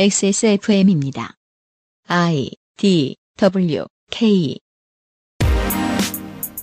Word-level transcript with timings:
XSFM입니다. 0.00 1.34
I 2.06 2.50
D 2.76 3.16
W 3.36 3.84
K 4.12 4.56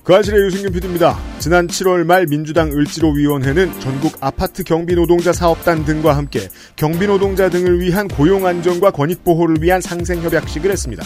그 0.06 0.16
아실의 0.16 0.46
유승균 0.46 0.72
PD입니다. 0.72 1.20
지난 1.40 1.68
7월 1.68 2.06
말 2.06 2.28
민주당 2.28 2.72
을지로위원회는 2.72 3.78
전국 3.82 4.16
아파트 4.22 4.64
경비노동자 4.64 5.34
사업단 5.34 5.84
등과 5.84 6.16
함께 6.16 6.48
경비노동자 6.78 7.50
등을 7.50 7.82
위한 7.82 8.08
고용안정과 8.08 8.92
권익보호를 8.92 9.62
위한 9.62 9.82
상생협약식을 9.82 10.72
했습니다. 10.72 11.04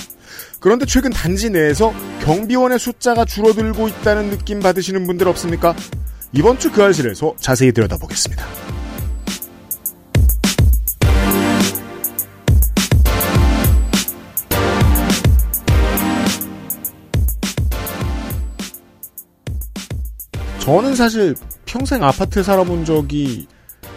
그런데 0.59 0.85
최근 0.85 1.09
단지 1.09 1.49
내에서 1.49 1.91
경비원의 2.25 2.77
숫자가 2.77 3.25
줄어들고 3.25 3.87
있다는 3.87 4.29
느낌 4.29 4.59
받으시는 4.59 5.07
분들 5.07 5.27
없습니까? 5.29 5.75
이번 6.33 6.59
주 6.59 6.69
그 6.69 6.83
아실에서 6.83 7.33
자세히 7.39 7.71
들여다보겠습니다. 7.71 8.78
저는 20.69 20.93
사실 20.93 21.33
평생 21.65 22.03
아파트에 22.03 22.43
살아본 22.43 22.85
적이 22.85 23.47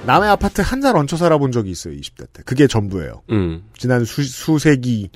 남의 0.06 0.30
아파트 0.30 0.62
한 0.62 0.80
달 0.80 0.96
얹혀 0.96 1.16
살아본 1.18 1.52
적이 1.52 1.70
있어요. 1.70 1.92
20대 1.94 2.26
때. 2.32 2.42
그게 2.46 2.66
전부예요. 2.66 3.20
음. 3.30 3.62
지난 3.76 4.06
수, 4.06 4.22
수세기, 4.24 5.10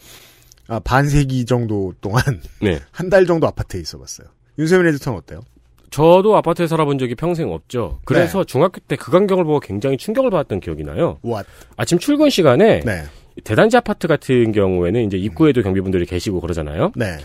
아, 0.69 0.79
반세기 0.81 1.47
정도 1.47 1.95
동안 2.03 2.23
네. 2.61 2.79
한 2.93 3.09
달 3.09 3.25
정도 3.25 3.47
아파트에 3.47 3.81
있어봤어요. 3.81 4.29
윤세민 4.59 4.87
에디터는 4.89 5.19
어때요? 5.21 5.41
저도 5.89 6.37
아파트에 6.37 6.67
살아본 6.67 6.99
적이 6.99 7.15
평생 7.15 7.51
없죠. 7.51 8.01
그래서 8.05 8.45
중학교 8.45 8.79
때 8.87 8.97
그 8.97 9.11
광경을 9.11 9.45
보고 9.45 9.59
굉장히 9.59 9.97
충격을 9.97 10.29
받았던 10.29 10.61
기억이 10.61 10.85
나요. 10.85 11.19
What? 11.25 11.49
아침 11.79 11.99
출근 11.99 12.29
시간에 12.29 12.81
네. 12.81 13.05
대단지 13.45 13.79
아파트 13.79 14.07
같은 14.09 14.53
경우에는 14.53 15.07
이제 15.07 15.17
입구에도 15.17 15.63
경비분들이 15.63 16.05
계시고 16.05 16.43
그러잖아요. 16.43 16.93
네. 16.97 17.17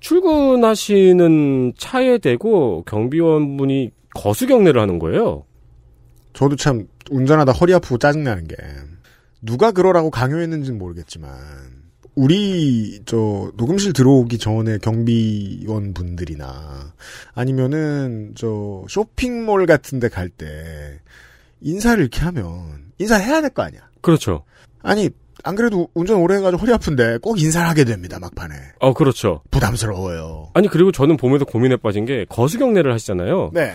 출근하시는 0.00 1.72
차에 1.76 2.18
대고 2.18 2.84
경비원분이 2.86 3.90
거수 4.14 4.46
경례를 4.46 4.80
하는 4.80 4.98
거예요. 4.98 5.44
저도 6.32 6.56
참 6.56 6.86
운전하다 7.10 7.52
허리 7.52 7.74
아프고 7.74 7.98
짜증나는 7.98 8.46
게 8.48 8.56
누가 9.42 9.70
그러라고 9.72 10.10
강요했는지는 10.10 10.78
모르겠지만 10.78 11.32
우리 12.14 13.00
저 13.06 13.52
녹음실 13.56 13.92
들어오기 13.92 14.38
전에 14.38 14.78
경비원 14.78 15.94
분들이나 15.94 16.92
아니면은 17.34 18.32
저 18.36 18.84
쇼핑몰 18.88 19.66
같은 19.66 20.00
데 20.00 20.08
갈 20.08 20.28
때 20.30 21.00
인사를 21.60 22.00
이렇게 22.00 22.20
하면 22.20 22.92
인사해야 22.98 23.40
될 23.40 23.50
거 23.50 23.62
아니야. 23.62 23.80
그렇죠. 24.00 24.44
아니 24.82 25.10
안 25.48 25.54
그래도 25.54 25.88
운전 25.94 26.18
오래 26.18 26.36
해가지고 26.36 26.60
허리 26.60 26.74
아픈데 26.74 27.18
꼭 27.22 27.40
인사를 27.40 27.66
하게 27.66 27.84
됩니다 27.84 28.18
막판에 28.20 28.54
어, 28.80 28.92
그렇죠. 28.92 29.40
부담스러워요. 29.50 30.50
아니 30.52 30.68
그리고 30.68 30.92
저는 30.92 31.16
보면서 31.16 31.46
고민에 31.46 31.76
빠진 31.76 32.04
게 32.04 32.26
거수 32.28 32.58
경례를 32.58 32.92
하시잖아요. 32.92 33.52
네. 33.54 33.72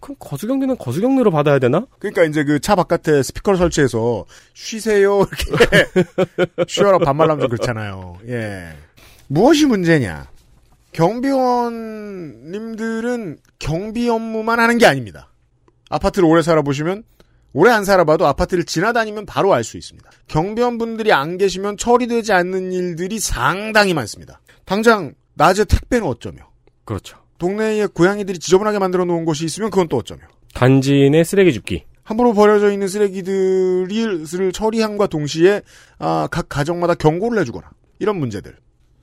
그럼 0.00 0.16
거수 0.18 0.46
경례는 0.46 0.76
거수 0.76 1.00
경례로 1.00 1.30
받아야 1.30 1.58
되나? 1.58 1.86
그러니까 1.98 2.24
이제 2.24 2.44
그 2.44 2.60
차 2.60 2.74
바깥에 2.74 3.22
스피커를 3.22 3.56
설치해서 3.56 4.26
쉬세요 4.52 5.26
이렇게 5.26 5.86
쉬어라 6.68 6.98
반말하면 6.98 7.40
좀 7.40 7.48
그렇잖아요. 7.48 8.18
예. 8.28 8.74
무엇이 9.28 9.64
문제냐? 9.64 10.26
경비원님들은 10.92 13.38
경비 13.58 14.10
업무만 14.10 14.60
하는 14.60 14.76
게 14.76 14.84
아닙니다. 14.84 15.30
아파트를 15.88 16.28
오래 16.28 16.42
살아보시면 16.42 17.04
오래 17.54 17.70
안 17.70 17.84
살아봐도 17.84 18.26
아파트를 18.26 18.64
지나다니면 18.64 19.26
바로 19.26 19.54
알 19.54 19.62
수 19.64 19.78
있습니다. 19.78 20.10
경비원분들이 20.26 21.12
안 21.12 21.38
계시면 21.38 21.76
처리되지 21.76 22.32
않는 22.32 22.72
일들이 22.72 23.20
상당히 23.20 23.94
많습니다. 23.94 24.40
당장 24.64 25.14
낮에 25.34 25.64
택배는 25.64 26.06
어쩌며 26.06 26.50
그렇죠. 26.84 27.16
동네에 27.38 27.86
고양이들이 27.86 28.38
지저분하게 28.40 28.78
만들어 28.80 29.04
놓은 29.04 29.24
곳이 29.24 29.44
있으면 29.44 29.70
그건 29.70 29.88
또 29.88 29.96
어쩌며 29.96 30.22
단지 30.52 31.08
내 31.10 31.22
쓰레기 31.24 31.52
줍기. 31.52 31.84
함부로 32.02 32.34
버려져 32.34 32.70
있는 32.70 32.86
쓰레기들을 32.88 34.52
처리함과 34.52 35.06
동시에 35.06 35.62
아, 35.98 36.28
각 36.30 36.48
가정마다 36.48 36.94
경고를 36.94 37.40
해주거나 37.40 37.70
이런 37.98 38.18
문제들. 38.18 38.56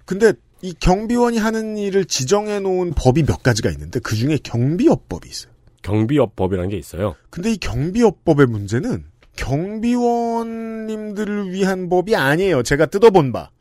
근데 0.06 0.34
이 0.62 0.74
경비원이 0.80 1.38
하는 1.40 1.78
일을 1.78 2.06
지정해 2.06 2.60
놓은 2.60 2.94
법이 2.96 3.24
몇 3.24 3.42
가지가 3.42 3.70
있는데 3.72 4.00
그 4.00 4.16
중에 4.16 4.38
경비업법이 4.44 5.28
있어요. 5.28 5.51
경비업법이라는 5.82 6.70
게 6.70 6.78
있어요. 6.78 7.16
근데 7.30 7.52
이 7.52 7.58
경비업법의 7.58 8.48
문제는 8.48 9.06
경비원님들을 9.36 11.52
위한 11.52 11.90
법이 11.90 12.16
아니에요. 12.16 12.64
제가 12.64 12.88
뜯어본 12.88 13.32
바. 13.32 13.52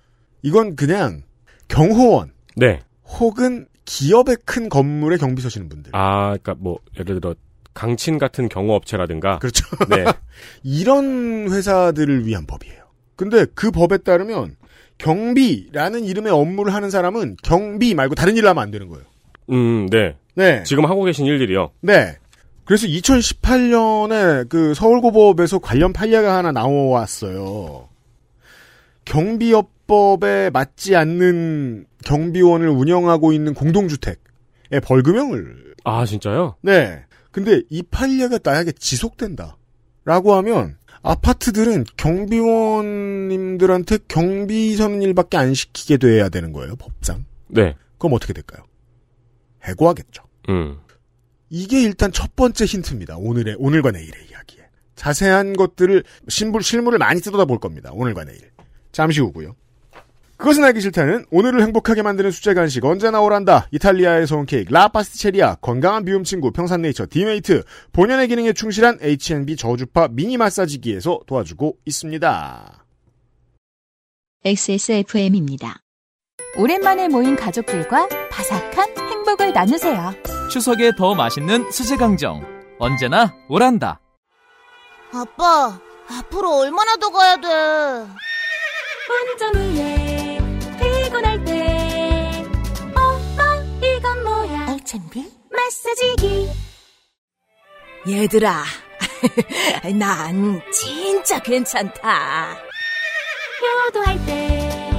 이건 0.43 0.77
그냥 0.77 1.23
경호원 1.69 2.33
네. 2.57 2.81
혹은 3.05 3.67
기업의 3.85 4.39
큰 4.45 4.69
건물에 4.69 5.17
경비 5.17 5.43
서시는 5.43 5.69
분들. 5.69 5.91
아, 5.95 6.29
그러니까 6.29 6.55
뭐 6.59 6.79
예를 6.99 7.21
들어 7.21 7.35
강친 7.75 8.19
같은 8.19 8.49
경호업체라든가. 8.49 9.39
그렇죠. 9.39 9.65
네. 9.89 10.05
이런 10.63 11.51
회사들을 11.51 12.27
위한 12.27 12.47
법이에요. 12.47 12.81
근데 13.17 13.47
그 13.55 13.71
법에 13.71 13.99
따르면 13.99 14.57
경비라는 14.99 16.05
이름의 16.05 16.33
업무를 16.33 16.75
하는 16.75 16.91
사람은 16.91 17.37
경비 17.43 17.95
말고 17.95 18.15
다른 18.15 18.37
일을 18.37 18.49
하면 18.49 18.63
안 18.63 18.71
되는 18.71 18.89
거예요. 18.89 19.05
음, 19.51 19.89
네. 19.91 20.17
네. 20.41 20.65
지금 20.65 20.87
하고 20.87 21.05
계신 21.05 21.27
일들이요. 21.27 21.71
네. 21.83 22.17
그래서 22.65 22.87
2018년에 22.87 24.49
그 24.49 24.73
서울고법에서 24.75 25.59
관련 25.59 25.93
판례가 25.93 26.39
하나 26.39 26.51
나왔어요. 26.51 27.91
경비업법에 29.05 30.49
맞지 30.51 30.97
않는 30.97 31.85
경비원을 32.05 32.69
운영하고 32.69 33.35
있는 33.35 33.53
공동주택에 33.53 34.17
벌금형을. 34.83 35.75
아, 35.85 36.07
진짜요? 36.07 36.57
네. 36.63 37.05
근데 37.33 37.61
이 37.69 37.83
판례가 37.83 38.39
만약에 38.43 38.73
지속된다. 38.73 39.59
라고 40.07 40.33
하면 40.35 40.79
아파트들은 41.03 41.85
경비원님들한테 41.97 43.99
경비 44.09 44.75
서는 44.77 45.03
일밖에 45.03 45.37
안 45.37 45.53
시키게 45.55 45.99
돼야 45.99 46.31
되는 46.31 46.53
거예요, 46.53 46.77
법상. 46.77 47.27
네. 47.49 47.77
그럼 47.99 48.15
어떻게 48.15 48.33
될까요? 48.33 48.65
해고하겠죠. 49.65 50.30
음. 50.49 50.79
이게 51.49 51.83
일단 51.83 52.13
첫 52.13 52.37
번째 52.37 52.65
힌트입니다. 52.65 53.17
오늘의 53.17 53.57
오늘과 53.59 53.91
내일의 53.91 54.29
이야기에 54.31 54.65
자세한 54.95 55.55
것들을 55.55 56.05
신불 56.29 56.63
실물을 56.63 56.99
많이 56.99 57.21
뜯어다 57.21 57.45
볼 57.45 57.59
겁니다. 57.59 57.91
오늘과 57.93 58.25
내일. 58.25 58.51
잠시 58.93 59.21
후고요. 59.21 59.57
그것은 60.37 60.65
알기 60.65 60.81
싫다는 60.81 61.27
오늘을 61.31 61.61
행복하게 61.61 62.01
만드는 62.01 62.31
수제 62.31 62.55
간식 62.55 62.83
언제나 62.85 63.21
오란다. 63.21 63.69
이탈리아에서 63.73 64.39
온 64.39 64.47
케이크 64.47 64.73
라파스티체리아 64.73 65.57
건강한 65.57 66.07
비움 66.07 66.25
친구 66.25 66.51
평산네이처 66.51 67.09
디메이트 67.11 67.63
본연의 67.93 68.29
기능에 68.29 68.55
충실한 68.55 68.99
H&B 69.03 69.57
저주파 69.57 70.09
미니 70.09 70.39
마사지기에서 70.39 71.21
도와주고 71.27 71.77
있습니다. 71.85 72.85
XSFM입니다. 74.47 75.83
오랜만에 76.57 77.09
모인 77.09 77.37
가족들과 77.37 78.09
바삭한 78.31 78.97
행복을 78.99 79.53
나누세요. 79.53 80.13
추석에 80.51 80.91
더 80.97 81.15
맛있는 81.15 81.71
수제강정 81.71 82.45
언제나 82.79 83.35
오란다 83.49 84.01
아빠, 85.13 85.79
앞으로 86.09 86.59
얼마나 86.59 86.97
더 86.97 87.11
가야 87.11 87.37
돼? 87.37 87.49
운전 89.11 89.55
후에 89.55 90.39
피곤할 90.81 91.45
때 91.45 92.45
엄마 92.97 93.57
이건 93.85 94.25
뭐야 94.25 94.67
알찬비? 94.71 95.31
마사지기 95.53 96.49
얘들아, 98.09 98.65
난 99.99 100.63
진짜 100.73 101.39
괜찮다. 101.41 102.57
효도할 103.87 104.25
때 104.25 104.90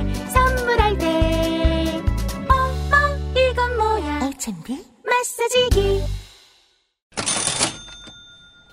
알찬비? 4.42 4.76
마사지기 5.06 6.02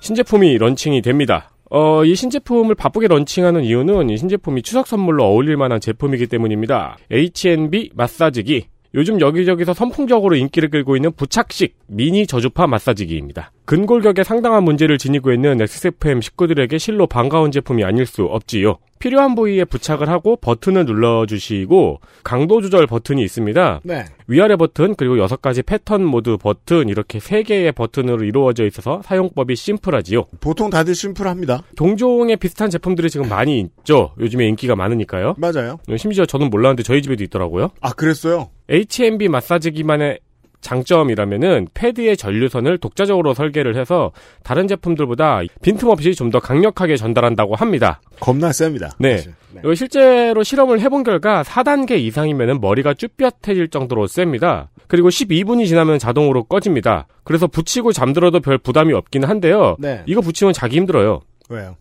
신제품이 0.01 0.57
런칭이 0.57 1.03
됩니다. 1.03 1.51
어, 1.71 2.05
이 2.05 2.15
신제품을 2.15 2.75
바쁘게 2.75 3.09
런칭하는 3.09 3.65
이유는 3.65 4.09
이 4.09 4.17
신제품이 4.17 4.63
추석 4.63 4.87
선물로 4.87 5.25
어울릴 5.25 5.59
만한 5.59 5.81
제품이기 5.81 6.27
때문입니다. 6.29 6.97
H&B 7.11 7.91
마사지기. 7.95 8.69
요즘 8.95 9.21
여기저기서 9.21 9.75
선풍적으로 9.75 10.35
인기를 10.37 10.71
끌고 10.71 10.97
있는 10.97 11.13
부착식 11.13 11.77
미니 11.89 12.27
저주파 12.27 12.67
마사지기입니다. 12.67 13.53
근골격에 13.67 14.25
상당한 14.25 14.65
문제를 14.65 14.97
지니고 14.97 15.33
있는 15.33 15.61
XSFM 15.61 16.23
식구들에게 16.23 16.79
실로 16.79 17.07
반가운 17.07 17.51
제품이 17.51 17.85
아닐 17.85 18.07
수 18.07 18.23
없지요. 18.25 18.79
필요한 18.99 19.35
부위에 19.35 19.65
부착을 19.65 20.09
하고 20.09 20.37
버튼을 20.37 20.85
눌러주시고 20.85 22.01
강도 22.25 22.61
조절 22.61 22.87
버튼이 22.87 23.23
있습니다. 23.23 23.81
네. 23.85 24.05
위아래 24.27 24.57
버튼 24.57 24.95
그리고 24.95 25.19
여섯 25.19 25.41
가지 25.41 25.63
패턴 25.63 26.05
모드 26.05 26.37
버튼 26.37 26.89
이렇게 26.89 27.19
세 27.21 27.43
개의 27.43 27.73
버튼으로 27.73 28.25
이루어져 28.25 28.67
있어서 28.67 29.01
사용법이 29.05 29.57
심플하지요. 29.57 30.25
보통 30.41 30.71
다들 30.71 30.95
심플합니다. 30.95 31.63
동종의 31.77 32.37
비슷한 32.37 32.71
제품들이 32.71 33.11
지금 33.11 33.29
많이 33.29 33.61
있죠. 33.61 34.13
요즘에 34.21 34.47
인기가 34.47 34.77
많으니까요. 34.77 35.35
맞아요. 35.39 35.79
심지어 35.97 36.27
저는 36.27 36.51
몰랐는데 36.51 36.83
저희 36.83 37.03
집에도 37.03 37.25
있더라고요. 37.25 37.71
아, 37.81 37.93
그랬어요? 37.93 38.51
H&B 38.71 39.29
마사지기만의 39.29 40.21
장점이라면은 40.61 41.69
패드의 41.75 42.17
전류선을 42.17 42.79
독자적으로 42.79 43.35
설계를 43.35 43.77
해서 43.77 44.13
다른 44.43 44.67
제품들보다 44.69 45.41
빈틈없이 45.63 46.15
좀 46.15 46.29
더 46.29 46.41
강력하게 46.41 46.97
전달한다고 46.99 47.55
합니다. 47.55 48.01
겁나 48.21 48.53
셉니다. 48.53 48.91
네. 48.99 49.17
네. 49.53 49.75
실제로 49.75 50.43
실험을 50.43 50.81
해본 50.81 51.03
결과 51.05 51.43
4단계 51.43 51.93
이상이면은 52.01 52.61
머리가 52.61 52.93
쭈뼛해질 52.93 53.69
정도로 53.69 54.07
셉니다. 54.07 54.69
그리고 54.89 55.09
12분이 55.09 55.67
지나면 55.67 55.99
자동으로 55.99 56.45
꺼집니다. 56.45 57.07
그래서 57.25 57.47
붙이고 57.47 57.93
잠들어도 57.93 58.41
별 58.41 58.59
부담이 58.59 58.93
없긴 58.93 59.25
한데요. 59.25 59.77
네. 59.79 60.03
이거 60.07 60.21
붙이면 60.21 60.53
자기 60.53 60.77
힘들어요. 60.77 61.21
왜요? 61.49 61.77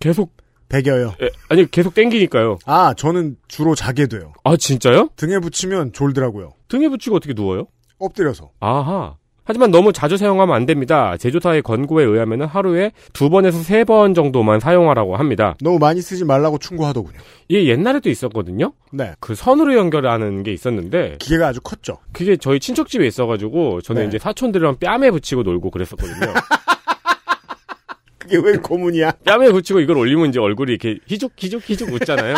계속 0.00 0.32
배겨요. 0.68 1.14
에, 1.22 1.28
아니 1.48 1.70
계속 1.70 1.94
땡기니까요. 1.94 2.58
아, 2.66 2.94
저는 2.94 3.36
주로 3.46 3.76
자게 3.76 4.08
돼요. 4.08 4.32
아 4.42 4.56
진짜요? 4.56 5.10
등에 5.14 5.38
붙이면 5.38 5.92
졸더라고요. 5.92 6.54
등에 6.66 6.88
붙이고 6.88 7.14
어떻게 7.14 7.34
누워요? 7.34 7.66
엎드려서. 8.06 8.50
아하. 8.60 9.14
하지만 9.44 9.72
너무 9.72 9.92
자주 9.92 10.16
사용하면 10.16 10.54
안 10.54 10.66
됩니다. 10.66 11.16
제조사의 11.16 11.62
권고에 11.62 12.04
의하면 12.04 12.42
하루에 12.42 12.92
두 13.12 13.28
번에서 13.28 13.58
세 13.58 13.82
번 13.82 14.14
정도만 14.14 14.60
사용하라고 14.60 15.16
합니다. 15.16 15.56
너무 15.60 15.80
많이 15.80 16.00
쓰지 16.00 16.24
말라고 16.24 16.58
충고하더군요. 16.58 17.18
이게 17.48 17.66
옛날에도 17.68 18.08
있었거든요. 18.08 18.72
네. 18.92 19.14
그 19.18 19.34
선으로 19.34 19.74
연결하는 19.74 20.44
게 20.44 20.52
있었는데 20.52 21.16
기계가 21.18 21.48
아주 21.48 21.60
컸죠. 21.60 21.98
그게 22.12 22.36
저희 22.36 22.60
친척 22.60 22.86
집에 22.88 23.04
있어가지고 23.04 23.80
저는 23.80 24.02
네. 24.02 24.08
이제 24.08 24.18
사촌들이랑 24.20 24.76
뺨에 24.78 25.10
붙이고 25.10 25.42
놀고 25.42 25.70
그랬었거든요. 25.72 26.32
그게 28.18 28.36
왜 28.38 28.56
고문이야? 28.56 29.10
뺨에 29.24 29.50
붙이고 29.50 29.80
이걸 29.80 29.96
올리면 29.98 30.28
이제 30.28 30.38
얼굴이 30.38 30.70
이렇게 30.70 30.98
희죽 31.08 31.32
희죽 31.36 31.68
희죽 31.68 31.92
웃잖아요. 31.92 32.34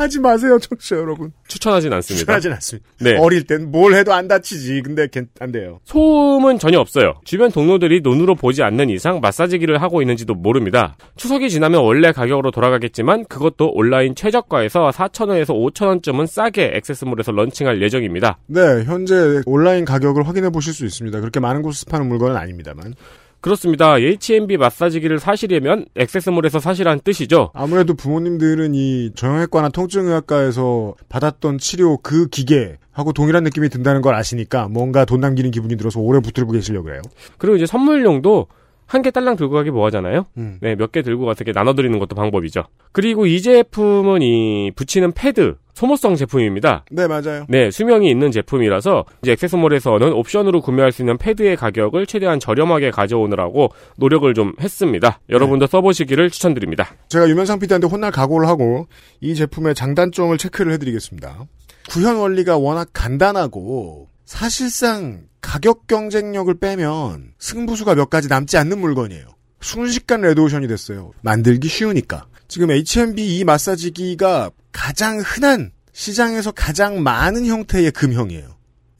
하지 0.00 0.18
마세요, 0.20 0.58
청취자 0.58 0.96
여러분. 0.96 1.32
추천하진 1.46 1.92
않습니다. 1.92 2.20
추천하진 2.20 2.52
않습니다. 2.52 2.88
네. 3.00 3.16
어릴 3.18 3.44
땐 3.44 3.70
뭘 3.70 3.94
해도 3.94 4.12
안 4.12 4.26
다치지. 4.28 4.82
근데 4.82 5.06
괜- 5.08 5.28
안 5.40 5.52
돼요. 5.52 5.80
소음은 5.84 6.58
전혀 6.58 6.78
없어요. 6.80 7.14
주변 7.24 7.50
동료들이 7.52 8.00
눈으로 8.02 8.34
보지 8.34 8.62
않는 8.62 8.90
이상 8.90 9.20
마사지기를 9.20 9.80
하고 9.82 10.02
있는지도 10.02 10.34
모릅니다. 10.34 10.96
추석이 11.16 11.50
지나면 11.50 11.82
원래 11.82 12.12
가격으로 12.12 12.50
돌아가겠지만 12.50 13.24
그것도 13.26 13.70
온라인 13.74 14.14
최저가에서 14.14 14.90
4,000원에서 14.90 15.48
5,000원쯤은 15.50 16.26
싸게 16.26 16.72
액세스몰에서 16.74 17.32
런칭할 17.32 17.82
예정입니다. 17.82 18.38
네, 18.46 18.60
현재 18.84 19.42
온라인 19.46 19.84
가격을 19.84 20.26
확인해 20.26 20.50
보실 20.50 20.72
수 20.72 20.84
있습니다. 20.86 21.20
그렇게 21.20 21.40
많은 21.40 21.62
곳에서 21.62 21.86
파는 21.90 22.08
물건은 22.08 22.36
아닙니다만. 22.36 22.94
그렇습니다. 23.40 23.98
H&B 23.98 24.56
마사지기를 24.58 25.18
사시려면 25.18 25.86
액세스몰에서 25.96 26.60
사시란 26.60 27.00
뜻이죠. 27.00 27.50
아무래도 27.54 27.94
부모님들은 27.94 28.74
이 28.74 29.12
정형외과나 29.14 29.70
통증의학과에서 29.70 30.94
받았던 31.08 31.58
치료 31.58 31.96
그 31.98 32.26
기계 32.28 32.76
하고 32.92 33.12
동일한 33.12 33.44
느낌이 33.44 33.68
든다는 33.70 34.02
걸 34.02 34.14
아시니까 34.14 34.68
뭔가 34.68 35.04
돈 35.04 35.20
남기는 35.20 35.50
기분이 35.50 35.76
들어서 35.76 36.00
오래 36.00 36.20
붙들고 36.20 36.52
계시려고 36.52 36.84
그래요. 36.86 37.00
그리고 37.38 37.56
이제 37.56 37.66
선물용도 37.66 38.46
한 38.86 39.02
개 39.02 39.12
딸랑 39.12 39.36
들고 39.36 39.54
가기 39.54 39.70
뭐하잖아요. 39.70 40.26
음. 40.36 40.58
네, 40.60 40.74
몇 40.74 40.90
개 40.90 41.02
들고 41.02 41.24
가서 41.24 41.44
이렇게 41.44 41.56
나눠드리는 41.56 41.96
것도 42.00 42.16
방법이죠. 42.16 42.64
그리고 42.90 43.24
이 43.24 43.40
제품은 43.40 44.20
이 44.20 44.72
붙이는 44.74 45.12
패드 45.12 45.54
소모성 45.80 46.14
제품입니다. 46.14 46.84
네, 46.90 47.06
맞아요. 47.06 47.46
네, 47.48 47.70
수명이 47.70 48.10
있는 48.10 48.30
제품이라서 48.30 49.06
이제 49.22 49.32
액세스몰에서는 49.32 50.12
옵션으로 50.12 50.60
구매할 50.60 50.92
수 50.92 51.00
있는 51.00 51.16
패드의 51.16 51.56
가격을 51.56 52.04
최대한 52.04 52.38
저렴하게 52.38 52.90
가져오느라고 52.90 53.70
노력을 53.96 54.32
좀 54.34 54.52
했습니다. 54.60 55.20
여러분도 55.30 55.66
써보시기를 55.68 56.28
추천드립니다. 56.28 56.94
제가 57.08 57.30
유면상 57.30 57.60
PD한테 57.60 57.86
혼날 57.86 58.10
각오를 58.10 58.46
하고 58.46 58.88
이 59.22 59.34
제품의 59.34 59.74
장단점을 59.74 60.36
체크를 60.36 60.70
해드리겠습니다. 60.74 61.46
구현 61.88 62.16
원리가 62.16 62.58
워낙 62.58 62.90
간단하고 62.92 64.10
사실상 64.26 65.22
가격 65.40 65.86
경쟁력을 65.86 66.52
빼면 66.58 67.32
승부수가 67.38 67.94
몇 67.94 68.10
가지 68.10 68.28
남지 68.28 68.58
않는 68.58 68.78
물건이에요. 68.78 69.24
순식간 69.62 70.20
레드오션이 70.20 70.68
됐어요. 70.68 71.12
만들기 71.22 71.68
쉬우니까. 71.68 72.26
지금 72.50 72.70
H&B 72.72 73.38
이 73.38 73.44
마사지기가 73.44 74.50
가장 74.72 75.20
흔한 75.24 75.70
시장에서 75.92 76.50
가장 76.50 77.00
많은 77.02 77.46
형태의 77.46 77.92
금형이에요. 77.92 78.56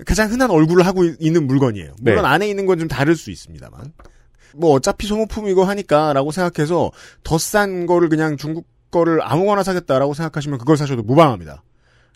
가장 0.06 0.30
흔한 0.30 0.50
얼굴을 0.52 0.86
하고 0.86 1.04
있- 1.04 1.16
있는 1.18 1.46
물건이에요. 1.48 1.94
물론 2.00 2.22
네. 2.22 2.28
안에 2.28 2.48
있는 2.48 2.64
건 2.66 2.78
좀 2.78 2.86
다를 2.86 3.16
수 3.16 3.30
있습니다만. 3.32 3.92
뭐 4.54 4.70
어차피 4.72 5.08
소모품이고 5.08 5.64
하니까라고 5.64 6.30
생각해서 6.30 6.92
더 7.24 7.38
싼 7.38 7.86
거를 7.86 8.08
그냥 8.08 8.36
중국 8.36 8.66
거를 8.92 9.20
아무거나 9.22 9.64
사겠다라고 9.64 10.14
생각하시면 10.14 10.58
그걸 10.58 10.76
사셔도 10.76 11.02
무방합니다. 11.02 11.62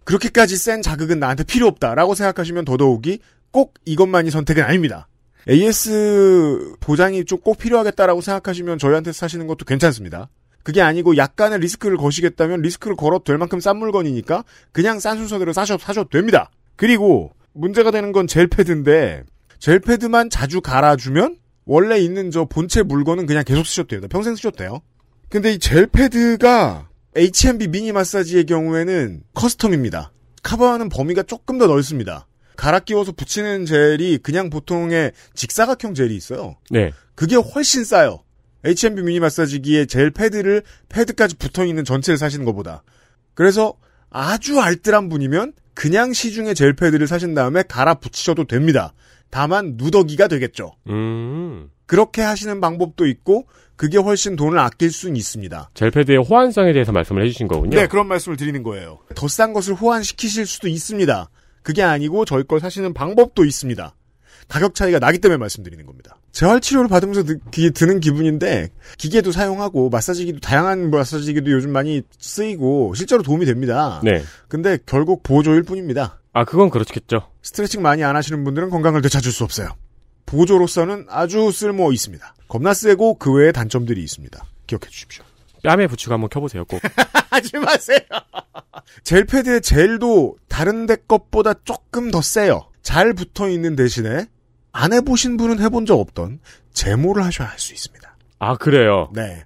그렇게까지 0.04 0.56
센 0.56 0.82
자극은 0.82 1.18
나한테 1.18 1.42
필요 1.44 1.66
없다라고 1.66 2.14
생각하시면 2.14 2.64
더더욱이 2.64 3.18
꼭 3.50 3.74
이것만이 3.84 4.30
선택은 4.30 4.62
아닙니다. 4.62 5.08
AS 5.48 6.74
보장이 6.80 7.24
좀 7.24 7.40
꼭 7.40 7.58
필요하겠다라고 7.58 8.20
생각하시면 8.20 8.78
저희한테 8.78 9.12
사시는 9.12 9.46
것도 9.48 9.64
괜찮습니다. 9.64 10.28
그게 10.64 10.80
아니고 10.80 11.16
약간의 11.16 11.60
리스크를 11.60 11.96
거시겠다면 11.96 12.62
리스크를 12.62 12.96
걸어도 12.96 13.22
될 13.22 13.38
만큼 13.38 13.60
싼 13.60 13.76
물건이니까 13.76 14.44
그냥 14.72 14.98
싼 14.98 15.18
순서대로 15.18 15.52
사셔, 15.52 15.78
사셔도 15.78 16.08
됩니다. 16.08 16.50
그리고 16.74 17.32
문제가 17.52 17.92
되는 17.92 18.10
건 18.10 18.26
젤패드인데 18.26 19.22
젤패드만 19.60 20.30
자주 20.30 20.60
갈아주면 20.60 21.36
원래 21.66 21.98
있는 21.98 22.30
저 22.30 22.46
본체 22.46 22.82
물건은 22.82 23.26
그냥 23.26 23.44
계속 23.44 23.66
쓰셔도 23.66 23.88
돼요. 23.88 24.00
평생 24.08 24.34
쓰셔도 24.34 24.56
돼요. 24.56 24.80
근데 25.28 25.52
이 25.52 25.58
젤패드가 25.58 26.88
H&B 27.16 27.68
미니 27.68 27.92
마사지의 27.92 28.46
경우에는 28.46 29.22
custom입니다. 29.34 30.10
커버하는 30.42 30.88
범위가 30.88 31.22
조금 31.24 31.58
더 31.58 31.66
넓습니다. 31.66 32.26
갈아 32.56 32.80
끼워서 32.80 33.12
붙이는 33.12 33.66
젤이 33.66 34.18
그냥 34.18 34.50
보통의 34.50 35.12
직사각형 35.34 35.94
젤이 35.94 36.14
있어요. 36.16 36.56
네. 36.70 36.92
그게 37.14 37.36
훨씬 37.36 37.84
싸요. 37.84 38.23
H&B 38.64 39.02
미니 39.02 39.20
마사지기에 39.20 39.86
젤 39.86 40.10
패드를 40.10 40.62
패드까지 40.88 41.36
붙어 41.36 41.64
있는 41.64 41.84
전체를 41.84 42.18
사시는 42.18 42.44
것보다. 42.44 42.82
그래서 43.34 43.74
아주 44.10 44.60
알뜰한 44.60 45.08
분이면 45.08 45.52
그냥 45.74 46.12
시중에 46.12 46.54
젤 46.54 46.74
패드를 46.74 47.06
사신 47.06 47.34
다음에 47.34 47.62
갈아 47.62 47.94
붙이셔도 47.94 48.44
됩니다. 48.46 48.94
다만 49.30 49.74
누더기가 49.76 50.28
되겠죠. 50.28 50.72
음. 50.88 51.68
그렇게 51.86 52.22
하시는 52.22 52.60
방법도 52.60 53.06
있고 53.08 53.46
그게 53.76 53.98
훨씬 53.98 54.36
돈을 54.36 54.58
아낄 54.58 54.90
수는 54.92 55.16
있습니다. 55.16 55.70
젤패드의 55.74 56.18
호환성에 56.18 56.72
대해서 56.72 56.92
말씀을 56.92 57.24
해주신 57.24 57.48
거군요. 57.48 57.76
네, 57.76 57.86
그런 57.88 58.06
말씀을 58.06 58.36
드리는 58.36 58.62
거예요. 58.62 59.00
더 59.16 59.26
싼 59.26 59.52
것을 59.52 59.74
호환시키실 59.74 60.46
수도 60.46 60.68
있습니다. 60.68 61.28
그게 61.62 61.82
아니고 61.82 62.24
저희 62.24 62.44
걸 62.44 62.60
사시는 62.60 62.94
방법도 62.94 63.44
있습니다. 63.44 63.94
가격 64.48 64.74
차이가 64.74 64.98
나기 64.98 65.18
때문에 65.18 65.38
말씀드리는 65.38 65.84
겁니다. 65.86 66.16
재활 66.32 66.60
치료를 66.60 66.88
받으면서 66.88 67.22
느, 67.24 67.38
기- 67.50 67.70
드는 67.70 68.00
기분인데 68.00 68.70
기계도 68.98 69.32
사용하고 69.32 69.88
마사지기도 69.90 70.40
다양한 70.40 70.90
마사지기도 70.90 71.50
요즘 71.52 71.70
많이 71.70 72.02
쓰이고 72.18 72.94
실제로 72.94 73.22
도움이 73.22 73.46
됩니다. 73.46 74.00
네. 74.02 74.22
근데 74.48 74.78
결국 74.86 75.22
보조일 75.22 75.62
뿐입니다. 75.62 76.20
아, 76.32 76.44
그건 76.44 76.70
그렇겠죠. 76.70 77.30
스트레칭 77.42 77.82
많이 77.82 78.02
안 78.02 78.16
하시는 78.16 78.42
분들은 78.42 78.70
건강을 78.70 79.00
되찾을 79.02 79.30
수 79.30 79.44
없어요. 79.44 79.68
보조로서는 80.26 81.06
아주 81.08 81.50
쓸모 81.52 81.92
있습니다. 81.92 82.34
겁나 82.48 82.74
세고 82.74 83.18
그 83.18 83.32
외에 83.32 83.52
단점들이 83.52 84.02
있습니다. 84.02 84.44
기억해 84.66 84.88
주십시오. 84.90 85.24
뺨에 85.62 85.86
붙이고 85.86 86.12
한번 86.12 86.28
켜보세요, 86.30 86.64
꼭. 86.64 86.80
하지 87.30 87.56
마세요. 87.58 87.98
젤 89.02 89.24
패드의 89.24 89.60
젤도 89.62 90.36
다른 90.48 90.86
데 90.86 90.96
것보다 91.08 91.54
조금 91.64 92.10
더 92.10 92.20
세요. 92.20 92.68
잘 92.82 93.12
붙어 93.14 93.48
있는 93.48 93.76
대신에 93.76 94.26
안 94.76 94.92
해보신 94.92 95.36
분은 95.36 95.60
해본 95.60 95.86
적 95.86 96.00
없던 96.00 96.40
제모를 96.72 97.22
하셔야 97.24 97.48
할 97.48 97.58
수 97.60 97.72
있습니다. 97.72 98.16
아, 98.40 98.56
그래요. 98.56 99.08
네. 99.14 99.44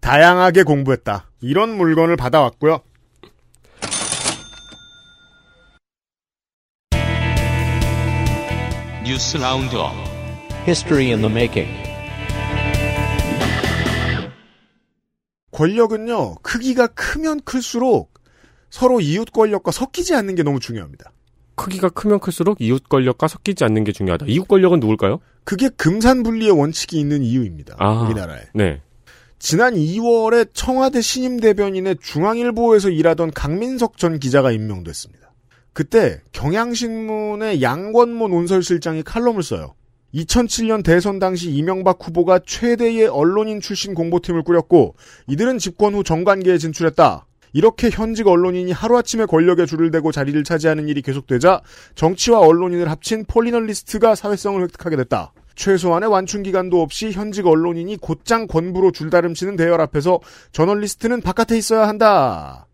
다양하게 0.00 0.62
공부했다. 0.62 1.30
이런 1.42 1.76
물건을 1.76 2.16
받아왔고요. 2.16 2.80
News 9.04 9.36
Roundup 9.36 9.92
History 10.66 11.06
in 11.12 11.20
the 11.20 11.30
making. 11.30 11.70
권력은요, 15.52 16.36
크기가 16.36 16.86
크면 16.86 17.40
클수록 17.44 18.14
서로 18.70 19.00
이웃 19.00 19.30
권력과 19.32 19.72
섞이지 19.72 20.14
않는 20.14 20.34
게 20.36 20.42
너무 20.42 20.60
중요합니다. 20.60 21.12
크기가 21.60 21.90
크면 21.90 22.20
클수록 22.20 22.56
이웃 22.58 22.88
권력과 22.88 23.28
섞이지 23.28 23.64
않는 23.64 23.84
게 23.84 23.92
중요하다. 23.92 24.26
이웃 24.28 24.48
권력은 24.48 24.80
누굴까요? 24.80 25.20
그게 25.44 25.68
금산 25.68 26.22
분리의 26.22 26.52
원칙이 26.52 26.98
있는 26.98 27.22
이유입니다. 27.22 27.76
아. 27.78 28.02
우리나라에. 28.02 28.44
네. 28.54 28.80
지난 29.38 29.74
2월에 29.74 30.48
청와대 30.54 31.02
신임 31.02 31.38
대변인의 31.38 31.98
중앙일보에서 32.00 32.88
일하던 32.88 33.30
강민석 33.32 33.98
전 33.98 34.18
기자가 34.18 34.52
임명됐습니다. 34.52 35.32
그때 35.74 36.20
경향신문의 36.32 37.60
양권모 37.62 38.28
논설실장이 38.28 39.02
칼럼을 39.02 39.42
써요. 39.42 39.74
2007년 40.14 40.82
대선 40.82 41.18
당시 41.18 41.50
이명박 41.50 41.98
후보가 42.00 42.40
최대의 42.46 43.06
언론인 43.06 43.60
출신 43.60 43.94
공보팀을 43.94 44.42
꾸렸고 44.42 44.96
이들은 45.28 45.58
집권 45.58 45.94
후 45.94 46.02
정관계에 46.02 46.56
진출했다. 46.58 47.26
이렇게 47.52 47.90
현직 47.90 48.26
언론인이 48.26 48.72
하루아침에 48.72 49.26
권력에 49.26 49.66
줄을 49.66 49.90
대고 49.90 50.12
자리를 50.12 50.42
차지하는 50.44 50.88
일이 50.88 51.02
계속되자 51.02 51.60
정치와 51.94 52.40
언론인을 52.40 52.90
합친 52.90 53.24
폴리널리스트가 53.26 54.14
사회성을 54.14 54.62
획득하게 54.62 54.96
됐다. 54.96 55.32
최소한의 55.54 56.08
완충 56.08 56.42
기간도 56.42 56.80
없이 56.80 57.12
현직 57.12 57.46
언론인이 57.46 57.98
곧장 57.98 58.46
권부로 58.46 58.92
줄다름치는 58.92 59.56
대열 59.56 59.80
앞에서 59.80 60.20
저널리스트는 60.52 61.20
바깥에 61.20 61.58
있어야 61.58 61.86
한다. 61.86 62.66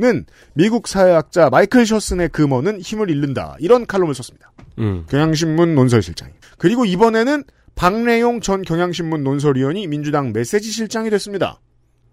는 0.00 0.26
미국 0.54 0.86
사회학자 0.86 1.50
마이클 1.50 1.84
셔슨의 1.84 2.28
금어는 2.28 2.80
힘을 2.80 3.10
잃는다. 3.10 3.56
이런 3.58 3.84
칼럼을 3.84 4.14
썼습니다. 4.14 4.52
음. 4.78 5.04
경향신문 5.08 5.74
논설실장이. 5.74 6.32
그리고 6.56 6.84
이번에는 6.84 7.42
박래용 7.74 8.40
전 8.40 8.62
경향신문 8.62 9.24
논설위원이 9.24 9.88
민주당 9.88 10.32
메시지 10.32 10.70
실장이 10.70 11.10
됐습니다. 11.10 11.58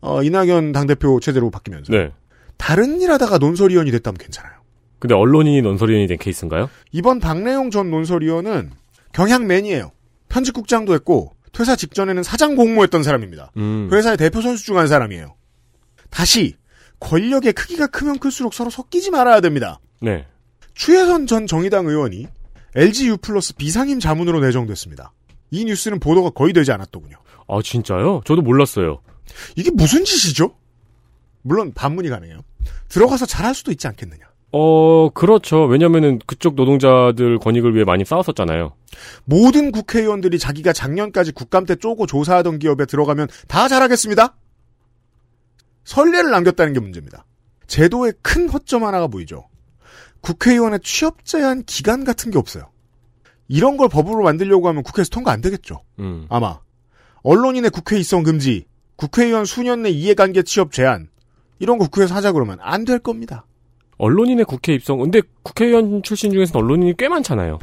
어, 0.05 0.21
이낙연 0.23 0.71
당대표 0.71 1.19
체제로 1.19 1.49
바뀌면서. 1.49 1.91
네. 1.91 2.11
다른 2.57 3.01
일 3.01 3.11
하다가 3.11 3.37
논설위원이 3.39 3.91
됐다면 3.91 4.17
괜찮아요. 4.17 4.53
근데 4.99 5.13
언론인이 5.15 5.61
논설위원이 5.61 6.07
된 6.07 6.17
케이스인가요? 6.17 6.69
이번 6.91 7.19
박래용 7.19 7.69
전 7.71 7.89
논설위원은 7.91 8.71
경향맨이에요. 9.13 9.91
편집국장도 10.29 10.93
했고 10.93 11.33
퇴사 11.51 11.75
직전에는 11.75 12.21
사장 12.23 12.55
공모했던 12.55 13.03
사람입니다. 13.03 13.51
음. 13.57 13.89
회사의 13.91 14.17
대표 14.17 14.41
선수 14.41 14.65
중 14.65 14.77
한 14.77 14.87
사람이에요. 14.87 15.35
다시 16.09 16.55
권력의 16.99 17.53
크기가 17.53 17.87
크면 17.87 18.19
클수록 18.19 18.53
서로 18.53 18.69
섞이지 18.69 19.11
말아야 19.11 19.41
됩니다. 19.41 19.79
네. 20.01 20.25
추혜선 20.75 21.27
전 21.27 21.47
정의당 21.47 21.87
의원이 21.87 22.27
LG 22.75 23.07
U 23.09 23.17
플러스 23.17 23.55
비상임 23.55 23.99
자문으로 23.99 24.39
내정됐습니다. 24.41 25.13
이 25.51 25.65
뉴스는 25.65 25.99
보도가 25.99 26.31
거의 26.31 26.51
되지 26.53 26.71
않았더군요. 26.71 27.15
아, 27.47 27.59
진짜요? 27.63 28.21
저도 28.25 28.41
몰랐어요. 28.41 28.99
이게 29.55 29.71
무슨 29.71 30.05
짓이죠? 30.05 30.55
물론 31.41 31.73
반문이 31.73 32.09
가능해요. 32.09 32.39
들어가서 32.89 33.25
잘할 33.25 33.53
수도 33.53 33.71
있지 33.71 33.87
않겠느냐. 33.87 34.25
어, 34.51 35.09
그렇죠. 35.09 35.65
왜냐면은 35.65 36.19
그쪽 36.25 36.55
노동자들 36.55 37.39
권익을 37.39 37.75
위해 37.75 37.83
많이 37.83 38.05
싸웠었잖아요. 38.05 38.73
모든 39.25 39.71
국회의원들이 39.71 40.39
자기가 40.39 40.71
작년까지 40.71 41.33
국감 41.33 41.65
때 41.65 41.75
쪼고 41.75 42.07
조사하던 42.07 42.59
기업에 42.59 42.85
들어가면 42.85 43.27
다 43.47 43.67
잘하겠습니다. 43.67 44.37
선례를 45.83 46.31
남겼다는 46.31 46.73
게 46.73 46.79
문제입니다. 46.79 47.25
제도의 47.67 48.13
큰 48.21 48.49
허점 48.49 48.85
하나가 48.85 49.07
보이죠. 49.07 49.47
국회의원의 50.21 50.79
취업 50.83 51.25
제한 51.25 51.63
기간 51.65 52.03
같은 52.03 52.31
게 52.31 52.37
없어요. 52.37 52.71
이런 53.47 53.77
걸 53.77 53.89
법으로 53.89 54.23
만들려고 54.23 54.67
하면 54.69 54.83
국회에서 54.83 55.09
통과 55.09 55.31
안 55.31 55.41
되겠죠. 55.41 55.83
음. 55.99 56.25
아마 56.29 56.59
언론인의 57.23 57.71
국회 57.71 57.97
입성 57.99 58.23
금지, 58.23 58.65
국회의원 58.95 59.45
수년 59.45 59.83
내 59.83 59.89
이해관계 59.89 60.43
취업 60.43 60.71
제한 60.71 61.09
이런 61.59 61.77
거 61.77 61.85
국회에서 61.85 62.15
하자 62.15 62.31
그러면 62.31 62.57
안 62.61 62.85
될 62.85 62.99
겁니다. 62.99 63.45
언론인의 63.97 64.45
국회 64.45 64.73
입성. 64.73 64.99
근데 64.99 65.21
국회의원 65.43 66.03
출신 66.03 66.31
중에서는 66.31 66.63
언론인이 66.65 66.95
꽤 66.97 67.07
많잖아요. 67.07 67.59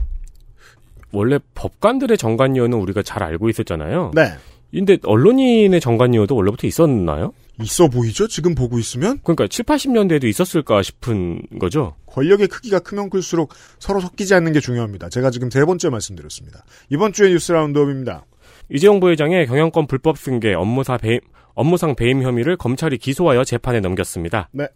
원래 1.12 1.38
법관들의 1.54 2.16
정관위원은 2.16 2.78
우리가 2.78 3.02
잘 3.02 3.22
알고 3.22 3.50
있었잖아요. 3.50 4.12
네, 4.14 4.32
근데 4.72 4.96
언론인의 5.04 5.78
정관위원도 5.80 6.34
원래부터 6.34 6.66
있었나요? 6.66 7.34
있어 7.60 7.88
보이죠? 7.88 8.28
지금 8.28 8.54
보고 8.54 8.78
있으면 8.78 9.18
그러니까 9.22 9.46
7, 9.46 9.66
80년대에도 9.66 10.24
있었을까 10.24 10.82
싶은 10.82 11.42
거죠. 11.60 11.96
권력의 12.06 12.48
크기가 12.48 12.78
크면 12.78 13.10
클수록 13.10 13.52
서로 13.78 14.00
섞이지 14.00 14.34
않는 14.34 14.52
게 14.54 14.60
중요합니다. 14.60 15.10
제가 15.10 15.30
지금 15.30 15.50
세 15.50 15.62
번째 15.66 15.90
말씀드렸습니다. 15.90 16.64
이번 16.88 17.12
주의 17.12 17.30
뉴스 17.30 17.52
라운드업입니다. 17.52 18.24
이재용 18.72 19.00
부회장의 19.00 19.46
경영권 19.46 19.86
불법 19.86 20.16
승계 20.16 20.54
업무사 20.54 20.96
배임, 20.96 21.20
업무상 21.54 21.94
배임 21.94 22.22
혐의를 22.22 22.56
검찰이 22.56 22.96
기소하여 22.96 23.44
재판에 23.44 23.80
넘겼습니다. 23.80 24.48
네. 24.52 24.66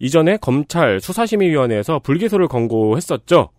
이전에 0.00 0.38
검찰 0.38 1.00
수사심의위원회에서 1.00 2.00
불기소를 2.00 2.48
권고했었죠. 2.48 3.50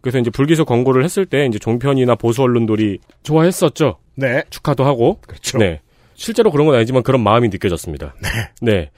그래서 0.00 0.18
이제 0.18 0.30
불기소 0.30 0.64
권고를 0.64 1.04
했을 1.04 1.24
때 1.24 1.46
이제 1.46 1.58
종편이나 1.58 2.16
보수 2.16 2.42
언론들이 2.42 2.98
좋아했었죠. 3.22 3.98
네, 4.16 4.42
축하도 4.50 4.84
하고. 4.84 5.18
그렇죠. 5.26 5.58
네. 5.58 5.80
실제로 6.14 6.50
그런 6.50 6.66
건 6.66 6.74
아니지만 6.74 7.04
그런 7.04 7.22
마음이 7.22 7.48
느껴졌습니다. 7.48 8.14
네. 8.20 8.28
네. 8.60 8.90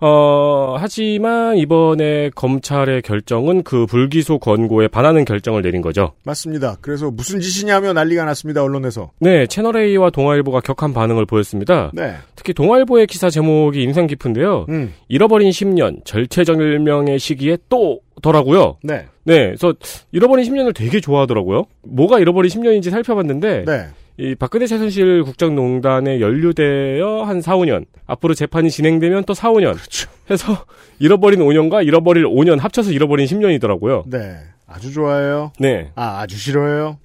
어, 0.00 0.76
하지만 0.78 1.56
이번에 1.56 2.30
검찰의 2.34 3.02
결정은 3.02 3.62
그 3.62 3.86
불기소 3.86 4.38
권고에 4.38 4.88
반하는 4.88 5.24
결정을 5.24 5.62
내린 5.62 5.82
거죠. 5.82 6.12
맞습니다. 6.24 6.76
그래서 6.80 7.10
무슨 7.10 7.40
짓이냐며 7.40 7.92
난리가 7.92 8.24
났습니다. 8.24 8.62
언론에서. 8.62 9.10
네, 9.18 9.46
채널A와 9.46 10.10
동아일보가 10.10 10.60
격한 10.60 10.92
반응을 10.92 11.26
보였습니다. 11.26 11.90
네, 11.94 12.14
특히 12.36 12.52
동아일보의 12.52 13.06
기사 13.08 13.28
제목이 13.28 13.82
인상 13.82 14.06
깊은데요. 14.06 14.66
음, 14.68 14.94
잃어버린 15.08 15.50
10년, 15.50 16.04
절체절명의 16.04 17.18
시기에 17.18 17.58
또 17.68 18.00
더라고요. 18.22 18.76
네, 18.82 19.06
네, 19.24 19.46
그래서 19.46 19.74
잃어버린 20.12 20.44
10년을 20.44 20.74
되게 20.74 21.00
좋아하더라고요. 21.00 21.64
뭐가 21.82 22.20
잃어버린 22.20 22.50
10년인지 22.50 22.90
살펴봤는데 22.90 23.64
네, 23.64 23.86
이 24.20 24.34
박근혜 24.34 24.66
최순실 24.66 25.22
국정농단에 25.22 26.20
연루되어 26.20 27.22
한 27.22 27.40
4, 27.40 27.56
5년, 27.56 27.86
앞으로 28.04 28.34
재판이 28.34 28.68
진행되면 28.68 29.24
또 29.24 29.32
4, 29.32 29.52
5년. 29.52 29.74
그렇죠. 29.74 30.10
해서 30.28 30.64
잃어버린 30.98 31.38
5년과 31.38 31.86
잃어버릴 31.86 32.24
5년 32.24 32.58
합쳐서 32.58 32.90
잃어버린 32.90 33.26
10년이더라고요. 33.26 34.02
네. 34.06 34.38
아주 34.66 34.92
좋아해요. 34.92 35.52
네. 35.60 35.92
아, 35.94 36.18
아주 36.18 36.36
싫어해요. 36.36 36.98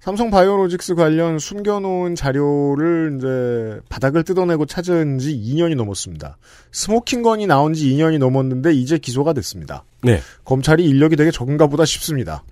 삼성 0.00 0.30
바이오로직스 0.30 0.96
관련 0.96 1.38
숨겨놓은 1.38 2.14
자료를 2.14 3.16
이제 3.16 3.80
바닥을 3.88 4.22
뜯어내고 4.22 4.66
찾은 4.66 5.18
지 5.18 5.34
2년이 5.34 5.76
넘었습니다. 5.76 6.36
smoking 6.72 7.22
gun이 7.22 7.46
나온 7.46 7.72
지 7.72 7.88
2년이 7.88 8.18
넘었는데 8.18 8.74
이제 8.74 8.98
기소가 8.98 9.32
됐습니다. 9.32 9.84
네. 10.02 10.20
검찰이 10.44 10.84
인력이 10.84 11.16
되게 11.16 11.30
적은가 11.30 11.68
보다 11.68 11.86
싶습니다. 11.86 12.44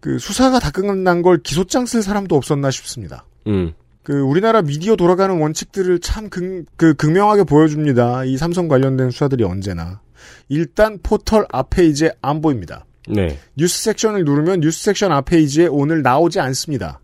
그 0.00 0.18
수사가 0.18 0.58
다 0.58 0.70
끝난 0.70 1.22
걸 1.22 1.38
기소장 1.42 1.86
쓸 1.86 2.02
사람도 2.02 2.36
없었나 2.36 2.70
싶습니다. 2.70 3.24
음. 3.46 3.72
그 4.02 4.20
우리나라 4.20 4.62
미디어 4.62 4.96
돌아가는 4.96 5.38
원칙들을 5.38 6.00
참 6.00 6.30
극, 6.30 6.64
그 6.76 6.94
극명하게 6.94 7.44
보여줍니다. 7.44 8.24
이 8.24 8.36
삼성 8.36 8.68
관련된 8.68 9.10
수사들이 9.10 9.44
언제나. 9.44 10.00
일단 10.48 10.98
포털 11.02 11.46
앞 11.50 11.70
페이지에 11.70 12.12
안 12.22 12.40
보입니다. 12.40 12.86
네. 13.08 13.38
뉴스 13.56 13.82
섹션을 13.82 14.24
누르면 14.24 14.60
뉴스 14.60 14.82
섹션 14.84 15.12
앞 15.12 15.26
페이지에 15.26 15.66
오늘 15.66 16.02
나오지 16.02 16.40
않습니다. 16.40 17.00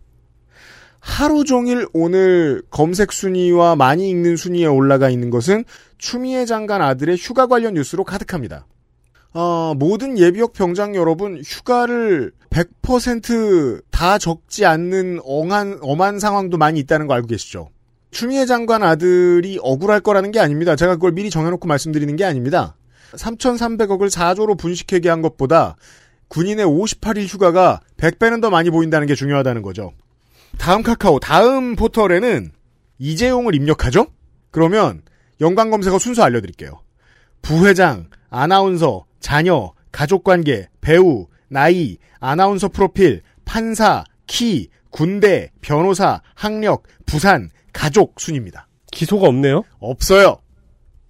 하루 0.99 1.43
종일 1.43 1.87
오늘 1.93 2.63
검색 2.71 3.11
순위와 3.11 3.75
많이 3.75 4.09
읽는 4.09 4.35
순위에 4.35 4.65
올라가 4.65 5.09
있는 5.09 5.29
것은 5.29 5.63
추미애 5.99 6.45
장관 6.45 6.81
아들의 6.81 7.15
휴가 7.17 7.45
관련 7.45 7.75
뉴스로 7.75 8.03
가득합니다. 8.03 8.65
어, 9.33 9.73
모든 9.77 10.17
예비역 10.17 10.53
병장 10.53 10.95
여러분 10.95 11.41
휴가를 11.45 12.31
100%다 12.55 14.17
적지 14.17 14.65
않는 14.65 15.19
엉한, 15.23 15.79
엄한 15.81 16.19
상황도 16.19 16.57
많이 16.57 16.79
있다는 16.79 17.07
거 17.07 17.13
알고 17.13 17.27
계시죠? 17.27 17.69
추미애 18.11 18.45
장관 18.45 18.81
아들이 18.81 19.59
억울할 19.61 19.99
거라는 19.99 20.31
게 20.31 20.39
아닙니다. 20.39 20.77
제가 20.77 20.95
그걸 20.95 21.11
미리 21.11 21.29
정해놓고 21.29 21.67
말씀드리는 21.67 22.15
게 22.15 22.23
아닙니다. 22.23 22.77
3,300억을 23.11 24.09
4조로 24.09 24.57
분식회계 24.57 25.09
한 25.09 25.21
것보다 25.21 25.75
군인의 26.29 26.65
58일 26.65 27.27
휴가가 27.27 27.81
100배는 27.97 28.41
더 28.41 28.49
많이 28.49 28.69
보인다는 28.69 29.05
게 29.05 29.15
중요하다는 29.15 29.61
거죠. 29.61 29.91
다음 30.57 30.81
카카오, 30.81 31.19
다음 31.19 31.75
포털에는 31.75 32.51
이재용을 32.99 33.53
입력하죠? 33.53 34.07
그러면 34.51 35.01
연관 35.41 35.69
검색어 35.69 35.99
순서 35.99 36.23
알려드릴게요. 36.23 36.81
부회장, 37.41 38.09
아나운서, 38.29 39.05
자녀, 39.19 39.73
가족관계, 39.91 40.69
배우, 40.79 41.27
나이, 41.47 41.97
아나운서 42.19 42.67
프로필, 42.69 43.21
판사, 43.45 44.03
키, 44.27 44.69
군대, 44.89 45.51
변호사, 45.61 46.21
학력, 46.33 46.83
부산, 47.05 47.49
가족 47.73 48.19
순입니다. 48.19 48.67
기소가 48.91 49.27
없네요. 49.27 49.63
없어요. 49.79 50.37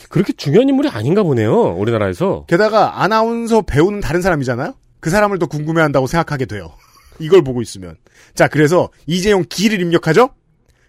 그렇게 0.09 0.33
중요한 0.33 0.67
인물이 0.67 0.89
아닌가 0.89 1.23
보네요. 1.23 1.75
우리나라에서. 1.75 2.45
게다가 2.47 3.03
아나운서 3.03 3.61
배우는 3.61 3.99
다른 4.01 4.21
사람이잖아요? 4.21 4.73
그 4.99 5.09
사람을 5.09 5.39
더 5.39 5.45
궁금해한다고 5.45 6.07
생각하게 6.07 6.45
돼요. 6.45 6.71
이걸 7.19 7.43
보고 7.43 7.61
있으면. 7.61 7.95
자, 8.33 8.47
그래서 8.47 8.89
이재용 9.05 9.45
기를 9.47 9.79
입력하죠? 9.79 10.29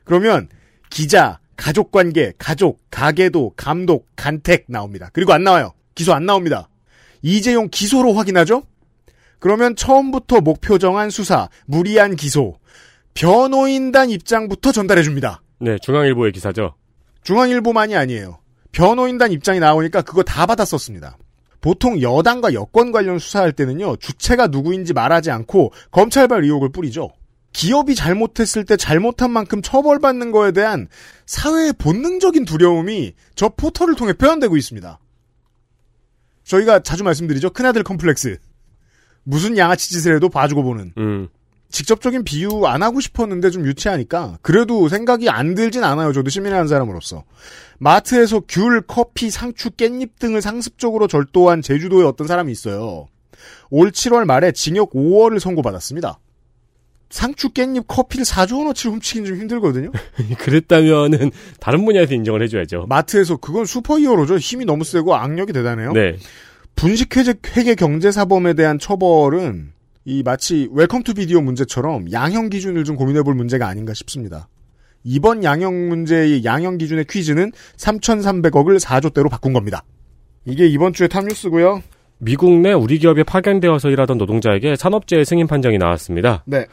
그러면 0.04 0.48
기자, 0.90 1.38
가족관계, 1.56 2.34
가족, 2.38 2.80
가계도, 2.90 3.52
감독, 3.56 4.06
간택 4.16 4.64
나옵니다. 4.68 5.10
그리고 5.12 5.32
안 5.32 5.44
나와요. 5.44 5.72
기소 5.94 6.14
안 6.14 6.26
나옵니다. 6.26 6.68
이재용 7.22 7.68
기소로 7.70 8.14
확인하죠? 8.14 8.62
그러면 9.38 9.76
처음부터 9.76 10.40
목표 10.40 10.78
정한 10.78 11.10
수사, 11.10 11.48
무리한 11.66 12.16
기소, 12.16 12.58
변호인단 13.14 14.10
입장부터 14.10 14.72
전달해 14.72 15.02
줍니다. 15.02 15.42
네, 15.58 15.78
중앙일보의 15.80 16.32
기사죠. 16.32 16.74
중앙일보만이 17.22 17.96
아니에요. 17.96 18.38
변호인단 18.72 19.32
입장이 19.32 19.58
나오니까 19.58 20.02
그거 20.02 20.22
다 20.22 20.46
받았었습니다. 20.46 21.16
보통 21.60 22.00
여당과 22.00 22.52
여권 22.52 22.92
관련 22.92 23.18
수사할 23.18 23.52
때는요, 23.52 23.96
주체가 23.96 24.48
누구인지 24.48 24.92
말하지 24.92 25.30
않고 25.30 25.72
검찰발 25.90 26.44
의혹을 26.44 26.70
뿌리죠. 26.70 27.10
기업이 27.52 27.94
잘못했을 27.94 28.64
때 28.64 28.76
잘못한 28.76 29.30
만큼 29.30 29.62
처벌받는 29.62 30.30
거에 30.30 30.52
대한 30.52 30.88
사회의 31.24 31.72
본능적인 31.72 32.44
두려움이 32.44 33.14
저 33.34 33.48
포털을 33.48 33.96
통해 33.96 34.12
표현되고 34.12 34.56
있습니다. 34.58 34.98
저희가 36.44 36.80
자주 36.80 37.02
말씀드리죠. 37.02 37.50
큰아들 37.50 37.82
컴플렉스. 37.82 38.38
무슨 39.26 39.58
양아치 39.58 39.90
짓을 39.90 40.14
해도 40.14 40.28
봐주고 40.28 40.62
보는. 40.62 40.92
음. 40.98 41.28
직접적인 41.68 42.22
비유 42.22 42.64
안 42.64 42.82
하고 42.82 43.00
싶었는데 43.00 43.50
좀 43.50 43.66
유치하니까 43.66 44.38
그래도 44.40 44.88
생각이 44.88 45.28
안 45.28 45.56
들진 45.56 45.82
않아요. 45.82 46.12
저도 46.12 46.30
시민이라는 46.30 46.68
사람으로서. 46.68 47.24
마트에서 47.78 48.40
귤, 48.48 48.82
커피, 48.86 49.30
상추, 49.30 49.70
깻잎 49.70 50.10
등을 50.20 50.40
상습적으로 50.40 51.08
절도한 51.08 51.62
제주도에 51.62 52.04
어떤 52.04 52.28
사람이 52.28 52.52
있어요. 52.52 53.08
올 53.70 53.90
7월 53.90 54.24
말에 54.24 54.52
징역 54.52 54.92
5월을 54.92 55.40
선고받았습니다. 55.40 56.20
상추, 57.10 57.50
깻잎, 57.50 57.84
커피를 57.88 58.24
4조 58.24 58.58
원어치를 58.58 58.92
훔치긴 58.94 59.24
좀 59.24 59.36
힘들거든요. 59.36 59.90
그랬다면은 60.38 61.32
다른 61.60 61.84
분야에서 61.84 62.14
인정을 62.14 62.42
해줘야죠. 62.42 62.86
마트에서 62.88 63.36
그건 63.36 63.66
슈퍼히어로죠. 63.66 64.38
힘이 64.38 64.64
너무 64.64 64.84
세고 64.84 65.16
악력이 65.16 65.52
대단해요. 65.52 65.92
네. 65.92 66.16
분식회계 66.76 67.34
회계 67.56 67.74
경제사범에 67.74 68.54
대한 68.54 68.78
처벌은 68.78 69.72
이 70.04 70.22
마치 70.22 70.68
웰컴 70.72 71.02
투 71.02 71.14
비디오 71.14 71.40
문제처럼 71.40 72.12
양형 72.12 72.50
기준을 72.50 72.84
좀 72.84 72.96
고민해 72.96 73.22
볼 73.22 73.34
문제가 73.34 73.66
아닌가 73.66 73.92
싶습니다. 73.94 74.48
이번 75.02 75.42
양형 75.42 75.88
문제의 75.88 76.44
양형 76.44 76.78
기준의 76.78 77.06
퀴즈는 77.08 77.52
3,300억을 77.76 78.78
4조대로 78.78 79.30
바꾼 79.30 79.52
겁니다. 79.52 79.82
이게 80.44 80.66
이번 80.66 80.92
주에 80.92 81.08
탑뉴스고요. 81.08 81.82
미국 82.18 82.60
내 82.60 82.72
우리 82.72 82.98
기업에 82.98 83.24
파견되어서 83.24 83.90
일하던 83.90 84.18
노동자에게 84.18 84.76
산업재해 84.76 85.24
승인 85.24 85.46
판정이 85.46 85.78
나왔습니다. 85.78 86.44
네. 86.46 86.66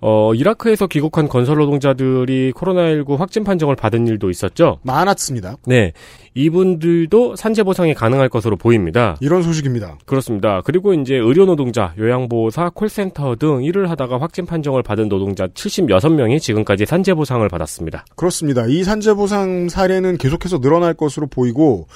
어, 0.00 0.34
이라크에서 0.34 0.86
귀국한 0.86 1.28
건설 1.28 1.58
노동자들이 1.58 2.52
코로나19 2.52 3.16
확진 3.16 3.44
판정을 3.44 3.76
받은 3.76 4.06
일도 4.06 4.30
있었죠. 4.30 4.78
많았습니다. 4.82 5.56
네. 5.66 5.92
이분들도 6.34 7.36
산재 7.36 7.64
보상이 7.64 7.92
가능할 7.92 8.28
것으로 8.28 8.56
보입니다. 8.56 9.16
이런 9.20 9.42
소식입니다. 9.42 9.98
그렇습니다. 10.06 10.62
그리고 10.64 10.94
이제 10.94 11.16
의료 11.16 11.44
노동자, 11.44 11.92
요양보호사, 11.98 12.70
콜센터 12.70 13.36
등 13.36 13.64
일을 13.64 13.90
하다가 13.90 14.20
확진 14.20 14.46
판정을 14.46 14.82
받은 14.82 15.08
노동자 15.08 15.46
76명이 15.48 16.40
지금까지 16.40 16.86
산재 16.86 17.14
보상을 17.14 17.46
받았습니다. 17.48 18.04
그렇습니다. 18.14 18.66
이 18.66 18.84
산재 18.84 19.14
보상 19.14 19.68
사례는 19.68 20.18
계속해서 20.18 20.60
늘어날 20.60 20.94
것으로 20.94 21.26
보이고 21.26 21.88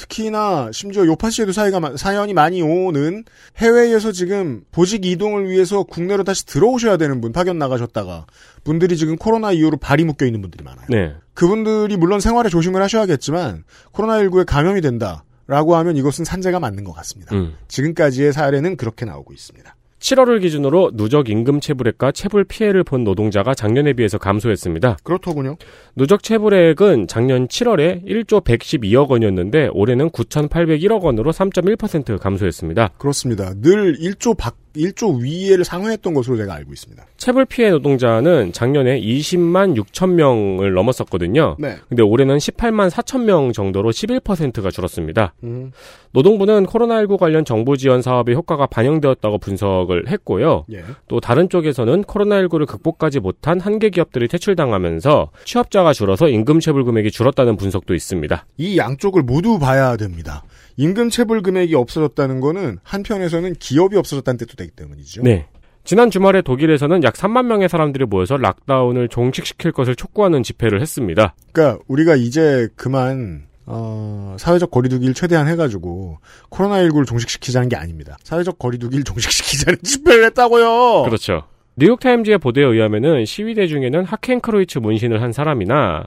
특히나 0.00 0.70
심지어 0.72 1.04
요파 1.04 1.28
씨에도 1.28 1.52
사이가 1.52 1.78
마- 1.80 1.96
사연이 1.96 2.32
많이 2.32 2.62
오는 2.62 3.24
해외에서 3.58 4.12
지금 4.12 4.62
보직 4.72 5.04
이동을 5.04 5.50
위해서 5.50 5.82
국내로 5.82 6.24
다시 6.24 6.46
들어오셔야 6.46 6.96
되는 6.96 7.20
분 7.20 7.32
파견 7.32 7.58
나가셨다가 7.58 8.24
분들이 8.64 8.96
지금 8.96 9.16
코로나 9.16 9.52
이후로 9.52 9.76
발이 9.76 10.04
묶여 10.04 10.24
있는 10.24 10.40
분들이 10.40 10.64
많아요. 10.64 10.86
네. 10.88 11.14
그분들이 11.34 11.96
물론 11.98 12.20
생활에 12.20 12.48
조심을 12.48 12.82
하셔야겠지만 12.82 13.64
코로나19에 13.92 14.46
감염이 14.46 14.80
된다라고 14.80 15.76
하면 15.76 15.96
이것은 15.96 16.24
산재가 16.24 16.60
맞는 16.60 16.84
것 16.84 16.92
같습니다. 16.92 17.34
음. 17.36 17.54
지금까지의 17.68 18.32
사례는 18.32 18.76
그렇게 18.76 19.04
나오고 19.04 19.32
있습니다. 19.34 19.74
7월을 20.00 20.40
기준으로 20.40 20.92
누적 20.94 21.28
임금 21.28 21.60
체불액과 21.60 22.12
체불 22.12 22.44
피해를 22.44 22.84
본 22.84 23.04
노동자가 23.04 23.54
작년에 23.54 23.92
비해서 23.92 24.18
감소했습니다. 24.18 24.98
그렇더군요. 25.04 25.56
누적 25.94 26.22
체불액은 26.22 27.06
작년 27.06 27.46
7월에 27.46 28.04
1조 28.06 28.42
112억 28.42 29.08
원이었는데 29.08 29.68
올해는 29.72 30.10
9,801억 30.10 31.02
원으로 31.02 31.32
3.1% 31.32 32.18
감소했습니다. 32.18 32.88
그렇습니다. 32.98 33.54
늘 33.60 33.98
1조 33.98 34.36
밖 34.36 34.56
1조 34.76 35.20
위에를 35.20 35.64
상회했던 35.64 36.14
것으로 36.14 36.36
제가 36.36 36.54
알고 36.54 36.72
있습니다. 36.72 37.04
체불 37.16 37.44
피해 37.44 37.70
노동자는 37.70 38.52
작년에 38.52 39.00
20만 39.00 39.76
6천 39.76 40.10
명을 40.14 40.72
넘었었거든요. 40.72 41.56
네. 41.58 41.76
근데 41.88 42.02
올해는 42.02 42.38
18만 42.38 42.90
4천 42.90 43.24
명 43.24 43.52
정도로 43.52 43.90
11%가 43.90 44.70
줄었습니다. 44.70 45.34
음, 45.44 45.72
노동부는 46.12 46.66
코로나19 46.66 47.18
관련 47.18 47.44
정부 47.44 47.76
지원 47.76 48.02
사업의 48.02 48.34
효과가 48.34 48.66
반영되었다고 48.66 49.38
분석을 49.38 50.08
했고요. 50.08 50.64
예. 50.72 50.84
또 51.08 51.20
다른 51.20 51.48
쪽에서는 51.48 52.04
코로나19를 52.04 52.66
극복하지 52.66 53.20
못한 53.20 53.60
한계 53.60 53.90
기업들이 53.90 54.28
퇴출당하면서 54.28 55.30
취업자가 55.44 55.92
줄어서 55.92 56.28
임금 56.28 56.60
체불 56.60 56.84
금액이 56.84 57.10
줄었다는 57.10 57.56
분석도 57.56 57.94
있습니다. 57.94 58.46
이 58.58 58.78
양쪽을 58.78 59.22
모두 59.22 59.58
봐야 59.58 59.96
됩니다. 59.96 60.42
임금 60.76 61.10
체불 61.10 61.42
금액이 61.42 61.74
없어졌다는 61.74 62.40
거는 62.40 62.78
한편에서는 62.82 63.54
기업이 63.54 63.96
없어졌다는 63.96 64.38
뜻도 64.38 64.56
되기 64.56 64.70
때문이죠. 64.70 65.22
네. 65.22 65.46
지난 65.84 66.10
주말에 66.10 66.42
독일에서는 66.42 67.02
약 67.04 67.14
3만 67.14 67.46
명의 67.46 67.68
사람들이 67.68 68.04
모여서 68.04 68.36
락다운을 68.36 69.08
종식시킬 69.08 69.72
것을 69.72 69.96
촉구하는 69.96 70.42
집회를 70.42 70.80
했습니다. 70.80 71.34
그러니까 71.52 71.82
우리가 71.88 72.16
이제 72.16 72.68
그만 72.76 73.48
어, 73.66 74.36
사회적 74.38 74.70
거리두기를 74.70 75.14
최대한 75.14 75.46
해가지고 75.48 76.18
코로나19를 76.50 77.06
종식시키자는 77.06 77.68
게 77.68 77.76
아닙니다. 77.76 78.18
사회적 78.24 78.58
거리두기를 78.58 79.04
종식시키자는 79.04 79.78
집회를 79.84 80.24
했다고요. 80.26 81.04
그렇죠. 81.04 81.44
뉴욕타임즈의 81.76 82.38
보도에 82.38 82.64
의하면은 82.64 83.24
시위대 83.24 83.66
중에는 83.66 84.04
하켄크로이츠 84.04 84.78
문신을 84.78 85.22
한 85.22 85.32
사람이나 85.32 86.04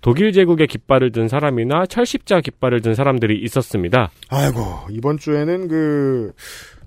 독일 0.00 0.32
제국의 0.32 0.66
깃발을 0.66 1.12
든 1.12 1.28
사람이나 1.28 1.86
철십자 1.86 2.40
깃발을 2.40 2.80
든 2.80 2.94
사람들이 2.94 3.38
있었습니다. 3.44 4.10
아이고 4.28 4.60
이번 4.90 5.18
주에는 5.18 5.68
그 5.68 6.32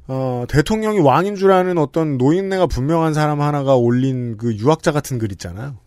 어, 0.08 0.45
대통령이 0.49 0.99
왕인 0.99 1.36
줄 1.36 1.52
아는 1.52 1.78
어떤 1.78 2.17
노인네가 2.17 2.67
분명한 2.67 3.13
사람 3.13 3.41
하나가 3.41 3.76
올린 3.76 4.38
그 4.38 4.56
유학자 4.56 4.91
같은 4.91 5.17
글 5.17 5.32
있잖아요. 5.32 5.78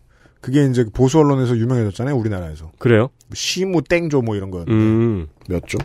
그게 0.41 0.65
이제 0.65 0.85
보수 0.93 1.19
언론에서 1.19 1.57
유명해졌잖아요, 1.57 2.15
우리나라에서. 2.15 2.71
그래요? 2.77 3.09
시무 3.33 3.81
땡조 3.83 4.21
뭐 4.21 4.35
이런 4.35 4.49
거였는데 4.51 4.73
음. 4.73 5.27
몇 5.49 5.67
조? 5.67 5.77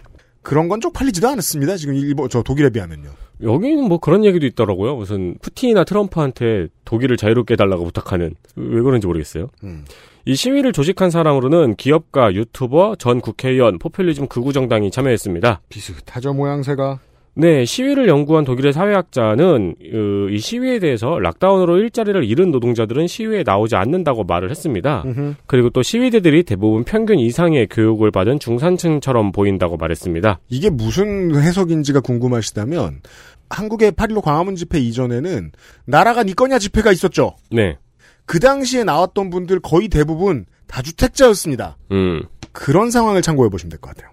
그런 0.42 0.68
건 0.68 0.81
쪽팔리지도 0.81 1.28
않았습니다. 1.28 1.76
지금 1.76 1.94
일본 1.94 2.28
저 2.28 2.42
독일에 2.42 2.70
비하면요. 2.70 3.11
여기는 3.42 3.85
뭐 3.85 3.98
그런 3.98 4.24
얘기도 4.24 4.46
있더라고요. 4.46 4.96
무슨 4.96 5.37
푸틴이나 5.40 5.85
트럼프한테 5.85 6.68
독일을 6.85 7.16
자유롭게 7.16 7.55
해달라고 7.55 7.85
부탁하는 7.85 8.35
왜 8.57 8.83
그런지 8.83 9.07
모르겠어요. 9.07 9.48
음. 9.64 9.85
이 10.24 10.35
시위를 10.37 10.72
조직한 10.72 11.11
사람으로는 11.11 11.74
기업가, 11.76 12.32
유튜버, 12.32 12.96
전 12.98 13.20
국회의원, 13.20 13.78
포퓰리즘 13.78 14.28
극우 14.28 14.52
정당이 14.52 14.90
참여했습니다. 14.90 15.62
비슷하죠 15.68 16.32
모양새가. 16.32 17.00
네, 17.35 17.64
시위를 17.64 18.08
연구한 18.08 18.44
독일의 18.44 18.74
사회학자는 18.74 19.74
어, 19.94 20.28
이 20.30 20.38
시위에 20.38 20.78
대해서 20.78 21.18
락다운으로 21.18 21.78
일자리를 21.78 22.22
잃은 22.24 22.50
노동자들은 22.50 23.06
시위에 23.06 23.42
나오지 23.42 23.74
않는다고 23.74 24.24
말을 24.24 24.50
했습니다. 24.50 25.02
음흠. 25.06 25.35
그리고 25.46 25.70
또 25.70 25.82
시위대들이 25.82 26.42
대부분 26.42 26.85
평균 26.85 27.18
이상의 27.18 27.68
교육을 27.68 28.11
받은 28.11 28.38
중산층처럼 28.38 29.32
보인다고 29.32 29.78
말했습니다. 29.78 30.40
이게 30.50 30.68
무슨 30.68 31.35
해석인지가 31.35 32.00
궁금하시다면 32.00 33.00
한국의 33.48 33.92
8.15 33.92 34.22
광화문 34.22 34.54
집회 34.56 34.78
이전에는 34.78 35.52
나라가 35.87 36.22
니 36.22 36.35
거냐 36.35 36.58
집회가 36.58 36.92
있었죠. 36.92 37.37
네, 37.50 37.78
그 38.26 38.40
당시에 38.40 38.85
나왔던 38.85 39.30
분들 39.30 39.61
거의 39.61 39.88
대부분 39.88 40.46
다주택자였습니다. 40.66 41.76
음. 41.92 42.22
그런 42.52 42.90
상황을 42.90 43.22
참고해 43.22 43.48
보시면 43.50 43.70
될 43.70 43.80
것 43.80 43.94
같아요. 43.94 44.11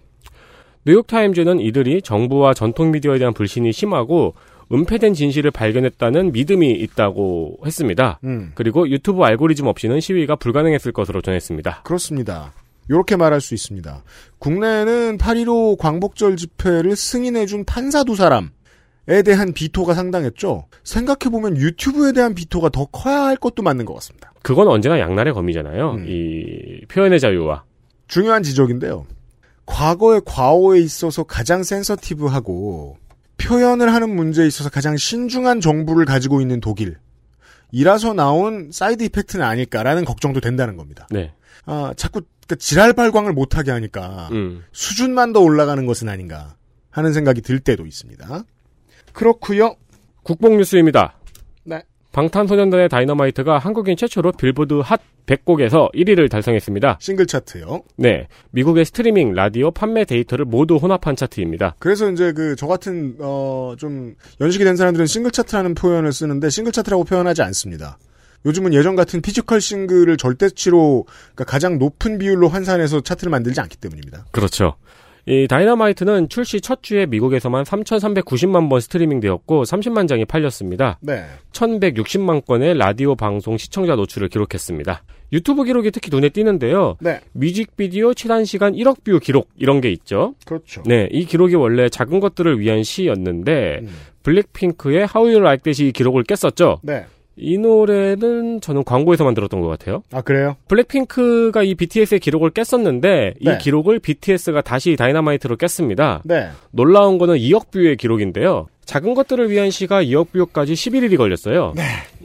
뉴욕타임즈는 0.85 1.59
이들이 1.59 2.01
정부와 2.01 2.53
전통 2.53 2.91
미디어에 2.91 3.19
대한 3.19 3.33
불신이 3.33 3.71
심하고 3.73 4.33
은폐된 4.71 5.13
진실을 5.13 5.51
발견했다는 5.51 6.31
믿음이 6.31 6.71
있다고 6.71 7.57
했습니다. 7.65 8.19
음, 8.23 8.51
그리고 8.55 8.87
유튜브 8.89 9.23
알고리즘 9.23 9.67
없이는 9.67 9.99
시위가 9.99 10.35
불가능했을 10.37 10.91
것으로 10.91 11.21
전했습니다. 11.21 11.81
그렇습니다. 11.83 12.53
이렇게 12.87 13.15
말할 13.15 13.41
수 13.41 13.53
있습니다. 13.53 14.03
국내에는 14.39 15.17
8.15 15.17 15.77
광복절 15.77 16.37
집회를 16.37 16.95
승인해준 16.95 17.65
판사 17.65 18.03
두 18.03 18.15
사람 18.15 18.51
에 19.09 19.23
대한 19.23 19.53
비토가 19.53 19.95
상당했죠. 19.95 20.67
생각해보면 20.83 21.57
유튜브에 21.57 22.11
대한 22.11 22.35
비토가 22.35 22.69
더 22.69 22.85
커야 22.85 23.23
할 23.23 23.37
것도 23.37 23.63
맞는 23.63 23.85
것 23.85 23.95
같습니다. 23.95 24.31
그건 24.43 24.67
언제나 24.67 24.99
양날의 24.99 25.33
검이잖아요. 25.33 25.91
음. 25.93 26.05
이 26.07 26.85
표현의 26.87 27.19
자유와 27.19 27.63
중요한 28.07 28.43
지적인데요. 28.43 29.07
과거의 29.65 30.21
과오에 30.25 30.79
있어서 30.79 31.23
가장 31.23 31.63
센서티브하고 31.63 32.97
표현을 33.37 33.93
하는 33.93 34.15
문제에 34.15 34.45
있어서 34.45 34.69
가장 34.69 34.95
신중한 34.95 35.59
정부를 35.59 36.05
가지고 36.05 36.41
있는 36.41 36.59
독일. 36.59 36.97
이라서 37.71 38.13
나온 38.13 38.69
side 38.71 39.03
effect는 39.03 39.43
아닐까라는 39.45 40.05
걱정도 40.05 40.39
된다는 40.39 40.75
겁니다. 40.75 41.07
네, 41.11 41.33
아, 41.65 41.93
자꾸 41.95 42.21
그 42.47 42.57
지랄 42.57 42.93
발광을 42.93 43.33
못하게 43.33 43.71
하니까 43.71 44.29
음. 44.31 44.63
수준만 44.71 45.33
더 45.33 45.39
올라가는 45.39 45.83
것은 45.85 46.09
아닌가 46.09 46.55
하는 46.89 47.13
생각이 47.13 47.41
들 47.41 47.59
때도 47.59 47.85
있습니다. 47.85 48.43
그렇고요. 49.13 49.75
국뽕 50.23 50.57
뉴스입니다. 50.57 51.15
네. 51.63 51.81
방탄소년단의 52.11 52.89
다이너마이트가 52.89 53.57
한국인 53.59 53.95
최초로 53.95 54.31
빌보드 54.33 54.81
핫 54.83 54.99
100곡에서 55.27 55.93
1위를 55.93 56.29
달성했습니다. 56.29 56.97
싱글 56.99 57.27
차트요. 57.27 57.83
네. 57.97 58.27
미국의 58.51 58.85
스트리밍, 58.85 59.33
라디오, 59.33 59.69
판매 59.69 60.03
데이터를 60.03 60.45
모두 60.45 60.77
혼합한 60.77 61.15
차트입니다. 61.15 61.75
그래서 61.77 62.09
이제 62.11 62.31
그 62.33 62.55
저 62.55 62.65
같은 62.65 63.15
어 63.19 63.75
좀 63.77 64.15
연식이 64.41 64.63
된 64.63 64.75
사람들은 64.75 65.05
싱글 65.05 65.29
차트라는 65.31 65.75
표현을 65.75 66.11
쓰는데 66.11 66.49
싱글 66.49 66.71
차트라고 66.71 67.03
표현하지 67.03 67.43
않습니다. 67.43 67.99
요즘은 68.45 68.73
예전 68.73 68.95
같은 68.95 69.21
physical 69.21 69.61
싱글을 69.61 70.17
절대치로 70.17 71.05
그러니까 71.35 71.43
가장 71.43 71.77
높은 71.77 72.17
비율로 72.17 72.47
환산해서 72.47 73.01
차트를 73.01 73.29
만들지 73.29 73.61
않기 73.61 73.77
때문입니다. 73.77 74.25
그렇죠. 74.31 74.75
이 75.29 75.47
다이너마이트는 75.47 76.27
출시 76.27 76.59
첫 76.59 76.81
주에 76.81 77.05
미국에서만 77.05 77.63
3,390만 77.63 78.67
번 78.67 78.79
스트리밍 78.79 79.19
되었고 79.19 79.61
30만 79.61 80.07
장이 80.07 80.25
팔렸습니다. 80.25 80.97
네. 81.01 81.23
1,160만 81.53 82.43
건의 82.43 82.75
라디오 82.75 83.13
방송 83.13 83.55
시청자 83.55 83.95
노출을 83.95 84.27
기록했습니다. 84.29 85.03
유튜브 85.31 85.65
기록이 85.65 85.91
특히 85.91 86.09
눈에 86.11 86.29
띄는데요. 86.29 86.97
네. 86.99 87.19
뮤직비디오 87.33 88.15
최단 88.15 88.43
시간 88.43 88.73
1억 88.73 89.03
뷰 89.03 89.19
기록 89.19 89.49
이런 89.55 89.81
게 89.81 89.91
있죠. 89.91 90.33
그렇죠. 90.47 90.81
네, 90.87 91.07
이 91.11 91.25
기록이 91.25 91.53
원래 91.53 91.89
작은 91.89 92.19
것들을 92.19 92.59
위한 92.59 92.81
시였는데 92.81 93.81
음. 93.83 93.89
블랙핑크의 94.23 95.07
How 95.15 95.27
You 95.27 95.41
Like 95.41 95.61
That이 95.61 95.89
이 95.89 95.91
기록을 95.91 96.23
깼었죠. 96.23 96.79
네. 96.81 97.05
이 97.39 97.57
노래는 97.57 98.61
저는 98.61 98.83
광고에서만 98.83 99.33
들었던 99.33 99.61
것 99.61 99.67
같아요. 99.67 100.03
아 100.11 100.21
그래요? 100.21 100.55
블랙핑크가 100.67 101.63
이 101.63 101.75
BTS의 101.75 102.19
기록을 102.19 102.51
깼었는데 102.51 103.35
이 103.39 103.45
네. 103.45 103.57
기록을 103.57 103.99
BTS가 103.99 104.61
다시 104.61 104.95
다이너마이트로 104.95 105.55
깼습니다. 105.55 106.21
네. 106.25 106.49
놀라운 106.71 107.17
거는 107.17 107.37
2억 107.37 107.71
뷰의 107.71 107.97
기록인데요. 107.97 108.67
작은 108.89 109.13
것들을 109.13 109.51
위한 109.51 109.69
시가 109.69 110.01
2억 110.01 110.31
뷰까지 110.31 110.73
11일이 110.73 111.15
걸렸어요. 111.15 111.75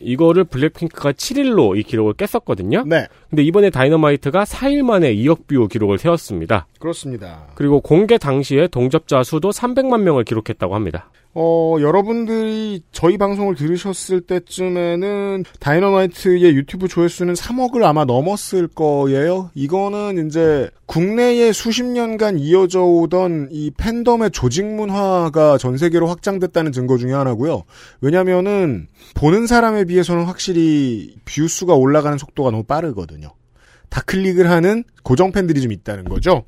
이거를 0.01 0.45
블랙핑크가 0.45 1.13
7일로 1.13 1.79
이 1.79 1.83
기록을 1.83 2.15
깼었거든요. 2.15 2.85
네. 2.87 3.07
근데 3.29 3.43
이번에 3.43 3.69
다이너마이트가 3.69 4.45
4일 4.45 4.83
만에 4.83 5.15
2억 5.15 5.47
뷰 5.47 5.69
기록을 5.69 5.99
세웠습니다. 5.99 6.67
그렇습니다. 6.79 7.49
그리고 7.55 7.83
공개 7.83 8.17
당시에 8.17 8.69
동접자 8.69 9.25
수도 9.25 9.51
300만 9.51 10.01
명을 10.01 10.25
기록했다고 10.25 10.75
합니다. 10.75 11.11
어, 11.37 11.77
여러분들이 11.81 12.83
저희 12.93 13.19
방송을 13.19 13.57
들으셨을 13.57 14.21
때쯤에는 14.21 15.45
다이너마이트의 15.59 16.55
유튜브 16.55 16.87
조회수는 16.87 17.35
3억을 17.35 17.83
아마 17.83 18.05
넘었을 18.05 18.69
거예요. 18.69 19.51
이거는 19.55 20.27
이제 20.27 20.71
국내에 20.87 21.53
수십 21.53 21.83
년간 21.85 22.39
이어져 22.39 22.83
오던 22.83 23.49
이 23.51 23.73
팬덤의 23.77 24.31
조직 24.31 24.65
문화가 24.65 25.59
전 25.59 25.77
세계로 25.77 26.07
확장됐 26.07 26.53
다는 26.55 26.73
증거 26.73 26.97
중에 26.97 27.13
하나고요. 27.13 27.65
왜냐면은 28.01 28.87
보는 29.15 29.47
사람에 29.47 29.85
비해서는 29.85 30.25
확실히 30.25 31.17
뷰 31.27 31.47
수가 31.49 31.75
올라가는 31.75 32.17
속도가 32.17 32.51
너무 32.51 32.63
빠르거든요. 32.65 33.35
다클릭을 33.91 34.49
하는 34.51 34.85
고정 35.03 35.31
팬들이 35.33 35.61
좀 35.61 35.71
있다는 35.73 36.05
거죠. 36.05 36.45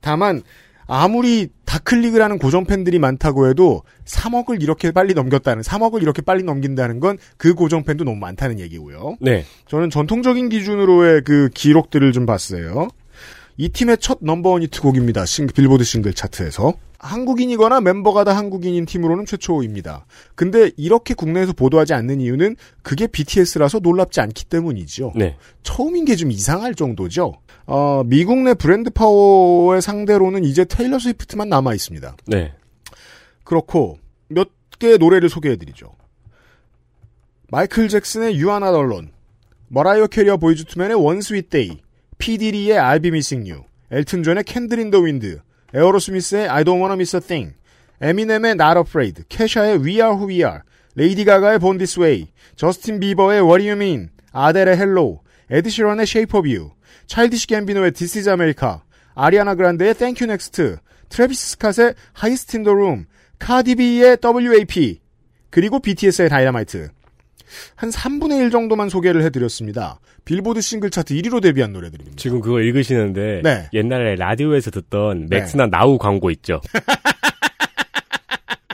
다만 0.00 0.42
아무리 0.86 1.48
다클릭을 1.66 2.20
하는 2.20 2.38
고정 2.38 2.64
팬들이 2.64 2.98
많다고 2.98 3.48
해도 3.48 3.82
3억을 4.06 4.60
이렇게 4.60 4.90
빨리 4.90 5.14
넘겼다는 5.14 5.62
3억을 5.62 6.02
이렇게 6.02 6.20
빨리 6.22 6.42
넘긴다는 6.42 6.98
건 6.98 7.16
그 7.36 7.54
고정 7.54 7.84
팬도 7.84 8.02
너무 8.04 8.16
많다는 8.16 8.58
얘기고요. 8.58 9.16
네. 9.20 9.44
저는 9.68 9.90
전통적인 9.90 10.48
기준으로의 10.48 11.22
그 11.24 11.48
기록들을 11.54 12.10
좀 12.12 12.26
봤어요. 12.26 12.88
이 13.56 13.68
팀의 13.68 13.98
첫 13.98 14.18
넘버원 14.22 14.62
히트곡입니다. 14.62 15.26
싱- 15.26 15.46
빌보드 15.46 15.84
싱글 15.84 16.12
차트에서. 16.12 16.72
한국인이거나 17.02 17.80
멤버가 17.80 18.24
다 18.24 18.36
한국인인 18.36 18.84
팀으로는 18.84 19.24
최초입니다. 19.24 20.04
근데 20.34 20.70
이렇게 20.76 21.14
국내에서 21.14 21.52
보도하지 21.54 21.94
않는 21.94 22.20
이유는 22.20 22.56
그게 22.82 23.06
BTS라서 23.06 23.78
놀랍지 23.78 24.20
않기 24.20 24.44
때문이죠. 24.44 25.14
네. 25.16 25.36
처음인 25.62 26.04
게 26.04 26.14
좀 26.14 26.30
이상할 26.30 26.74
정도죠. 26.74 27.40
어, 27.66 28.02
미국 28.04 28.38
내 28.38 28.52
브랜드 28.52 28.90
파워의 28.90 29.80
상대로는 29.80 30.44
이제 30.44 30.64
테일러 30.66 30.98
스위프트만 30.98 31.48
남아 31.48 31.72
있습니다. 31.74 32.16
네. 32.26 32.52
그렇고 33.44 33.98
몇 34.28 34.48
개의 34.78 34.98
노래를 34.98 35.28
소개해드리죠. 35.30 35.94
마이클 37.48 37.88
잭슨의 37.88 38.34
You 38.40 38.48
Are 38.50 38.56
Not 38.64 38.76
Alone, 38.76 39.08
머라이어 39.68 40.06
캐리와 40.08 40.36
보이즈 40.36 40.64
투맨의 40.66 40.96
One 40.96 41.18
Sweet 41.18 41.48
Day, 41.48 41.78
피디리의 42.18 42.76
I'll 42.78 43.02
Be 43.02 43.08
Missing 43.08 43.50
You, 43.50 43.64
엘튼 43.90 44.22
존의 44.22 44.44
Candle 44.46 44.80
in 44.82 44.90
the 44.90 45.02
Wind, 45.04 45.40
에어로스미스의 45.74 46.48
I 46.48 46.64
Don't 46.64 46.80
Wanna 46.80 46.94
Miss 46.94 47.16
a 47.16 47.20
Thing, 47.20 47.54
에미넴의 48.00 48.52
Not 48.52 48.78
Afraid, 48.78 49.24
캐샤의 49.28 49.78
We 49.78 49.94
Are 49.94 50.14
Who 50.14 50.28
We 50.28 50.36
Are, 50.36 50.60
레이디 50.94 51.24
가가의 51.24 51.58
Born 51.58 51.78
This 51.78 51.98
Way, 51.98 52.28
저스틴 52.56 53.00
비버의 53.00 53.42
What 53.42 53.62
Do 53.62 53.70
You 53.70 53.76
Mean, 53.76 54.10
아델의 54.32 54.76
Hello, 54.76 55.20
에드 55.50 55.68
시런의 55.68 56.04
Shape 56.04 56.38
of 56.38 56.48
You, 56.48 56.72
차일디시 57.06 57.46
갬비노의 57.46 57.92
This 57.92 58.18
Is 58.18 58.28
America, 58.28 58.78
아리아나 59.14 59.54
그란데의 59.54 59.94
Thank 59.94 60.24
You 60.24 60.30
Next, 60.30 60.78
트래비스 61.08 61.56
스캇의 61.56 61.94
Highest 62.16 62.56
in 62.56 62.64
the 62.64 62.74
Room, 62.74 63.06
카디비의 63.38 64.18
WAP, 64.22 65.00
그리고 65.50 65.80
BTS의 65.80 66.28
다이너마이트. 66.28 66.90
한 67.74 67.90
3분의 67.90 68.40
1 68.40 68.50
정도만 68.50 68.88
소개를 68.88 69.22
해드렸습니다. 69.24 70.00
빌보드 70.24 70.60
싱글 70.60 70.90
차트 70.90 71.14
1위로 71.14 71.42
데뷔한 71.42 71.72
노래들입니다. 71.72 72.16
지금 72.16 72.40
그거 72.40 72.60
읽으시는데 72.60 73.40
네. 73.42 73.68
옛날에 73.72 74.16
라디오에서 74.16 74.70
듣던 74.70 75.26
네. 75.28 75.40
맥스나 75.40 75.66
나우 75.66 75.98
광고 75.98 76.30
있죠. 76.30 76.60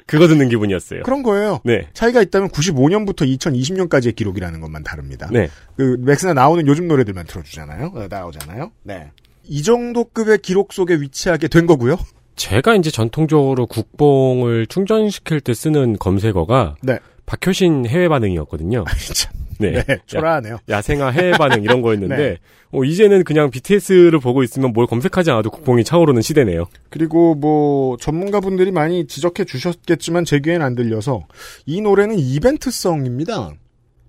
그거 0.07 0.29
듣는 0.29 0.49
기분이었어요. 0.49 1.03
그런 1.03 1.23
거예요. 1.23 1.61
네. 1.65 1.89
차이가 1.93 2.23
있다면 2.23 2.51
95년부터 2.51 3.27
2020년까지의 3.39 4.15
기록이라는 4.15 4.61
것만 4.61 4.85
다릅니다. 4.85 5.29
네. 5.33 5.49
그 5.77 5.97
맥스나 6.01 6.33
나오는 6.33 6.65
요즘 6.67 6.87
노래들만 6.87 7.27
틀어주잖아요. 7.27 7.93
어, 7.95 8.07
나오잖아요. 8.09 8.71
네. 8.85 9.11
이 9.45 9.63
정도 9.63 10.05
급의 10.05 10.39
기록 10.39 10.73
속에 10.73 10.95
위치하게 10.95 11.49
된 11.49 11.67
거고요. 11.67 11.97
제가 12.37 12.77
이제 12.77 12.91
전통적으로 12.91 13.67
국뽕을 13.67 14.67
충전시킬 14.67 15.41
때 15.41 15.55
쓰는 15.55 15.99
검색어가 15.99 16.77
네. 16.83 16.99
박효신 17.27 17.87
해외 17.87 18.09
반응이었거든요. 18.09 18.85
참, 19.15 19.33
네. 19.59 19.83
네, 19.85 19.99
초라하네요. 20.07 20.55
야, 20.55 20.77
야생화 20.77 21.11
해외 21.11 21.33
반응 21.33 21.63
이런 21.63 21.83
거였는데 21.83 22.17
네. 22.17 22.39
어, 22.73 22.85
이제는 22.85 23.25
그냥 23.25 23.51
BTS를 23.51 24.19
보고 24.21 24.43
있으면 24.43 24.73
뭘 24.73 24.87
검색하지 24.87 25.31
않아도 25.31 25.51
국뽕이 25.51 25.85
차오르는 25.85 26.23
시대네요. 26.23 26.67
그리고 26.91 27.35
뭐 27.35 27.97
전문가분들이 27.99 28.71
많이 28.71 29.07
지적해 29.07 29.45
주셨겠지만 29.45 30.25
제 30.25 30.41
귀에는 30.41 30.65
안 30.65 30.75
들려서 30.75 31.27
이 31.65 31.81
노래는 31.81 32.19
이벤트성입니다. 32.19 33.53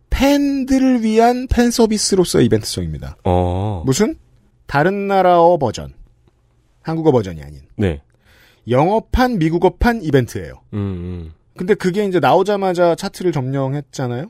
팬들을 0.10 1.04
위한 1.04 1.48
팬 1.48 1.70
서비스로서의 1.70 2.46
이벤트성입니다. 2.46 3.18
어. 3.24 3.84
무슨 3.86 4.16
다른 4.66 5.08
나라어 5.08 5.58
버전, 5.58 5.94
한국어 6.82 7.12
버전이 7.12 7.42
아닌 7.42 7.62
네. 7.76 8.02
영어판 8.70 9.38
미국어판 9.38 10.02
이벤트예요. 10.02 10.62
음, 10.74 10.78
음. 10.78 11.34
근데 11.58 11.74
그게 11.74 12.06
이제 12.06 12.20
나오자마자 12.20 12.96
차트를 12.96 13.32
점령했잖아요. 13.32 14.30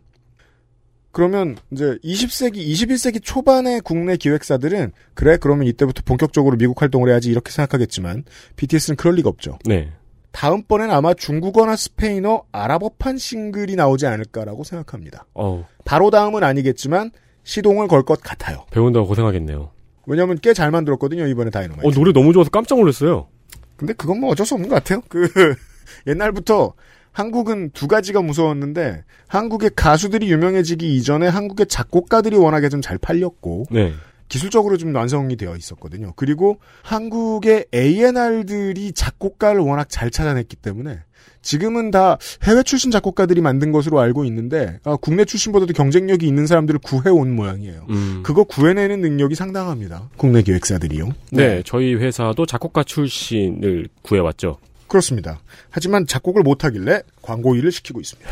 그러면 1.12 1.58
이제 1.72 1.98
20세기, 2.04 2.58
21세기 2.58 3.24
초반의 3.24 3.82
국내 3.82 4.18
기획사들은 4.18 4.92
그래 5.16 5.38
그러면 5.38 5.66
이때부터 5.68 6.04
본격적으로 6.06 6.58
미국 6.58 6.82
활동을 6.82 7.10
해야지 7.10 7.30
이렇게 7.32 7.52
생각하겠지만 7.52 8.24
BTS는 8.56 8.98
그럴 8.98 9.16
리가 9.16 9.30
없죠. 9.30 9.58
네. 9.66 9.92
다음번엔 10.32 10.92
아마 10.92 11.16
중국어나 11.16 11.76
스페인어, 11.76 12.44
아랍어판 12.52 13.18
싱글이 13.18 13.76
나오지 13.76 14.06
않을까라고 14.06 14.64
생각합니다. 14.64 15.26
어우, 15.34 15.64
바로 15.86 16.12
다음은 16.12 16.44
아니겠지만 16.44 17.10
시동을 17.44 17.88
걸 17.88 18.04
것 18.04 18.22
같아요. 18.22 18.66
배운다고 18.70 19.08
고생하겠네요. 19.08 19.72
왜냐하면 20.06 20.38
꽤 20.40 20.54
잘 20.54 20.70
만들었거든요 20.70 21.26
이번에 21.26 21.50
다이너마이트. 21.50 21.88
어, 21.88 21.92
노래 21.92 22.14
너무 22.14 22.32
좋아서 22.34 22.52
깜짝 22.52 22.78
놀랐어요. 22.78 23.28
근데 23.76 23.94
그건 23.94 24.20
뭐 24.20 24.30
어쩔 24.32 24.46
수 24.46 24.54
없는 24.54 24.70
것 24.70 24.76
같아요. 24.76 25.02
그 25.10 25.28
옛날부터 26.06 26.74
한국은 27.18 27.72
두 27.72 27.88
가지가 27.88 28.22
무서웠는데 28.22 29.04
한국의 29.28 29.72
가수들이 29.76 30.32
유명해지기 30.32 30.96
이전에 30.96 31.28
한국의 31.28 31.66
작곡가들이 31.66 32.36
워낙에 32.38 32.70
좀 32.70 32.78
잘 32.82 33.00
팔렸고 33.00 33.66
네. 33.72 33.92
기술적으로 34.30 34.78
좀 34.78 34.94
완성이 34.94 35.36
되어 35.36 35.56
있었거든요. 35.56 36.14
그리고 36.16 36.60
한국의 36.84 37.66
A&R들이 37.74 38.92
작곡가를 38.92 39.62
워낙 39.62 39.90
잘 39.90 40.12
찾아냈기 40.12 40.58
때문에 40.58 41.00
지금은 41.42 41.90
다 41.90 42.20
해외 42.44 42.62
출신 42.62 42.92
작곡가들이 42.92 43.42
만든 43.42 43.72
것으로 43.72 44.00
알고 44.00 44.24
있는데 44.26 44.80
아, 44.84 44.96
국내 44.96 45.26
출신보다도 45.26 45.74
경쟁력이 45.74 46.28
있는 46.28 46.46
사람들을 46.46 46.82
구해온 46.84 47.36
모양이에요. 47.36 47.88
음. 47.90 48.22
그거 48.22 48.44
구해내는 48.44 49.02
능력이 49.02 49.34
상당합니다. 49.34 50.10
국내 50.18 50.44
기획사들이요. 50.44 51.10
네, 51.32 51.64
저희 51.66 51.96
회사도 51.96 52.46
작곡가 52.46 52.84
출신을 52.84 53.88
구해왔죠. 54.04 54.60
그렇습니다. 54.88 55.40
하지만 55.70 56.08
작곡을 56.08 56.44
못하길래 56.44 57.02
광고 57.22 57.56
일을 57.56 57.72
시키고 57.72 58.00
있습니다. 58.00 58.30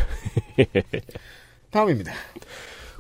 다음입니다. 1.72 2.13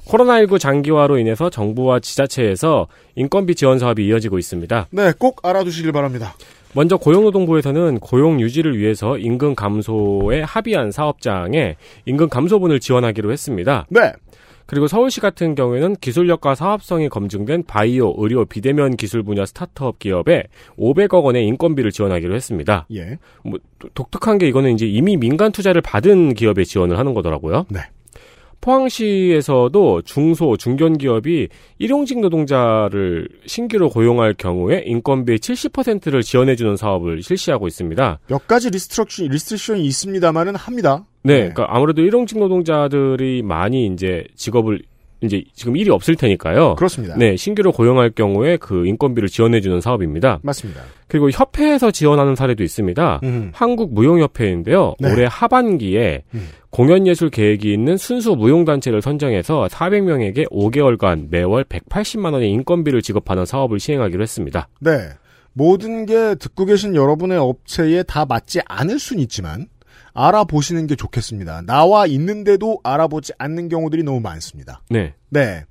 코로나19 0.05 0.59
장기화로 0.59 1.17
인해서 1.17 1.49
정부와 1.49 1.99
지자체에서 1.99 2.87
인건비 3.15 3.55
지원 3.55 3.79
사업이 3.79 4.05
이어지고 4.05 4.37
있습니다. 4.37 4.87
네, 4.91 5.13
꼭 5.17 5.45
알아두시길 5.45 5.91
바랍니다. 5.91 6.35
먼저 6.75 6.97
고용노동부에서는 6.97 7.99
고용 8.01 8.41
유지를 8.41 8.77
위해서 8.77 9.17
임금 9.17 9.55
감소에 9.55 10.41
합의한 10.41 10.91
사업장에 10.91 11.77
임금 12.05 12.27
감소분을 12.27 12.81
지원하기로 12.81 13.31
했습니다. 13.31 13.85
네. 13.89 14.11
그리고 14.65 14.87
서울시 14.87 15.21
같은 15.21 15.53
경우에는 15.55 15.95
기술력과 15.97 16.55
사업성이 16.55 17.07
검증된 17.09 17.63
바이오, 17.65 18.15
의료, 18.17 18.45
비대면 18.45 18.95
기술 18.97 19.21
분야 19.23 19.45
스타트업 19.45 19.99
기업에 19.99 20.43
500억 20.77 21.23
원의 21.23 21.45
인건비를 21.47 21.91
지원하기로 21.91 22.33
했습니다. 22.35 22.87
예. 22.93 23.17
뭐 23.43 23.59
도- 23.79 23.89
독특한 23.93 24.37
게 24.37 24.47
이거는 24.47 24.73
이제 24.73 24.85
이미 24.87 25.17
민간 25.17 25.51
투자를 25.51 25.81
받은 25.81 26.33
기업에 26.33 26.63
지원을 26.63 26.97
하는 26.97 27.13
거더라고요. 27.13 27.65
네. 27.69 27.81
포항시에서도 28.65 30.01
중소, 30.01 30.57
중견 30.57 30.97
기업이 30.97 31.49
일용직 31.77 32.19
노동자를 32.19 33.29
신규로 33.45 33.89
고용할 33.89 34.33
경우에 34.33 34.83
인건비의 34.87 35.37
70%를 35.37 36.23
지원해주는 36.23 36.75
사업을 36.75 37.21
실시하고 37.21 37.67
있습니다. 37.67 38.19
몇 38.27 38.47
가지 38.47 38.71
restruction, 38.71 39.27
restriction이 39.27 39.85
있습니다만은 39.85 40.55
합니다. 40.55 41.05
네, 41.23 41.37
그러니까 41.37 41.67
아무래도 41.69 42.01
일용직 42.01 42.39
노동자들이 42.39 43.43
많이 43.43 43.85
이제 43.85 44.25
직업을 44.35 44.81
이제 45.25 45.43
지금 45.53 45.75
일이 45.75 45.89
없을 45.89 46.15
테니까요. 46.15 46.75
그렇습니다. 46.75 47.15
네, 47.17 47.35
신규로 47.35 47.71
고용할 47.71 48.11
경우에 48.11 48.57
그 48.57 48.85
인건비를 48.85 49.29
지원해주는 49.29 49.81
사업입니다. 49.81 50.39
맞습니다. 50.43 50.81
그리고 51.07 51.29
협회에서 51.29 51.91
지원하는 51.91 52.35
사례도 52.35 52.63
있습니다. 52.63 53.19
음. 53.23 53.51
한국 53.53 53.93
무용협회인데요. 53.93 54.95
네. 54.99 55.11
올해 55.11 55.27
하반기에 55.29 56.23
음. 56.33 56.47
공연예술 56.69 57.29
계획이 57.29 57.71
있는 57.71 57.95
순수 57.97 58.35
무용단체를 58.35 59.01
선정해서 59.01 59.67
400명에게 59.71 60.49
5개월간 60.51 61.29
매월 61.29 61.63
180만 61.63 62.33
원의 62.33 62.49
인건비를 62.51 63.01
지급하는 63.01 63.45
사업을 63.45 63.79
시행하기로 63.79 64.21
했습니다. 64.21 64.67
네. 64.79 64.91
모든 65.53 66.05
게 66.05 66.35
듣고 66.35 66.65
계신 66.65 66.95
여러분의 66.95 67.37
업체에 67.37 68.03
다 68.03 68.25
맞지 68.25 68.59
않을 68.65 68.99
순 68.99 69.19
있지만 69.19 69.67
알아보시는 70.15 70.87
게 70.87 70.95
좋겠습니다. 70.95 71.61
나와 71.65 72.07
있는데도 72.07 72.79
알아보지 72.83 73.33
않는 73.37 73.69
경우들이 73.69 74.03
너무 74.03 74.21
많습니다. 74.21 74.81
네. 74.89 75.13
네. 75.29 75.65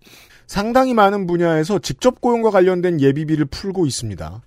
상당히 0.47 0.95
많은 0.95 1.27
분야에서 1.27 1.79
직접 1.79 2.21
고용과 2.21 2.51
관련된 2.51 3.01
예비비를 3.01 3.47
풀고 3.47 3.87
있습니다. 3.87 4.43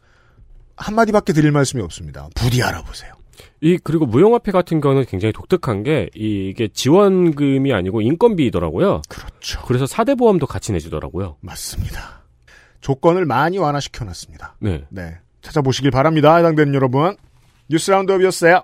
한마디밖에 0.78 1.34
드릴 1.34 1.52
말씀이 1.52 1.82
없습니다. 1.82 2.30
부디 2.36 2.62
알아보세요. 2.62 3.14
이 3.60 3.80
그리고 3.84 4.06
무용협회 4.06 4.52
같은 4.52 4.80
경우는 4.80 5.06
굉장히 5.06 5.34
독특한 5.34 5.82
게 5.82 6.10
이게 6.14 6.68
지원금이 6.68 7.74
아니고 7.74 8.02
인건비더라고요. 8.02 9.02
그렇죠. 9.10 9.62
그래서 9.66 9.86
4대 9.86 10.18
보험도 10.18 10.46
같이 10.46 10.72
내주더라고요. 10.72 11.38
맞습니다. 11.42 12.24
조건을 12.82 13.26
많이 13.26 13.58
완화시켜 13.58 14.06
놨습니다. 14.06 14.56
네. 14.60 14.86
네. 14.90 15.18
찾아보시길 15.42 15.90
바랍니다. 15.90 16.36
해당되는 16.36 16.76
여러분. 16.76 17.18
뉴스 17.70 17.90
라운드업이었어요. 17.90 18.64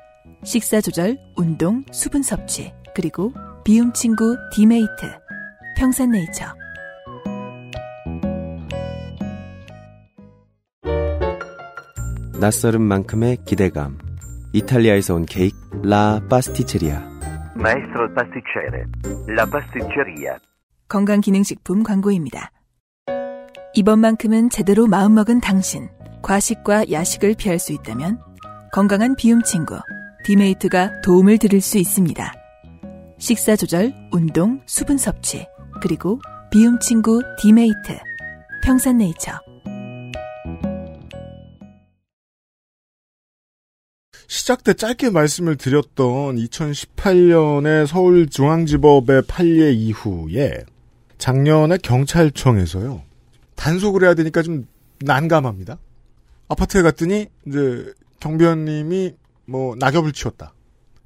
식사 0.43 0.81
조절, 0.81 1.17
운동, 1.35 1.83
수분 1.91 2.23
섭취, 2.23 2.73
그리고 2.95 3.31
비움 3.63 3.93
친구 3.93 4.35
디메이트. 4.51 4.89
평산네이처. 5.77 6.45
낯설은 12.39 12.81
만큼의 12.81 13.37
기대감. 13.45 13.99
이탈리아에서 14.53 15.13
온 15.13 15.25
케이크 15.25 15.55
La 15.83 16.19
Pasticceria. 16.27 16.99
Maestro 17.55 18.07
il 18.07 18.13
pasticcere. 18.15 18.85
La 19.29 19.45
pasticceria. 19.45 20.37
건강기능식품 20.87 21.83
광고입니다. 21.83 22.51
이번만큼은 23.75 24.49
제대로 24.49 24.87
마음먹은 24.87 25.39
당신. 25.39 25.87
과식과 26.23 26.91
야식을 26.91 27.35
피할 27.37 27.59
수 27.59 27.73
있다면 27.73 28.19
건강한 28.71 29.15
비움 29.15 29.41
친구 29.43 29.79
디메이트가 30.23 31.01
도움을 31.01 31.39
드릴 31.39 31.61
수 31.61 31.77
있습니다. 31.79 32.33
식사 33.17 33.55
조절, 33.55 33.93
운동, 34.11 34.61
수분 34.67 34.97
섭취, 34.97 35.47
그리고 35.81 36.19
비움 36.51 36.79
친구 36.79 37.21
디메이트. 37.41 37.97
평산네이처. 38.63 39.31
시작 44.27 44.63
때 44.63 44.73
짧게 44.73 45.09
말씀을 45.09 45.57
드렸던 45.57 46.35
2018년에 46.35 47.87
서울중앙지법의 47.87 49.23
판례 49.27 49.71
이후에 49.71 50.63
작년에 51.17 51.77
경찰청에서요. 51.77 53.01
단속을 53.55 54.03
해야 54.03 54.13
되니까 54.13 54.41
좀 54.41 54.67
난감합니다. 54.99 55.77
아파트에 56.47 56.81
갔더니 56.81 57.27
이제 57.47 57.93
경비원님이 58.19 59.13
뭐 59.51 59.75
낙엽을 59.77 60.13
치웠다. 60.13 60.53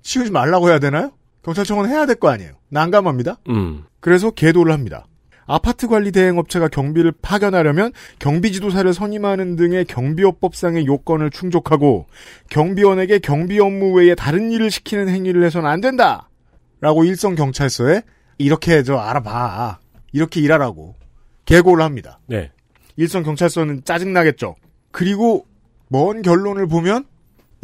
치우지 0.04 0.32
말라고 0.32 0.70
해야 0.70 0.80
되나요? 0.80 1.12
경찰청은 1.44 1.90
해야 1.90 2.06
될 2.06 2.16
거 2.16 2.30
아니에요. 2.30 2.54
난감합니다. 2.70 3.38
음. 3.50 3.84
그래서 4.00 4.32
계도를 4.32 4.72
합니다. 4.72 5.06
아파트 5.48 5.88
관리 5.88 6.12
대행 6.12 6.40
업체가 6.40 6.70
경비를 6.70 7.12
파견하려면 7.22 7.92
경비 8.18 8.52
지도사를 8.52 8.92
선임하는 8.94 9.56
등의 9.56 9.86
경비업법상의 9.86 10.88
요건을 10.88 11.30
충족하고 11.30 12.08
경비원에게 12.50 13.20
경비 13.20 13.60
업무 13.60 13.94
외에 13.94 14.16
다른 14.16 14.52
일을 14.52 14.72
시키는 14.72 15.08
행위를 15.10 15.44
해서는 15.44 15.70
안 15.70 15.82
된다. 15.82 16.30
라고 16.82 17.04
일선 17.04 17.36
경찰서에 17.36 18.02
이렇게 18.40 18.82
저 18.84 18.98
알아봐. 18.98 19.80
이렇게 20.14 20.42
일하라고 20.42 20.96
계고를 21.46 21.84
합니다. 21.84 22.20
네. 22.28 22.52
일선 22.96 23.22
경찰서는 23.24 23.84
짜증나겠죠. 23.84 24.56
그리고 24.92 25.46
먼 25.90 26.22
결론을 26.24 26.68
보면 26.68 27.06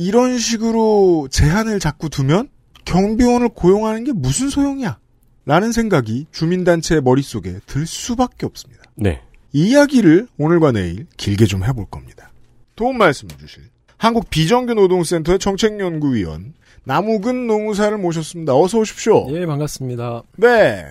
이런 0.02 0.40
식으로 0.40 1.28
제한을 1.30 1.80
자꾸 1.80 2.10
두면 2.10 2.50
경비원을 2.86 3.50
고용하는 3.50 4.04
게 4.04 4.12
무슨 4.12 4.50
소용이야? 4.50 4.98
라는 5.46 5.72
생각이 5.72 6.26
주민단체의 6.32 7.02
머릿속에 7.02 7.60
들 7.68 7.86
수밖에 7.86 8.48
없습니다. 8.48 8.82
네. 8.96 9.22
이 9.54 9.70
이야기를 9.70 10.28
오늘과 10.40 10.72
내일 10.72 11.06
길게 11.18 11.46
좀 11.46 11.64
해볼 11.64 11.86
겁니다. 11.92 12.32
도움 12.76 12.98
말씀을 12.98 13.38
주실 13.38 13.64
한국 13.98 14.32
비정규 14.32 14.74
노동센터의 14.74 15.38
정책연구위원 15.38 16.56
남욱은 16.84 17.46
농우사를 17.46 17.96
모셨습니다. 18.00 18.56
어서 18.56 18.80
오십시오. 18.80 19.28
예, 19.30 19.46
반갑습니다. 19.46 20.24
네. 20.38 20.86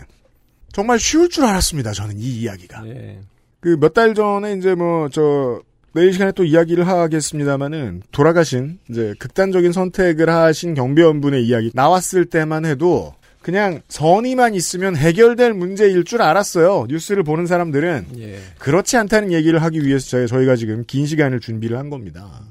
정말 0.73 1.01
쉬울 1.01 1.29
줄 1.29 1.47
알았습니다. 1.47 1.93
저는 1.93 2.17
이 2.21 2.43
이야기가. 2.43 2.87
예. 2.87 3.19
그몇 3.59 3.93
달 3.93 4.15
전에 4.15 4.55
이제 4.55 4.77
뭐 4.77 5.09
저 5.09 5.61
내일 5.93 6.13
시간에 6.13 6.33
또 6.33 6.45
이야기를 6.45 6.87
하겠습니다만은 6.87 8.03
돌아가신 8.13 8.79
이제 8.89 9.15
극단적인 9.19 9.73
선택을 9.73 10.29
하신 10.29 10.75
경비원분의 10.75 11.45
이야기 11.45 11.71
나왔을 11.75 12.27
때만 12.27 12.65
해도 12.65 13.15
그냥 13.43 13.81
선의만 13.89 14.55
있으면 14.55 14.97
해결될 14.97 15.55
문제일 15.55 16.05
줄 16.05 16.23
알았어요. 16.23 16.87
뉴스를 16.89 17.23
보는 17.25 17.47
사람들은 17.47 18.07
예. 18.19 18.39
그렇지 18.59 18.97
않다는 18.99 19.33
얘기를 19.33 19.63
하기 19.63 19.85
위해서 19.85 20.07
저희- 20.11 20.27
저희가 20.29 20.57
지금 20.57 20.85
긴 20.87 21.07
시간을 21.07 21.41
준비를 21.41 21.77
한 21.79 21.89
겁니다. 21.91 22.43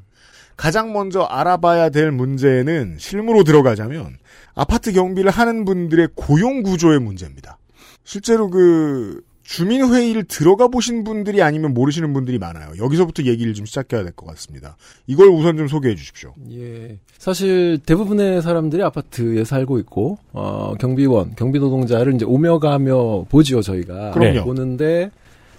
가장 0.58 0.92
먼저 0.92 1.22
알아봐야 1.22 1.90
될 1.90 2.12
문제는 2.12 2.96
실무로 3.00 3.44
들어가자면 3.46 4.18
아파트 4.56 4.92
경비를 4.92 5.32
하는 5.32 5.64
분들의 5.64 6.10
고용 6.16 6.64
구조의 6.64 7.00
문제입니다. 7.00 7.58
실제로 8.04 8.50
그 8.50 9.22
주민회의를 9.54 10.26
들어가 10.26 10.68
보신 10.68 11.04
분들이 11.04 11.42
아니면 11.42 11.74
모르시는 11.74 12.14
분들이 12.14 12.38
많아요. 12.38 12.70
여기서부터 12.78 13.24
얘기를 13.24 13.56
좀 13.56 13.66
시작해야 13.66 14.04
될 14.04 14.14
것 14.14 14.28
같습니다. 14.28 14.78
이걸 15.08 15.28
우선 15.30 15.58
좀 15.58 15.68
소개해 15.68 15.96
주십시오. 15.96 16.34
예. 16.52 17.00
사실 17.18 17.80
대부분의 17.84 18.44
사람들이 18.44 18.84
아파트에 18.84 19.44
살고 19.44 19.80
있고 19.80 20.20
어, 20.34 20.74
경비원, 20.80 21.34
경비 21.36 21.58
노동자를 21.60 22.14
이제 22.14 22.26
오며 22.26 22.60
가며 22.60 23.26
보지요 23.30 23.62
저희가. 23.62 24.12
그럼요. 24.12 24.44
보는데 24.44 25.10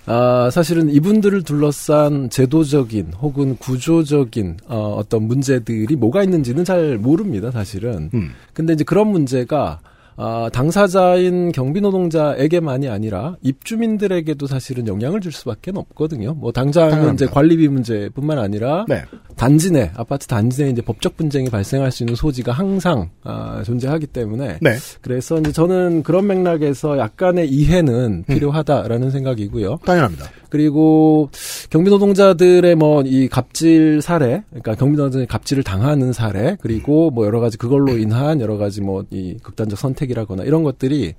아, 0.06 0.50
사실은 0.52 0.88
이분들을 0.88 1.42
둘러싼 1.42 2.30
제도적인 2.30 3.14
혹은 3.20 3.56
구조적인 3.56 4.58
어, 4.68 4.94
어떤 4.98 5.24
문제들이 5.24 5.96
뭐가 5.96 6.22
있는지는 6.22 6.64
잘 6.64 6.96
모릅니다, 6.96 7.50
사실은. 7.50 8.10
음. 8.14 8.30
근데 8.54 8.72
이제 8.72 8.84
그런 8.84 9.08
문제가 9.08 9.80
아, 10.22 10.50
당사자인 10.52 11.50
경비 11.50 11.80
노동자에게만이 11.80 12.90
아니라 12.90 13.36
입주민들에게도 13.40 14.46
사실은 14.46 14.86
영향을 14.86 15.22
줄 15.22 15.32
수밖에 15.32 15.70
없거든요. 15.74 16.34
뭐 16.34 16.52
당장은 16.52 16.90
당연합니다. 16.90 17.24
이제 17.24 17.32
관리비 17.32 17.68
문제뿐만 17.68 18.38
아니라 18.38 18.84
네. 18.86 19.02
단지 19.36 19.72
내 19.72 19.90
아파트 19.96 20.26
단지 20.26 20.62
내 20.62 20.68
이제 20.70 20.82
법적 20.82 21.16
분쟁이 21.16 21.48
발생할 21.48 21.90
수 21.90 22.02
있는 22.02 22.16
소지가 22.16 22.52
항상 22.52 23.08
아, 23.24 23.62
존재하기 23.64 24.08
때문에 24.08 24.58
네. 24.60 24.76
그래서 25.00 25.38
이제 25.38 25.52
저는 25.52 26.02
그런 26.02 26.26
맥락에서 26.26 26.98
약간의 26.98 27.48
이해는 27.48 27.94
음. 27.94 28.24
필요하다라는 28.24 29.10
생각이고요. 29.10 29.78
당연합니다. 29.86 30.26
그리고 30.50 31.30
경비 31.70 31.90
노동자들의 31.90 32.74
뭐 32.74 33.02
이 33.06 33.28
갑질 33.28 34.02
사례, 34.02 34.42
그러니까 34.50 34.74
경비 34.74 34.96
노동자들이 34.96 35.26
갑질을 35.26 35.62
당하는 35.62 36.12
사례, 36.12 36.56
그리고 36.60 37.10
뭐 37.10 37.24
여러 37.24 37.40
가지 37.40 37.56
그걸로 37.56 37.96
인한 37.96 38.40
여러 38.42 38.58
가지 38.58 38.82
뭐 38.82 39.04
이 39.10 39.36
극단적 39.42 39.78
선택 39.78 40.09
이라거나 40.10 40.44
이런 40.44 40.62
것들이 40.62 41.14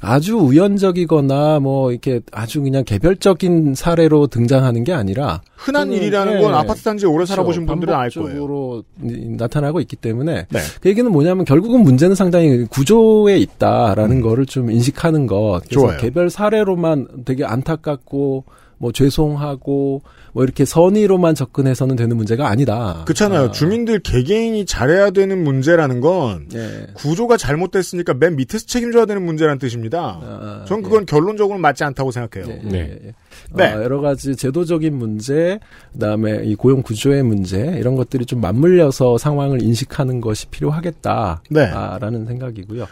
아주 0.00 0.36
우연적이거나 0.36 1.60
뭐 1.60 1.90
이렇게 1.90 2.20
아주 2.30 2.60
그냥 2.60 2.84
개별적인 2.84 3.74
사례로 3.74 4.26
등장하는 4.26 4.84
게 4.84 4.92
아니라 4.92 5.40
흔한 5.56 5.92
일이라는 5.92 6.36
예, 6.36 6.40
건 6.42 6.54
아파트 6.54 6.82
단지에 6.82 7.08
오래 7.08 7.18
그렇죠. 7.18 7.30
살아보신 7.30 7.64
분들은 7.64 7.94
알 7.94 8.10
거예요. 8.10 8.82
나타나고 8.98 9.80
있기 9.80 9.96
때문에 9.96 10.46
네. 10.50 10.58
그 10.82 10.88
얘기는 10.90 11.10
뭐냐면 11.10 11.46
결국은 11.46 11.80
문제는 11.82 12.14
상당히 12.14 12.64
구조에 12.66 13.38
있다라는 13.38 14.20
거를 14.20 14.44
좀 14.44 14.70
인식하는 14.70 15.26
것. 15.26 15.62
그래서 15.64 15.80
음. 15.80 15.88
좋아요. 15.88 15.98
개별 15.98 16.28
사례로만 16.28 17.24
되게 17.24 17.44
안타깝고 17.44 18.44
뭐 18.76 18.92
죄송하고 18.92 20.02
뭐 20.34 20.42
이렇게 20.42 20.64
선의로만 20.64 21.36
접근해서는 21.36 21.94
되는 21.94 22.16
문제가 22.16 22.48
아니다. 22.48 23.02
그렇잖아요. 23.04 23.40
아, 23.40 23.50
주민들 23.52 24.00
개개인이 24.00 24.66
잘해야 24.66 25.10
되는 25.10 25.44
문제라는 25.44 26.00
건 26.00 26.48
예. 26.54 26.88
구조가 26.94 27.36
잘못됐으니까 27.36 28.14
맨 28.14 28.34
밑에서 28.34 28.66
책임져야 28.66 29.06
되는 29.06 29.24
문제라는 29.24 29.60
뜻입니다. 29.60 30.18
아, 30.20 30.64
전 30.66 30.82
그건 30.82 31.06
결론적으로 31.06 31.58
맞지 31.60 31.84
않다고 31.84 32.10
생각해요. 32.10 32.52
예, 32.52 32.60
예, 32.64 32.68
네. 32.68 32.78
예, 32.78 33.06
예. 33.06 33.12
네. 33.52 33.72
어, 33.74 33.82
여러 33.84 34.00
가지 34.00 34.34
제도적인 34.34 34.96
문제, 34.96 35.60
그다음에 35.92 36.42
이 36.44 36.56
고용 36.56 36.82
구조의 36.82 37.22
문제 37.22 37.76
이런 37.78 37.94
것들이 37.94 38.26
좀 38.26 38.40
맞물려서 38.40 39.18
상황을 39.18 39.62
인식하는 39.62 40.20
것이 40.20 40.48
필요하겠다라는 40.48 41.44
네. 41.50 42.26
생각이고요. 42.26 42.86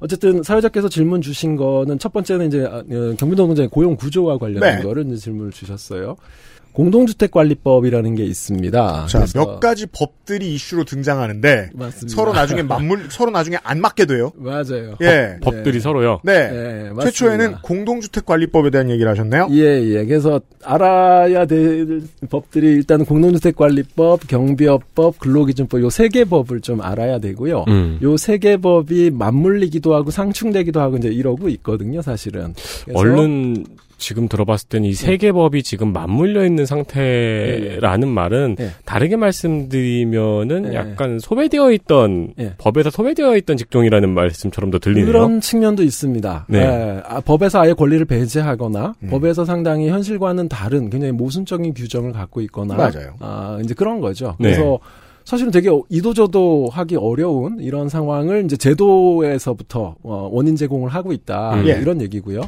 어쨌든 0.00 0.42
사회자께서 0.42 0.90
질문 0.90 1.22
주신 1.22 1.56
거는 1.56 1.98
첫 1.98 2.12
번째는 2.12 2.48
이제 2.48 2.66
아, 2.70 2.78
어, 2.78 3.14
경비노동자의 3.16 3.68
고용 3.70 3.96
구조와 3.96 4.36
관련된 4.36 4.76
네. 4.76 4.82
거를 4.82 5.06
이제 5.06 5.16
질문을 5.16 5.50
주셨어요. 5.50 6.16
공동주택관리법이라는 6.74 8.14
게 8.16 8.24
있습니다. 8.24 9.06
자, 9.08 9.24
몇 9.34 9.60
가지 9.60 9.86
법들이 9.86 10.54
이슈로 10.54 10.84
등장하는데 10.84 11.70
맞습니다. 11.74 12.14
서로 12.14 12.32
나중에 12.32 12.62
맞물 12.62 13.06
서로 13.10 13.30
나중에 13.30 13.56
안 13.62 13.80
맞게 13.80 14.06
돼요. 14.06 14.32
맞아요. 14.36 14.96
예. 15.02 15.36
법 15.42 15.62
들이 15.62 15.80
서로요. 15.80 16.20
네. 16.24 16.50
네, 16.50 16.72
맞습니다. 16.90 17.04
최초에는 17.04 17.54
공동주택관리법에 17.62 18.70
대한 18.70 18.90
얘기를 18.90 19.10
하셨나요? 19.10 19.48
예, 19.52 19.82
예. 19.82 20.04
그래서 20.04 20.40
알아야 20.64 21.46
될 21.46 22.02
법들이 22.30 22.66
일단 22.72 23.04
공동주택관리법, 23.04 24.26
경비업법, 24.28 25.18
근로기준법 25.18 25.80
요 25.80 25.88
세 25.94 26.08
개 26.08 26.24
법을 26.24 26.60
좀 26.60 26.80
알아야 26.82 27.18
되고요. 27.18 27.64
음. 27.68 27.98
요세 28.02 28.38
개 28.38 28.56
법이 28.56 29.10
맞물리기도 29.12 29.94
하고 29.94 30.10
상충되기도 30.10 30.80
하고 30.80 30.96
이제 30.96 31.08
이러고 31.08 31.48
있거든요, 31.50 32.02
사실은. 32.02 32.54
그래서 32.84 32.98
얼른 32.98 33.64
지금 34.04 34.28
들어봤을 34.28 34.68
땐이세개 34.68 35.32
법이 35.32 35.62
지금 35.62 35.94
맞물려 35.94 36.44
있는 36.44 36.66
상태라는 36.66 38.06
말은 38.06 38.56
예. 38.60 38.70
다르게 38.84 39.16
말씀드리면은 39.16 40.72
예. 40.72 40.76
약간 40.76 41.18
소외되어 41.18 41.72
있던 41.72 42.34
예. 42.38 42.52
법에서 42.58 42.90
소외되어 42.90 43.34
있던 43.38 43.56
직종이라는 43.56 44.10
말씀처럼 44.10 44.70
더 44.70 44.78
들리네요. 44.78 45.06
그런 45.06 45.40
측면도 45.40 45.82
있습니다. 45.82 46.44
네. 46.50 46.58
예, 46.58 47.02
아, 47.06 47.20
법에서 47.20 47.62
아예 47.62 47.72
권리를 47.72 48.04
배제하거나 48.04 48.94
음. 49.02 49.08
법에서 49.08 49.46
상당히 49.46 49.88
현실과는 49.88 50.50
다른 50.50 50.90
굉장히 50.90 51.12
모순적인 51.12 51.72
규정을 51.72 52.12
갖고 52.12 52.42
있거나 52.42 52.74
맞아요. 52.74 53.14
아, 53.20 53.58
이제 53.64 53.72
그런 53.72 54.00
거죠. 54.00 54.36
네. 54.38 54.50
그래서 54.50 54.80
사실은 55.24 55.50
되게 55.50 55.70
이도저도 55.88 56.68
하기 56.70 56.96
어려운 56.96 57.58
이런 57.58 57.88
상황을 57.88 58.44
이제 58.44 58.56
제도에서부터 58.56 59.96
어, 60.02 60.28
원인 60.30 60.54
제공을 60.54 60.90
하고 60.90 61.12
있다 61.12 61.54
음. 61.54 61.66
예. 61.66 61.72
이런 61.80 62.00
얘기고요. 62.00 62.42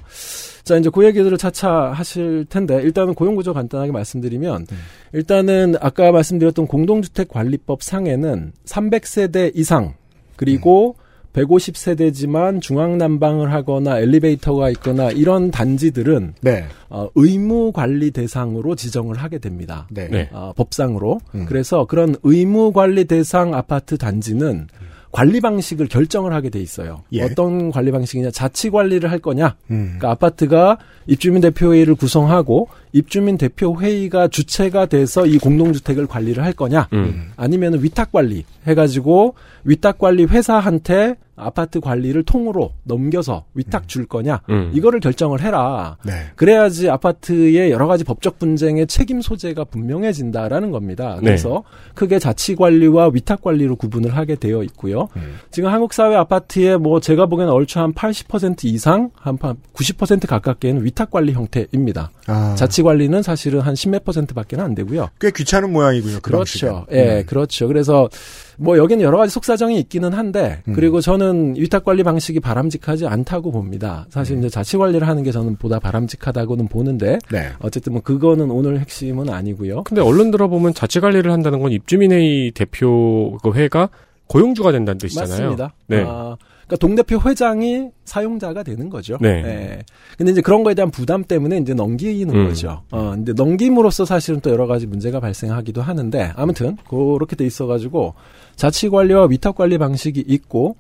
자 0.63 0.77
이제 0.77 0.91
그 0.93 1.05
얘기들을 1.05 1.39
차차 1.39 1.93
하실 1.93 2.45
텐데 2.49 2.83
일단은 2.83 3.15
고용구조 3.15 3.55
간단하게 3.55 3.93
말씀드리면 3.93 4.67
일단은 5.13 5.77
아까 5.81 6.11
말씀드렸던 6.13 6.67
공동주택 6.67 7.29
관리법 7.29 7.83
상에는 7.83 8.53
300세대 8.65 9.53
이상 9.55 9.95
그리고 10.35 10.97
150세대지만 11.37 12.61
중앙난방을 12.63 13.53
하거나 13.53 13.99
엘리베이터가 13.99 14.71
있거나 14.71 15.11
이런 15.11 15.51
단지들은 15.51 16.35
네. 16.41 16.65
어, 16.89 17.09
의무 17.15 17.73
관리 17.73 18.11
대상으로 18.11 18.75
지정을 18.75 19.17
하게 19.17 19.39
됩니다. 19.39 19.87
네. 19.91 20.09
네. 20.09 20.31
어, 20.33 20.53
법상으로. 20.57 21.21
음. 21.35 21.47
그래서 21.47 21.85
그런 21.85 22.17
의무 22.23 22.73
관리 22.73 23.05
대상 23.05 23.55
아파트 23.55 23.99
단지는 23.99 24.69
관리 25.13 25.41
방식을 25.41 25.89
결정을 25.89 26.35
하게 26.35 26.51
돼 26.51 26.61
있어요. 26.61 27.03
예. 27.13 27.23
어떤 27.23 27.71
관리 27.71 27.91
방식이냐, 27.91 28.31
자치 28.31 28.69
관리를 28.71 29.11
할 29.11 29.19
거냐. 29.19 29.57
음. 29.71 29.95
그러니까 29.97 30.11
아파트가 30.11 30.79
입주민 31.07 31.41
대표 31.41 31.73
회의를 31.73 31.95
구성하고 31.95 32.69
입주민 32.97 33.37
대표 33.37 33.79
회의가 33.79 34.29
주체가 34.29 34.87
돼서 34.87 35.27
이 35.27 35.37
공동주택을 35.39 36.07
관리를 36.07 36.43
할 36.43 36.55
거냐. 36.55 36.89
음. 36.95 37.31
아니면 37.37 37.83
위탁 37.83 38.11
관리 38.11 38.45
해가지고 38.67 39.35
위탁 39.65 39.99
관리 39.99 40.25
회사한테 40.25 41.17
아파트 41.37 41.81
관리를 41.81 42.23
통으로 42.23 42.73
넘겨서 42.85 43.45
위탁 43.55 43.89
줄 43.89 44.07
거냐. 44.07 44.41
음. 44.49 44.71
이거를 44.73 45.01
결정을 45.01 45.43
해라. 45.43 45.99
네. 46.03 46.13
그래야지 46.35 46.89
아파트의 46.89 47.71
여러 47.71 47.87
가지 47.87 48.05
법적 48.05 48.39
분쟁의 48.39 48.87
책임 48.87 49.21
소재가 49.21 49.65
분명해진다라는 49.65 50.71
겁니다. 50.71 51.17
네. 51.17 51.27
그래서 51.27 51.63
크게 51.95 52.19
자치 52.19 52.57
관리와 52.57 53.11
위탁 53.13 53.43
관리로 53.43 53.77
구분을 53.77 54.17
하게 54.17 54.37
되어 54.37 54.63
있고요. 54.63 55.09
음. 55.17 55.35
지금 55.51 55.69
한국 55.69 55.93
사회 55.93 56.17
아파트의 56.17 56.79
뭐 56.79 57.01
제가 57.01 57.27
보기에는 57.27 57.53
얼추 57.53 57.79
한 57.79 57.93
80% 57.93 58.65
이상, 58.65 59.11
한 59.15 59.37
90% 59.37 60.27
가깝게는 60.27 60.85
위탁 60.85 61.11
관리 61.11 61.33
형태입니다. 61.33 62.11
아, 62.29 62.55
자치 62.57 62.83
관리는 62.87 63.23
사실은 63.23 63.61
한 63.61 63.75
10몇 63.75 64.05
퍼센트밖에는 64.05 64.65
안 64.65 64.75
되고요. 64.75 65.11
꽤 65.21 65.31
귀찮은 65.31 65.73
모양이군요. 65.73 66.21
그 66.23 66.31
그렇죠. 66.31 66.87
예, 66.93 67.21
음. 67.21 67.27
그렇죠. 67.27 67.69
그래서 67.69 68.09
뭐 68.57 68.79
여기는 68.79 69.05
여러 69.05 69.19
가지 69.19 69.33
속사정이 69.33 69.79
있기는 69.81 70.15
한데 70.15 70.63
음. 70.69 70.73
그리고 70.73 71.01
저는 71.01 71.57
위탁 71.57 71.85
관리 71.85 72.03
방식이 72.03 72.41
바람직하지 72.41 73.07
않다고 73.07 73.53
봅니다. 73.53 74.07
사실 74.09 74.39
이제 74.39 74.49
자치 74.49 74.77
관리를 74.77 75.07
하는 75.07 75.23
게 75.23 75.31
저는 75.31 75.57
보다 75.57 75.79
바람직하다고는 75.79 76.69
보는데 76.69 77.19
네. 77.31 77.51
어쨌든 77.59 77.93
뭐 77.93 78.03
그거는 78.03 78.51
오늘 78.51 78.81
핵심은 78.81 79.29
아니고요. 79.29 79.85
근데 79.85 80.01
언론 80.01 80.31
들어보면 80.31 80.75
자치 80.75 81.01
관리를 81.01 81.31
한다는 81.31 81.61
건 81.61 81.73
입주민회의 81.73 82.53
대표 82.53 83.37
그 83.43 83.53
회가 83.53 83.91
고용주가 84.29 84.73
된다는 84.73 84.99
뜻이잖아요. 84.99 85.31
맞습니다. 85.31 85.75
네. 85.87 86.05
아, 86.07 86.37
그러니까 86.67 86.77
동대표 86.77 87.21
회장이 87.21 87.91
사용자가 88.05 88.63
되는 88.63 88.91
거죠. 88.91 89.19
네. 89.21 89.29
예. 89.45 89.79
근데 90.19 90.33
이제 90.33 90.41
그런 90.41 90.65
거에 90.65 90.75
대한 90.75 90.91
부담 90.91 91.23
때문에 91.25 91.59
이제 91.59 91.75
넘기는 91.75 92.35
음. 92.35 92.49
거죠. 92.49 92.83
어, 92.91 93.11
근데 93.11 93.33
넘김으로써 93.33 94.05
사실은 94.05 94.41
또 94.41 94.51
여러 94.51 94.67
가지 94.67 94.87
문제가 94.87 95.21
발생하기도 95.21 95.81
하는데 95.81 96.33
아무튼 96.35 96.77
그렇게 96.89 97.37
돼 97.37 97.47
있어가지고 97.47 98.15
자치 98.57 98.89
관리와 98.89 99.27
위탁 99.27 99.55
관리 99.55 99.79
방식이 99.79 100.25
있고 100.27 100.77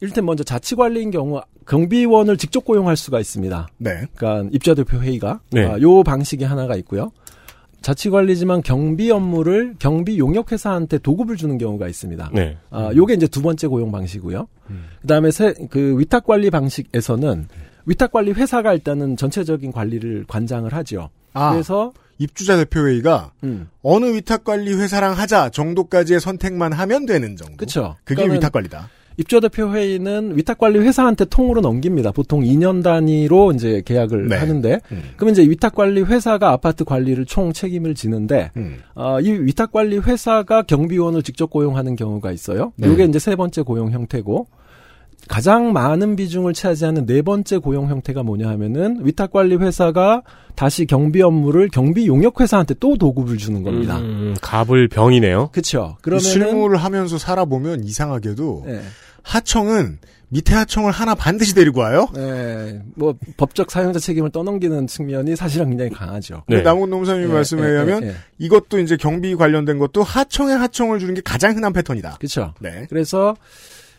일단 0.00 0.24
먼저 0.24 0.44
자치 0.44 0.74
관리인 0.74 1.10
경우 1.10 1.40
경비원을 1.66 2.38
직접 2.38 2.64
고용할 2.64 2.96
수가 2.96 3.20
있습니다. 3.20 3.68
네. 3.76 4.06
그러니까 4.14 4.48
입주자 4.52 4.74
대표 4.74 4.98
회의가 4.98 5.40
네. 5.50 5.66
아, 5.66 5.78
요 5.80 6.02
방식이 6.02 6.44
하나가 6.44 6.76
있고요. 6.76 7.10
자치 7.80 8.10
관리지만 8.10 8.62
경비 8.62 9.10
업무를 9.10 9.74
경비 9.78 10.18
용역 10.18 10.52
회사한테 10.52 10.98
도급을 10.98 11.36
주는 11.36 11.58
경우가 11.58 11.88
있습니다. 11.88 12.30
네. 12.34 12.56
아, 12.70 12.90
요게 12.94 13.14
이제 13.14 13.26
두 13.26 13.40
번째 13.42 13.66
고용 13.68 13.92
방식이고요. 13.92 14.48
음. 14.70 14.84
그다음에 15.02 15.30
세, 15.30 15.54
그 15.70 15.98
위탁 15.98 16.24
관리 16.24 16.50
방식에서는 16.50 17.48
위탁 17.86 18.12
관리 18.12 18.32
회사가 18.32 18.74
일단은 18.74 19.16
전체적인 19.16 19.72
관리를 19.72 20.24
관장을 20.28 20.72
하죠. 20.74 21.10
아, 21.32 21.52
그래서 21.52 21.92
입주자 22.18 22.56
대표회의가 22.56 23.32
음, 23.44 23.68
어느 23.82 24.06
위탁관리 24.06 24.74
회사랑 24.74 25.16
하자 25.16 25.50
정도까지의 25.50 26.20
선택만 26.20 26.72
하면 26.72 27.06
되는 27.06 27.36
정도. 27.36 27.56
그렇죠. 27.56 27.96
그게 28.04 28.24
위탁관리다. 28.24 28.90
입주자 29.18 29.40
대표 29.40 29.70
회의는 29.70 30.36
위탁 30.36 30.58
관리 30.58 30.78
회사한테 30.78 31.24
통으로 31.24 31.60
넘깁니다. 31.60 32.12
보통 32.12 32.42
2년 32.42 32.84
단위로 32.84 33.52
이제 33.52 33.82
계약을 33.84 34.28
네. 34.28 34.36
하는데 34.36 34.80
음. 34.92 35.02
그러면 35.16 35.32
이제 35.32 35.42
위탁 35.42 35.74
관리 35.74 36.02
회사가 36.02 36.52
아파트 36.52 36.84
관리를 36.84 37.26
총 37.26 37.52
책임을 37.52 37.96
지는데 37.96 38.52
음. 38.56 38.78
어, 38.94 39.20
이 39.20 39.32
위탁 39.32 39.72
관리 39.72 39.98
회사가 39.98 40.62
경비원을 40.62 41.24
직접 41.24 41.50
고용하는 41.50 41.96
경우가 41.96 42.30
있어요. 42.30 42.72
네. 42.76 42.90
이게 42.92 43.04
이제 43.04 43.18
세 43.18 43.34
번째 43.34 43.62
고용 43.62 43.90
형태고 43.90 44.46
가장 45.26 45.72
많은 45.72 46.14
비중을 46.14 46.54
차지하는 46.54 47.04
네 47.04 47.22
번째 47.22 47.58
고용 47.58 47.88
형태가 47.88 48.22
뭐냐 48.22 48.48
하면은 48.50 49.00
위탁 49.02 49.32
관리 49.32 49.56
회사가 49.56 50.22
다시 50.54 50.86
경비 50.86 51.22
업무를 51.22 51.68
경비 51.68 52.06
용역 52.06 52.40
회사한테 52.40 52.74
또 52.78 52.96
도급을 52.96 53.36
주는 53.36 53.64
겁니다. 53.64 53.98
음, 53.98 54.36
갑을 54.40 54.86
병이네요. 54.88 55.50
그렇죠. 55.50 55.96
이 55.98 56.02
그러면은 56.02 56.30
실무를 56.30 56.78
하면서 56.78 57.18
살아보면 57.18 57.82
이상하게도 57.82 58.64
예. 58.68 58.80
하청은 59.22 59.98
밑에 60.30 60.54
하청을 60.54 60.92
하나 60.92 61.14
반드시 61.14 61.54
데리고 61.54 61.80
와요. 61.80 62.06
네, 62.14 62.82
뭐 62.94 63.14
법적 63.36 63.70
사용자 63.70 63.98
책임을 63.98 64.30
떠넘기는 64.30 64.86
측면이 64.86 65.36
사실은 65.36 65.70
굉장히 65.70 65.90
강하죠. 65.90 66.42
네. 66.48 66.60
남은 66.60 66.90
농사님 66.90 67.22
예, 67.22 67.32
말씀에 67.32 67.62
예, 67.62 67.66
의하면 67.66 68.02
예, 68.04 68.08
예. 68.08 68.14
이것도 68.38 68.78
이제 68.78 68.96
경비 68.96 69.34
관련된 69.36 69.78
것도 69.78 70.02
하청에 70.02 70.52
하청을 70.52 70.98
주는 70.98 71.14
게 71.14 71.22
가장 71.22 71.56
흔한 71.56 71.72
패턴이다. 71.72 72.16
그렇죠. 72.18 72.52
네. 72.60 72.86
그래서 72.90 73.36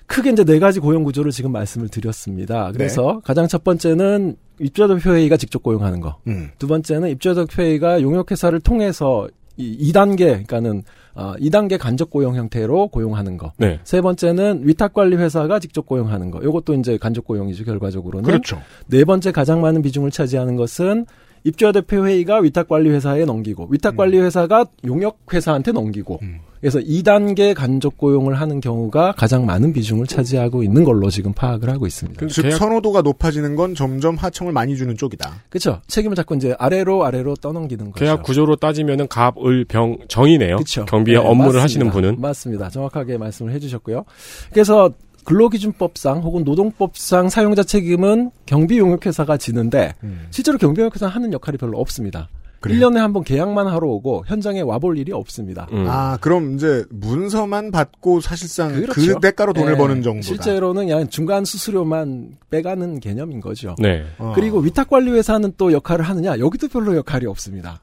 크게 0.06 0.32
이제 0.32 0.44
네 0.44 0.60
가지 0.60 0.80
고용 0.80 1.04
구조를 1.04 1.32
지금 1.32 1.52
말씀을 1.52 1.90
드렸습니다. 1.90 2.72
그래서 2.74 3.22
가장 3.24 3.48
첫 3.48 3.64
번째는 3.64 4.36
입주자 4.60 4.88
대표 4.88 5.14
회의가 5.14 5.38
직접 5.38 5.64
고용하는 5.64 6.00
거. 6.00 6.18
음. 6.28 6.50
두 6.58 6.68
번째는 6.68 7.10
입주자 7.10 7.46
대표 7.46 7.62
회의가 7.62 8.02
용역회사를 8.02 8.60
통해서 8.60 9.28
이 9.60 9.92
2단계, 9.92 10.18
그러니까는 10.18 10.84
어, 11.14 11.34
2단계 11.38 11.78
간접 11.78 12.10
고용 12.10 12.36
형태로 12.36 12.88
고용하는 12.88 13.38
거. 13.38 13.52
네. 13.58 13.80
세 13.84 14.00
번째는 14.00 14.62
위탁 14.64 14.94
관리 14.94 15.18
회사가 15.18 15.60
직접 15.60 15.86
고용하는 15.86 16.32
거. 16.32 16.40
이것도 16.40 16.76
이제 16.76 16.98
간접 16.98 17.26
고용이죠, 17.26 17.66
결과적으로는. 17.66 18.24
그렇죠. 18.24 18.62
네 18.88 19.04
번째 19.04 19.34
가장 19.34 19.60
많은 19.62 19.82
비중을 19.82 20.12
차지하는 20.12 20.56
것은 20.56 21.06
입주자 21.44 21.74
대표 21.74 22.06
회의가 22.06 22.40
위탁 22.40 22.68
관리 22.68 22.90
회사에 22.90 23.26
넘기고 23.26 23.68
위탁 23.70 23.98
관리 23.98 24.18
음. 24.18 24.26
회사가 24.26 24.66
용역 24.86 25.20
회사한테 25.32 25.72
넘기고 25.72 26.20
그래서 26.60 26.80
2단계 26.80 27.54
간접 27.54 27.98
고용을 27.98 28.40
하는 28.40 28.60
경우가 28.60 29.14
가장 29.14 29.46
많은 29.46 29.74
비중을 29.74 30.08
차지하고 30.08 30.64
있는 30.64 30.84
걸로 30.84 31.10
지금 31.10 31.34
파악을 31.34 31.70
하고 31.70 31.88
있습니다. 31.88 32.28
즉 32.28 32.52
선호도가 32.52 33.02
높아지는 33.02 33.56
건 33.56 33.76
점점 33.76 34.16
하청을 34.16 34.52
많이 34.52 34.76
주는 34.76 34.96
쪽이다. 34.98 35.44
그렇죠. 35.50 35.82
책임을 35.88 36.16
자꾸 36.16 36.36
이제 36.36 36.56
아래로 36.60 37.06
아래로 37.06 37.36
떠넘기는 37.36 37.92
거죠. 37.92 38.04
계약 38.04 38.24
구조로 38.24 38.58
따지면은 38.58 39.08
갑, 39.08 39.36
을, 39.46 39.66
병, 39.66 39.98
정이네요. 40.08 40.58
그쵸. 40.58 40.86
경비의 40.86 41.18
네, 41.18 41.26
업무를 41.26 41.60
맞습니다. 41.60 41.64
하시는 41.64 41.90
분은. 41.92 42.22
맞습니다. 42.22 42.70
정확하게 42.70 43.18
말씀을 43.18 43.54
해주셨고요. 43.54 44.04
그래서 44.52 44.92
근로기준법상 45.26 46.20
혹은 46.20 46.44
노동법상 46.44 47.30
사용자 47.30 47.64
책임은 47.64 48.32
경비용역회사가 48.48 49.38
지는데 49.38 49.94
음. 50.04 50.28
실제로 50.32 50.58
경비용역회사는 50.58 51.14
하는 51.14 51.34
역할이 51.34 51.58
별로 51.58 51.78
없습니다. 51.80 52.30
1년에 52.62 52.96
한 52.98 53.14
번 53.14 53.24
계약만 53.24 53.68
하러 53.68 53.88
오고 53.88 54.26
현장에 54.28 54.62
와볼 54.62 54.98
일이 54.98 55.12
없습니다. 55.12 55.68
아, 55.72 56.18
그럼 56.22 56.56
이제 56.56 56.86
문서만 56.90 57.72
받고 57.72 58.22
사실상 58.22 58.74
그 58.74 58.82
그렇죠. 58.82 59.20
대가로 59.20 59.54
돈을 59.54 59.72
네. 59.74 59.78
버는 59.78 60.02
정도다. 60.02 60.26
실제로는 60.28 60.88
그냥 60.88 61.08
중간 61.10 61.46
수수료만 61.46 62.38
빼가는 62.50 63.00
개념인 63.00 63.40
거죠. 63.42 63.76
네. 63.80 64.04
어. 64.18 64.34
그리고 64.36 64.60
위탁관리 64.60 65.12
회사는 65.12 65.54
또 65.58 65.72
역할을 65.72 66.04
하느냐? 66.06 66.40
여기도 66.40 66.68
별로 66.68 66.96
역할이 66.96 67.26
없습니다. 67.26 67.82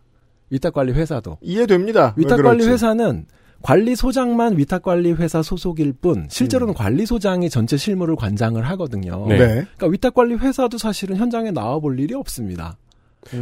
위탁관리 0.50 0.92
회사도. 0.92 1.38
이해됩니다. 1.40 2.14
왜 2.16 2.22
위탁관리. 2.24 2.64
회사는 2.66 3.26
관리소장만 3.62 4.58
위탁관리 4.58 5.12
회사 5.12 5.42
소속일 5.42 5.92
뿐 5.94 6.26
실제로는 6.30 6.74
관리소장이 6.74 7.50
전체 7.50 7.76
실무를 7.76 8.14
관장을 8.14 8.62
하거든요. 8.70 9.26
네. 9.28 9.38
네. 9.38 9.46
그러니까 9.76 9.86
위탁관리 9.88 10.34
회사도 10.36 10.78
사실은 10.78 11.16
현장에 11.16 11.50
나와볼 11.50 11.98
일이 11.98 12.14
없습니다. 12.14 12.76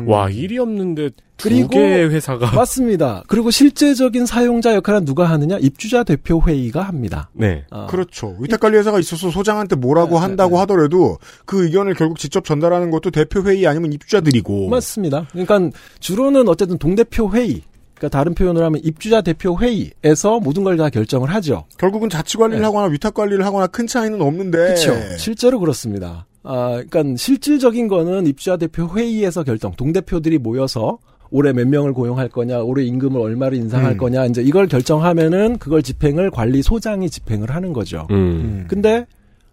와, 0.06 0.28
일이 0.30 0.58
없는데 0.58 1.10
두 1.36 1.48
그리고 1.48 1.68
개의 1.70 2.10
회사가. 2.10 2.52
맞습니다. 2.52 3.24
그리고 3.26 3.50
실제적인 3.50 4.24
사용자 4.26 4.74
역할은 4.76 5.04
누가 5.04 5.24
하느냐? 5.30 5.58
입주자 5.58 6.04
대표 6.04 6.40
회의가 6.46 6.82
합니다. 6.82 7.28
네. 7.32 7.64
어. 7.70 7.86
그렇죠. 7.88 8.36
위탁관리 8.38 8.76
회사가 8.76 9.00
있어서 9.00 9.30
소장한테 9.30 9.76
뭐라고 9.76 10.14
네, 10.16 10.20
한다고 10.20 10.58
하더라도 10.60 11.18
그 11.44 11.64
의견을 11.64 11.94
결국 11.94 12.18
직접 12.18 12.44
전달하는 12.44 12.90
것도 12.90 13.10
대표 13.10 13.42
회의 13.42 13.66
아니면 13.66 13.92
입주자들이고. 13.92 14.68
맞습니다. 14.68 15.26
그러니까 15.32 15.70
주로는 16.00 16.48
어쨌든 16.48 16.78
동대표 16.78 17.30
회의. 17.32 17.62
그러니까 17.96 18.18
다른 18.18 18.34
표현을 18.34 18.62
하면 18.64 18.80
입주자 18.84 19.20
대표 19.22 19.56
회의에서 19.58 20.40
모든 20.40 20.62
걸 20.64 20.76
다 20.76 20.90
결정을 20.90 21.32
하죠. 21.34 21.64
결국은 21.78 22.08
자치 22.10 22.36
관리를 22.36 22.60
네. 22.60 22.64
하거나 22.64 22.86
위탁 22.86 23.14
관리를 23.14 23.44
하거나 23.46 23.66
큰 23.68 23.86
차이는 23.86 24.20
없는데. 24.20 24.58
그렇죠. 24.58 24.92
실제로 25.18 25.60
그렇습니다. 25.60 26.26
아, 26.44 26.82
그러니까 26.88 27.16
실질적인 27.16 27.88
거는 27.88 28.26
입주자 28.26 28.56
대표 28.56 28.88
회의에서 28.94 29.42
결정. 29.42 29.72
동대표들이 29.72 30.38
모여서 30.38 30.98
올해 31.30 31.52
몇 31.52 31.66
명을 31.66 31.94
고용할 31.94 32.28
거냐, 32.28 32.60
올해 32.60 32.84
임금을 32.84 33.20
얼마를 33.20 33.58
인상할 33.58 33.92
음. 33.92 33.96
거냐, 33.96 34.26
이제 34.26 34.42
이걸 34.42 34.68
결정하면은 34.68 35.58
그걸 35.58 35.82
집행을 35.82 36.30
관리 36.30 36.62
소장이 36.62 37.10
집행을 37.10 37.50
하는 37.50 37.72
거죠. 37.72 38.06
음. 38.10 38.66
근데 38.68 39.06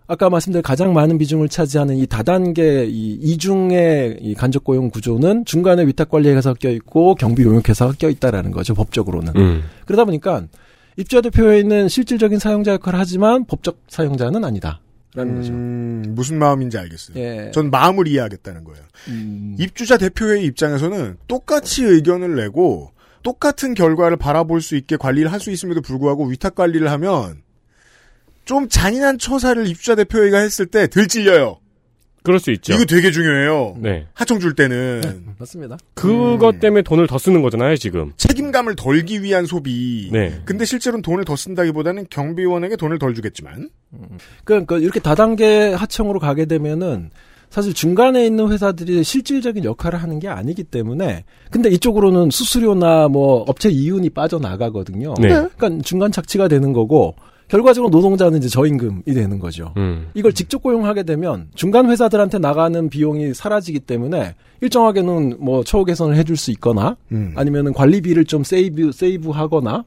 아까 0.06 0.30
말씀드린 0.30 0.62
가장 0.62 0.94
많은 0.94 1.18
비중을 1.18 1.48
차지하는 1.48 1.96
이 1.96 2.06
다단계 2.06 2.86
이 2.86 3.14
이중의 3.22 4.18
이 4.20 4.34
간접 4.34 4.66
고용 4.66 4.90
구조는 4.90 5.46
중간에 5.46 5.86
위탁 5.88 6.10
관리 6.10 6.28
회사가 6.30 6.56
껴 6.60 6.70
있고 6.70 7.16
경비 7.16 7.44
용역 7.44 7.70
회사가 7.70 7.94
껴 7.98 8.10
있다라는 8.10 8.52
거죠 8.52 8.74
법적으로는. 8.74 9.34
음. 9.38 9.64
그러다 9.86 10.04
보니까 10.04 10.44
입주자 10.98 11.22
대표회의는 11.22 11.88
실질적인 11.88 12.40
사용자 12.40 12.74
역할을 12.74 13.00
하지만 13.00 13.46
법적 13.46 13.80
사용자는 13.88 14.44
아니다 14.44 14.82
라는 15.14 15.36
거죠. 15.36 15.52
음, 15.52 16.04
무슨 16.16 16.40
마음인지 16.40 16.78
알겠어요. 16.78 17.18
예. 17.18 17.52
전 17.54 17.70
마음을 17.70 18.08
이해하겠다는 18.08 18.64
거예요. 18.64 18.84
음, 19.10 19.56
입주자 19.60 19.98
대표회의 19.98 20.46
입장에서는 20.46 21.18
똑같이 21.28 21.84
의견을 21.84 22.36
내고 22.36 22.92
똑같은 23.24 23.74
결과를 23.74 24.18
바라볼 24.18 24.62
수 24.62 24.76
있게 24.76 24.98
관리를 24.98 25.32
할 25.32 25.40
수 25.40 25.52
있음에도 25.52 25.82
불구하고 25.82 26.26
위탁 26.26 26.56
관리를 26.56 26.90
하면 26.92 27.42
좀 28.46 28.68
잔인한 28.70 29.18
처사를 29.18 29.68
입주자 29.68 29.96
대표회의가 29.96 30.40
했을 30.40 30.66
때 30.66 30.88
들찔려요. 30.88 31.60
그럴 32.24 32.40
수 32.40 32.52
있죠. 32.52 32.74
이거 32.74 32.86
되게 32.86 33.12
중요해요. 33.12 33.76
네. 33.80 34.06
하청 34.14 34.40
줄 34.40 34.54
때는 34.54 35.02
맞습니다. 35.40 35.78
그것 35.96 36.60
때문에 36.60 36.84
돈을 36.84 37.08
더 37.08 37.18
쓰는 37.18 37.42
거잖아요, 37.42 37.76
지금. 37.78 38.12
책임감을 38.18 38.76
덜기 38.76 39.24
위한 39.24 39.46
소비. 39.46 40.10
네. 40.12 40.40
근데 40.46 40.66
실제로는 40.66 41.02
돈을 41.02 41.26
더 41.26 41.36
쓴다기보다는 41.36 42.08
경비원에게 42.10 42.76
돈을 42.76 43.00
덜 43.00 43.16
주겠지만 43.16 43.70
그러니까 44.44 44.78
이렇게 44.78 45.00
다단계 45.00 45.74
하청으로 45.74 46.20
가게 46.20 46.46
되면은 46.46 47.10
사실 47.50 47.74
중간에 47.74 48.26
있는 48.26 48.50
회사들이 48.50 49.04
실질적인 49.04 49.66
역할을 49.66 50.02
하는 50.02 50.20
게 50.20 50.30
아니기 50.30 50.64
때문에 50.64 51.26
근데 51.50 51.70
이쪽으로는 51.70 52.30
수수료나 52.30 53.10
뭐 53.10 53.44
업체 53.48 53.70
이윤이 53.70 54.12
빠져나가거든요. 54.12 55.16
네. 55.20 55.28
그러니까 55.28 55.70
중간 55.84 56.12
착취가 56.14 56.48
되는 56.48 56.72
거고 56.72 57.16
결과적으로 57.52 57.90
노동자는 57.90 58.38
이제 58.38 58.48
저임금이 58.48 59.04
되는 59.14 59.38
거죠. 59.38 59.74
음. 59.76 60.08
이걸 60.14 60.32
직접 60.32 60.64
고용하게 60.64 61.04
되면 61.04 61.50
중간 61.54 61.90
회사들한테 61.90 62.40
나가는 62.40 62.90
비용이 62.90 63.34
사라지기 63.34 63.82
때문에 63.82 64.36
일정하게는 64.62 65.36
뭐 65.38 65.62
처우 65.66 65.84
개선을 65.84 66.16
해줄 66.16 66.38
수 66.38 66.50
있거나 66.52 66.96
음. 67.12 67.34
아니면은 67.36 67.74
관리비를 67.74 68.24
좀 68.24 68.46
세이브 68.46 68.94
세이브하거나 68.94 69.84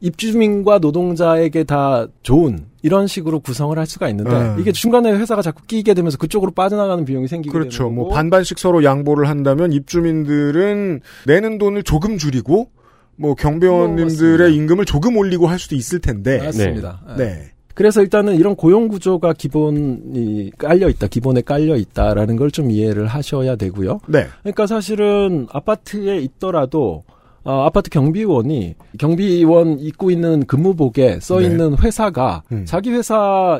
입주민과 0.00 0.80
노동자에게 0.80 1.62
다 1.62 2.08
좋은 2.24 2.66
이런 2.82 3.06
식으로 3.06 3.38
구성을 3.38 3.78
할 3.78 3.86
수가 3.86 4.08
있는데 4.08 4.32
음. 4.32 4.56
이게 4.58 4.72
중간에 4.72 5.12
회사가 5.12 5.40
자꾸 5.40 5.62
끼게 5.68 5.94
되면서 5.94 6.18
그쪽으로 6.18 6.50
빠져나가는 6.50 7.04
비용이 7.04 7.28
생기게 7.28 7.52
그렇죠. 7.52 7.84
되는 7.84 7.94
뭐 7.94 8.04
거고 8.06 8.16
반반씩 8.16 8.58
서로 8.58 8.82
양보를 8.82 9.28
한다면 9.28 9.72
입주민들은 9.72 11.00
내는 11.26 11.58
돈을 11.58 11.84
조금 11.84 12.18
줄이고 12.18 12.70
뭐 13.16 13.28
뭐, 13.28 13.34
경비원님들의. 13.34 14.54
임금을 14.54 14.84
조금 14.84 15.16
올리고 15.16 15.46
할 15.46 15.58
수도 15.58 15.74
있을 15.76 16.00
텐데. 16.00 16.38
맞습니다. 16.38 17.00
네. 17.16 17.24
예. 17.24 17.50
그래서 17.74 18.02
일단은 18.02 18.36
이런 18.36 18.54
고용 18.54 18.86
구조가 18.86 19.32
기본이 19.32 20.52
깔려 20.58 20.88
있다, 20.88 21.08
기본에 21.08 21.40
깔려 21.40 21.76
있다라는 21.76 22.36
걸 22.36 22.50
좀 22.50 22.70
이해를 22.70 23.06
하셔야 23.08 23.56
되고요. 23.56 23.98
네. 24.06 24.26
그러니까 24.42 24.66
사실은 24.68 25.48
아파트에 25.50 26.18
있더라도 26.18 27.02
어, 27.44 27.66
아파트 27.66 27.90
경비원이 27.90 28.74
경비원 28.98 29.78
입고 29.78 30.10
있는 30.10 30.46
근무복에 30.46 31.20
써 31.20 31.40
네. 31.40 31.46
있는 31.46 31.76
회사가 31.78 32.42
음. 32.50 32.64
자기 32.66 32.90
회사, 32.90 33.14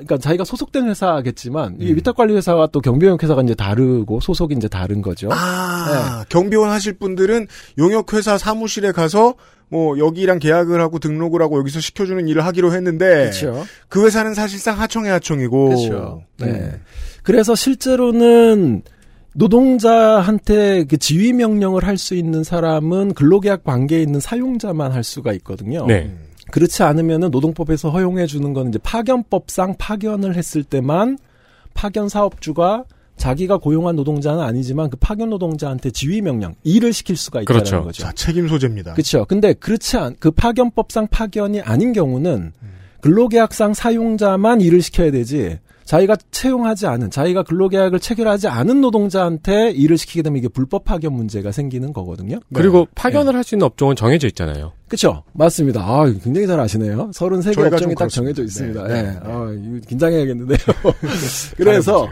그러니까 0.05 0.17
자기가 0.17 0.45
소속된 0.45 0.89
회사겠지만 0.89 1.77
이게 1.79 1.93
음. 1.93 1.97
위탁 1.97 2.17
관리 2.17 2.35
회사와 2.35 2.69
또 2.69 2.81
경비원 2.81 3.19
회사가 3.23 3.43
이제 3.43 3.55
다르고 3.55 4.21
소속이 4.21 4.55
이제 4.55 4.69
다른 4.69 5.03
거죠. 5.03 5.29
아, 5.31 6.25
경비원 6.31 6.71
하실 6.71 6.95
분들은 6.95 7.47
용역 7.77 8.15
회사 8.15 8.39
사무실에 8.39 8.93
가서 8.93 9.35
뭐 9.69 9.99
여기랑 9.99 10.39
계약을 10.39 10.81
하고 10.81 10.99
등록을 10.99 11.43
하고 11.43 11.59
여기서 11.59 11.81
시켜주는 11.81 12.27
일을 12.29 12.45
하기로 12.47 12.73
했는데 12.73 13.31
그렇죠. 13.31 13.65
그 13.89 14.07
회사는 14.07 14.33
사실상 14.33 14.81
하청의 14.81 15.11
하청이고 15.11 15.65
그렇죠. 15.67 16.23
네. 16.39 16.47
음. 16.47 16.81
그래서 17.23 17.55
실제로는 17.55 18.83
노동자한테 19.35 20.85
그 20.85 20.97
지휘 20.97 21.33
명령을 21.33 21.85
할 21.85 21.99
수 21.99 22.15
있는 22.15 22.43
사람은 22.45 23.15
근로계약 23.15 23.65
관계에 23.65 24.03
있는 24.03 24.21
사용자만 24.21 24.93
할 24.93 25.05
수가 25.05 25.33
있거든요. 25.35 25.87
네. 25.87 26.13
그렇지 26.51 26.83
않으면은 26.83 27.31
노동법에서 27.31 27.91
허용해 27.91 28.27
주는 28.27 28.53
건 28.53 28.69
이제 28.69 28.79
파견법상 28.83 29.77
파견을 29.79 30.37
했을 30.37 30.63
때만 30.65 31.19
파견 31.73 32.09
사업주가 32.09 32.85
자기가 33.17 33.59
고용한 33.59 33.95
노동자는 33.97 34.43
아니지만 34.43 34.91
그 34.91 34.97
파견 34.97 35.31
노동자한테 35.31 35.91
지휘 35.91 36.21
명령 36.21 36.55
일을 36.65 36.93
시킬 36.93 37.17
수가 37.17 37.43
있다는 37.43 37.61
그렇죠. 37.61 37.85
거죠. 37.85 38.03
자, 38.03 38.13
책임 38.13 38.49
소재입니다. 38.49 38.95
그렇죠. 38.95 39.25
근데 39.25 39.55
그렇지 39.55 39.97
않, 39.97 40.17
그 40.19 40.31
파견법상 40.33 41.07
파견이 41.09 41.61
아닌 41.61 41.93
경우는 41.93 42.53
근로계약상 43.01 43.75
사용자만 43.75 44.61
일을 44.61 44.83
시켜야 44.83 45.11
되지 45.11 45.59
자기가 45.85 46.17
채용하지 46.31 46.87
않은, 46.87 47.11
자기가 47.11 47.43
근로계약을 47.43 48.01
체결하지 48.01 48.49
않은 48.49 48.81
노동자한테 48.81 49.71
일을 49.71 49.99
시키게 49.99 50.23
되면 50.23 50.39
이게 50.39 50.49
불법 50.49 50.85
파견 50.85 51.13
문제가 51.13 51.53
생기는 51.53 51.93
거거든요. 51.93 52.41
그리고 52.55 52.87
파견을 52.95 53.35
할수 53.35 53.55
있는 53.55 53.67
업종은 53.67 53.95
정해져 53.97 54.27
있잖아요. 54.29 54.73
그렇죠. 54.89 55.25
맞습니다. 55.33 55.81
아, 55.83 56.05
굉장히 56.23 56.47
잘 56.47 56.59
아시네요. 56.59 57.11
33개 57.11 57.55
저희가 57.55 57.77
업종이 57.77 57.95
좀딱 57.95 57.97
그렇습니다. 57.97 58.09
정해져 58.09 58.43
있습니다. 58.45 58.89
네, 58.89 58.97
예. 58.97 59.03
네, 59.03 59.19
아, 59.23 59.81
긴장해야겠는데요. 59.89 60.59
그래서, 61.57 62.09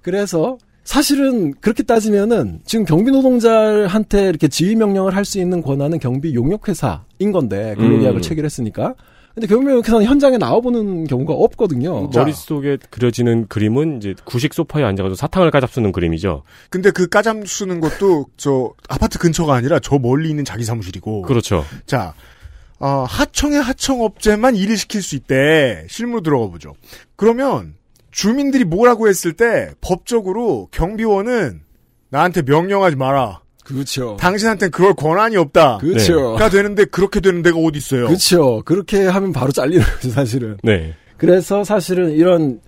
그래서, 0.00 0.58
사실은 0.84 1.54
그렇게 1.60 1.82
따지면은 1.84 2.60
지금 2.64 2.84
경비 2.84 3.10
노동자한테 3.12 4.28
이렇게 4.28 4.48
지휘 4.48 4.74
명령을 4.74 5.14
할 5.14 5.24
수 5.24 5.38
있는 5.38 5.62
권한은 5.62 6.00
경비 6.00 6.34
용역 6.34 6.68
회사인 6.68 7.30
건데 7.32 7.74
근로계약을 7.78 8.18
음. 8.18 8.22
체결했으니까. 8.22 8.94
근데 9.34 9.46
경비 9.46 9.70
용역회사는 9.70 10.04
현장에 10.04 10.36
나와보는 10.36 11.06
경우가 11.06 11.32
없거든요. 11.32 12.08
머릿속에 12.08 12.76
그려지는 12.90 13.46
그림은 13.48 13.96
이제 13.98 14.14
구식 14.24 14.52
소파에 14.52 14.84
앉아가지고 14.84 15.14
사탕을 15.14 15.50
까잡수는 15.50 15.92
그림이죠. 15.92 16.42
근데 16.68 16.90
그 16.90 17.08
까잠 17.08 17.44
쓰는 17.46 17.80
것도 17.80 18.26
저 18.36 18.72
아파트 18.88 19.18
근처가 19.18 19.54
아니라 19.54 19.78
저 19.78 19.98
멀리 19.98 20.28
있는 20.28 20.44
자기 20.44 20.64
사무실이고. 20.64 21.22
그렇죠. 21.22 21.64
자, 21.86 22.14
어, 22.78 23.04
하청의 23.08 23.62
하청업체만 23.62 24.56
일을 24.56 24.76
시킬 24.76 25.02
수 25.02 25.16
있대. 25.16 25.86
실무로 25.88 26.20
들어가 26.20 26.48
보죠. 26.48 26.74
그러면 27.16 27.74
주민들이 28.10 28.64
뭐라고 28.64 29.08
했을 29.08 29.32
때 29.32 29.70
법적으로 29.80 30.68
경비원은 30.72 31.62
나한테 32.10 32.42
명령하지 32.42 32.96
마라. 32.96 33.40
그렇죠. 33.72 34.16
당신한테는 34.20 34.70
그럴 34.70 34.94
권한이 34.94 35.36
없다. 35.36 35.78
그렇죠. 35.78 36.34
가 36.34 36.48
되는데 36.48 36.84
그렇게 36.84 37.20
되는 37.20 37.42
데가 37.42 37.58
어디 37.58 37.78
있어요? 37.78 38.06
그렇죠. 38.06 38.62
그렇게 38.64 39.06
하면 39.06 39.32
바로 39.32 39.52
잘리는 39.52 39.82
거죠, 39.82 40.10
사실은. 40.14 40.56
네. 40.62 40.94
그래서 41.16 41.64
사실은 41.64 42.10
이런 42.12 42.60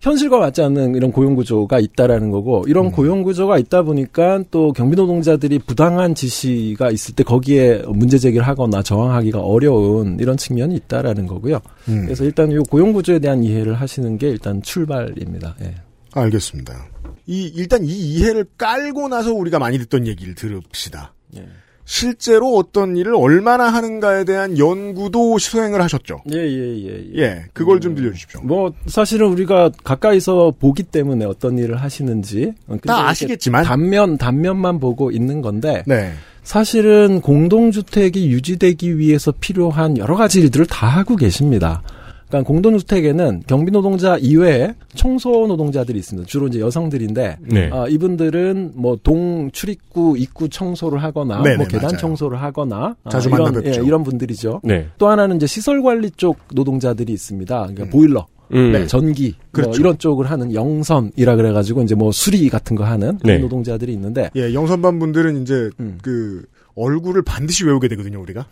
현실과 0.00 0.38
맞지 0.38 0.62
않는 0.62 0.94
이런 0.94 1.12
고용 1.12 1.34
구조가 1.34 1.78
있다라는 1.78 2.30
거고 2.30 2.64
이런 2.66 2.86
음. 2.86 2.90
고용 2.90 3.22
구조가 3.22 3.58
있다 3.58 3.82
보니까 3.82 4.42
또 4.50 4.72
경비 4.72 4.96
노동자들이 4.96 5.58
부당한 5.58 6.14
지시가 6.14 6.90
있을 6.90 7.14
때 7.14 7.22
거기에 7.22 7.82
문제 7.86 8.16
제기를 8.16 8.46
하거나 8.46 8.82
저항하기가 8.82 9.40
어려운 9.40 10.16
이런 10.18 10.38
측면이 10.38 10.74
있다라는 10.74 11.26
거고요. 11.26 11.60
음. 11.88 12.04
그래서 12.06 12.24
일단 12.24 12.50
이 12.50 12.56
고용 12.70 12.92
구조에 12.92 13.18
대한 13.18 13.44
이해를 13.44 13.74
하시는 13.74 14.16
게 14.16 14.30
일단 14.30 14.62
출발입니다. 14.62 15.56
예. 15.62 15.74
알겠습니다. 16.14 16.86
이 17.26 17.52
일단 17.54 17.84
이 17.84 17.88
이해를 17.88 18.44
깔고 18.58 19.08
나서 19.08 19.32
우리가 19.32 19.58
많이 19.58 19.78
듣던 19.78 20.06
얘기를 20.06 20.34
들읍시다. 20.34 21.14
예. 21.36 21.46
실제로 21.84 22.54
어떤 22.56 22.96
일을 22.96 23.16
얼마나 23.16 23.64
하는가에 23.64 24.22
대한 24.24 24.56
연구도 24.56 25.38
수행을 25.38 25.82
하셨죠. 25.82 26.22
예, 26.32 26.38
예, 26.38 26.76
예, 26.86 27.04
예. 27.16 27.20
예, 27.20 27.44
그걸 27.52 27.80
좀 27.80 27.96
들려주십시오. 27.96 28.42
뭐 28.42 28.72
사실은 28.86 29.26
우리가 29.26 29.70
가까이서 29.82 30.54
보기 30.60 30.84
때문에 30.84 31.24
어떤 31.24 31.58
일을 31.58 31.82
하시는지 31.82 32.52
어, 32.68 32.76
근데 32.80 32.82
이렇게 32.84 33.02
아시겠지만. 33.02 33.64
단면 33.64 34.18
단면만 34.18 34.78
보고 34.78 35.10
있는 35.10 35.42
건데 35.42 35.82
네. 35.84 36.12
사실은 36.44 37.20
공동주택이 37.20 38.30
유지되기 38.30 38.98
위해서 38.98 39.32
필요한 39.32 39.98
여러 39.98 40.14
가지 40.14 40.40
일들을 40.40 40.66
다 40.66 40.86
하고 40.86 41.16
계십니다. 41.16 41.82
그러니까 42.30 42.46
공동주택에는 42.46 43.42
경비 43.46 43.72
노동자 43.72 44.16
이외에 44.16 44.74
청소 44.94 45.46
노동자들이 45.48 45.98
있습니다. 45.98 46.26
주로 46.28 46.46
이제 46.46 46.60
여성들인데 46.60 47.36
네. 47.42 47.70
아, 47.72 47.86
이분들은 47.88 48.72
뭐 48.76 48.96
동 49.02 49.50
출입구 49.52 50.16
입구 50.18 50.48
청소를 50.48 51.02
하거나 51.02 51.42
네네, 51.42 51.56
뭐 51.56 51.66
계단 51.66 51.82
맞아요. 51.88 51.96
청소를 51.98 52.40
하거나 52.40 52.96
아, 53.02 53.10
자주 53.10 53.28
이런 53.28 53.42
만나 53.42 53.60
뵙죠. 53.60 53.80
예, 53.82 53.86
이런 53.86 54.04
분들이죠. 54.04 54.60
네. 54.62 54.88
또 54.98 55.08
하나는 55.08 55.36
이제 55.36 55.46
시설 55.46 55.82
관리 55.82 56.10
쪽 56.12 56.38
노동자들이 56.54 57.12
있습니다. 57.12 57.66
그러니까 57.68 57.84
보일러, 57.90 58.26
음. 58.54 58.72
네, 58.72 58.86
전기, 58.86 59.34
그렇죠. 59.52 59.70
뭐 59.70 59.78
이런 59.78 59.98
쪽을 59.98 60.30
하는 60.30 60.54
영선이라 60.54 61.36
그래가지고 61.36 61.82
이제 61.82 61.94
뭐 61.94 62.12
수리 62.12 62.48
같은 62.48 62.76
거 62.76 62.84
하는 62.84 63.18
네. 63.24 63.38
노동자들이 63.38 63.92
있는데 63.94 64.30
예, 64.36 64.52
영선반 64.54 64.98
분들은 64.98 65.42
이제 65.42 65.70
음. 65.80 65.98
그 66.02 66.44
얼굴을 66.76 67.22
반드시 67.22 67.64
외우게 67.64 67.88
되거든요, 67.88 68.20
우리가. 68.20 68.46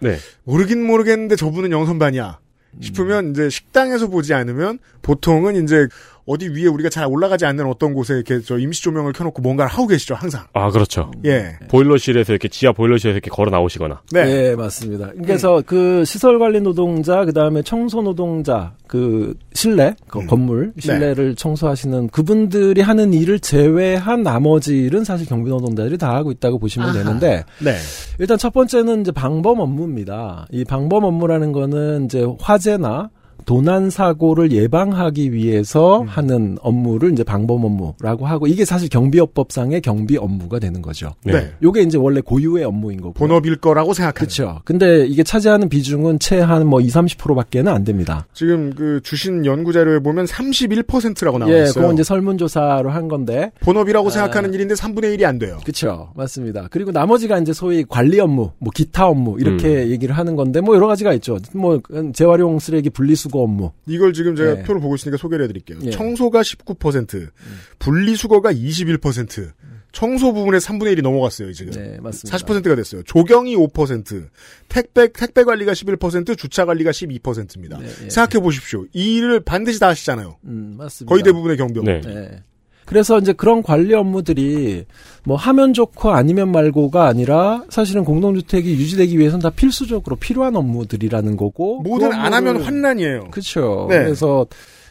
네. 0.00 0.16
모르긴 0.44 0.86
모르겠는데 0.86 1.36
저분은 1.36 1.70
영선반이야. 1.72 2.38
싶으면 2.80 3.30
이제 3.30 3.48
식당에서 3.48 4.08
보지 4.08 4.34
않으면 4.34 4.78
보통은 5.02 5.62
이제 5.62 5.88
어디 6.28 6.46
위에 6.48 6.66
우리가 6.66 6.90
잘 6.90 7.06
올라가지 7.06 7.46
않는 7.46 7.66
어떤 7.66 7.94
곳에 7.94 8.14
이렇게 8.14 8.40
저 8.42 8.58
임시 8.58 8.82
조명을 8.82 9.14
켜놓고 9.14 9.40
뭔가를 9.40 9.72
하고 9.72 9.86
계시죠, 9.86 10.14
항상. 10.14 10.44
아, 10.52 10.70
그렇죠. 10.70 11.10
예. 11.24 11.56
보일러실에서 11.68 12.34
이렇게 12.34 12.48
지하 12.48 12.72
보일러실에서 12.72 13.14
이렇게 13.14 13.30
걸어 13.30 13.50
나오시거나. 13.50 14.02
네. 14.12 14.50
예, 14.50 14.54
맞습니다. 14.54 15.10
그래서 15.24 15.62
그 15.64 16.04
시설 16.04 16.38
관리 16.38 16.60
노동자, 16.60 17.24
그 17.24 17.32
다음에 17.32 17.62
청소 17.62 18.02
노동자, 18.02 18.74
그 18.86 19.34
실내, 19.54 19.96
그 20.06 20.18
음. 20.18 20.26
건물 20.26 20.72
네. 20.76 20.82
실내를 20.82 21.34
청소하시는 21.34 22.08
그분들이 22.08 22.82
하는 22.82 23.14
일을 23.14 23.40
제외한 23.40 24.22
나머지 24.22 24.76
일은 24.76 25.04
사실 25.04 25.26
경비 25.26 25.48
노동자들이 25.48 25.96
다 25.96 26.14
하고 26.14 26.30
있다고 26.30 26.58
보시면 26.58 26.90
아하. 26.90 26.98
되는데 26.98 27.44
네. 27.64 27.74
일단 28.18 28.36
첫 28.36 28.52
번째는 28.52 29.00
이제 29.00 29.12
방범 29.12 29.60
업무입니다. 29.60 30.46
이 30.50 30.62
방범 30.64 31.04
업무라는 31.04 31.52
거는 31.52 32.04
이제 32.04 32.26
화재나 32.38 33.08
도난 33.48 33.88
사고를 33.88 34.52
예방하기 34.52 35.32
위해서 35.32 36.02
음. 36.02 36.06
하는 36.06 36.58
업무를 36.60 37.12
이제 37.12 37.24
방범 37.24 37.64
업무라고 37.64 38.26
하고 38.26 38.46
이게 38.46 38.66
사실 38.66 38.90
경비업법상의 38.90 39.80
경비 39.80 40.18
업무가 40.18 40.58
되는 40.58 40.82
거죠. 40.82 41.14
네. 41.24 41.32
네. 41.32 41.52
요게 41.62 41.80
이제 41.80 41.96
원래 41.96 42.20
고유의 42.20 42.64
업무인 42.64 43.00
거고. 43.00 43.14
본업일 43.14 43.56
거라고 43.56 43.94
생각하는. 43.94 44.18
그렇죠. 44.18 44.60
근데 44.66 45.06
이게 45.06 45.22
차지하는 45.22 45.70
비중은 45.70 46.18
채 46.18 46.40
한 46.40 46.66
뭐 46.66 46.82
2, 46.82 46.88
30%밖에는 46.88 47.72
안 47.72 47.84
됩니다. 47.84 48.26
지금 48.34 48.74
그 48.74 49.00
주신 49.02 49.46
연구 49.46 49.72
자료에 49.72 50.00
보면 50.00 50.26
31%라고 50.26 51.38
나와 51.38 51.50
예, 51.50 51.62
있어요. 51.62 51.72
그건 51.82 51.94
이제 51.94 52.02
설문조사로 52.02 52.90
한 52.90 53.08
건데. 53.08 53.50
본업이라고 53.60 54.08
아. 54.08 54.10
생각하는 54.10 54.52
일인데 54.52 54.74
3분의 54.74 55.16
1이 55.16 55.24
안 55.24 55.38
돼요. 55.38 55.56
그렇죠. 55.62 56.10
맞습니다. 56.16 56.68
그리고 56.70 56.90
나머지가 56.90 57.38
이제 57.38 57.54
소위 57.54 57.82
관리 57.88 58.20
업무, 58.20 58.50
뭐 58.58 58.70
기타 58.74 59.06
업무 59.06 59.40
이렇게 59.40 59.84
음. 59.84 59.90
얘기를 59.90 60.14
하는 60.18 60.36
건데 60.36 60.60
뭐 60.60 60.76
여러 60.76 60.86
가지가 60.86 61.14
있죠. 61.14 61.38
뭐 61.54 61.80
재활용 62.12 62.58
쓰레기 62.58 62.90
분리수거 62.90 63.37
업무. 63.42 63.72
이걸 63.86 64.12
지금 64.12 64.36
제가 64.36 64.58
예. 64.58 64.62
표를 64.62 64.80
보고 64.80 64.94
있으니까 64.94 65.16
소개를 65.16 65.44
해드릴게요. 65.44 65.78
예. 65.84 65.90
청소가 65.90 66.42
19%, 66.42 67.30
분리수거가 67.78 68.52
21%, 68.52 69.52
청소 69.92 70.32
부분에 70.32 70.58
3분의 70.58 70.96
1이 70.96 71.02
넘어갔어요, 71.02 71.52
지금. 71.52 71.72
네, 71.72 71.98
맞습니다. 72.00 72.36
40%가 72.36 72.76
됐어요. 72.76 73.02
조경이 73.04 73.56
5%, 73.56 74.28
택배, 74.68 75.10
택배 75.12 75.44
관리가 75.44 75.72
11%, 75.72 76.36
주차 76.36 76.64
관리가 76.66 76.90
12%입니다. 76.90 77.78
네, 77.78 77.86
예. 78.04 78.10
생각해 78.10 78.42
보십시오. 78.42 78.84
이 78.92 79.16
일을 79.16 79.40
반드시 79.40 79.80
다 79.80 79.88
하시잖아요. 79.88 80.36
음, 80.44 80.74
맞습니다. 80.76 81.10
거의 81.10 81.22
대부분의 81.22 81.56
경비 81.56 81.80
업무. 81.80 81.90
네. 81.90 82.42
네. 82.88 82.90
그래서 82.90 83.18
이제 83.18 83.32
그런 83.32 83.62
관리 83.62 83.92
업무들이 83.94 84.84
뭐 85.24 85.36
하면 85.36 85.74
좋고 85.74 86.10
아니면 86.10 86.50
말고가 86.52 87.06
아니라 87.06 87.62
사실은 87.68 88.04
공동주택이 88.04 88.70
유지되기 88.72 89.18
위해서는 89.18 89.42
다 89.42 89.50
필수적으로 89.50 90.16
필요한 90.16 90.56
업무들이라는 90.56 91.36
거고 91.36 91.82
뭐든 91.82 92.10
그 92.10 92.14
안 92.16 92.32
하면 92.34 92.62
환난이에요. 92.62 93.28
그렇죠. 93.30 93.86
네. 93.90 93.98
그래서 94.04 94.46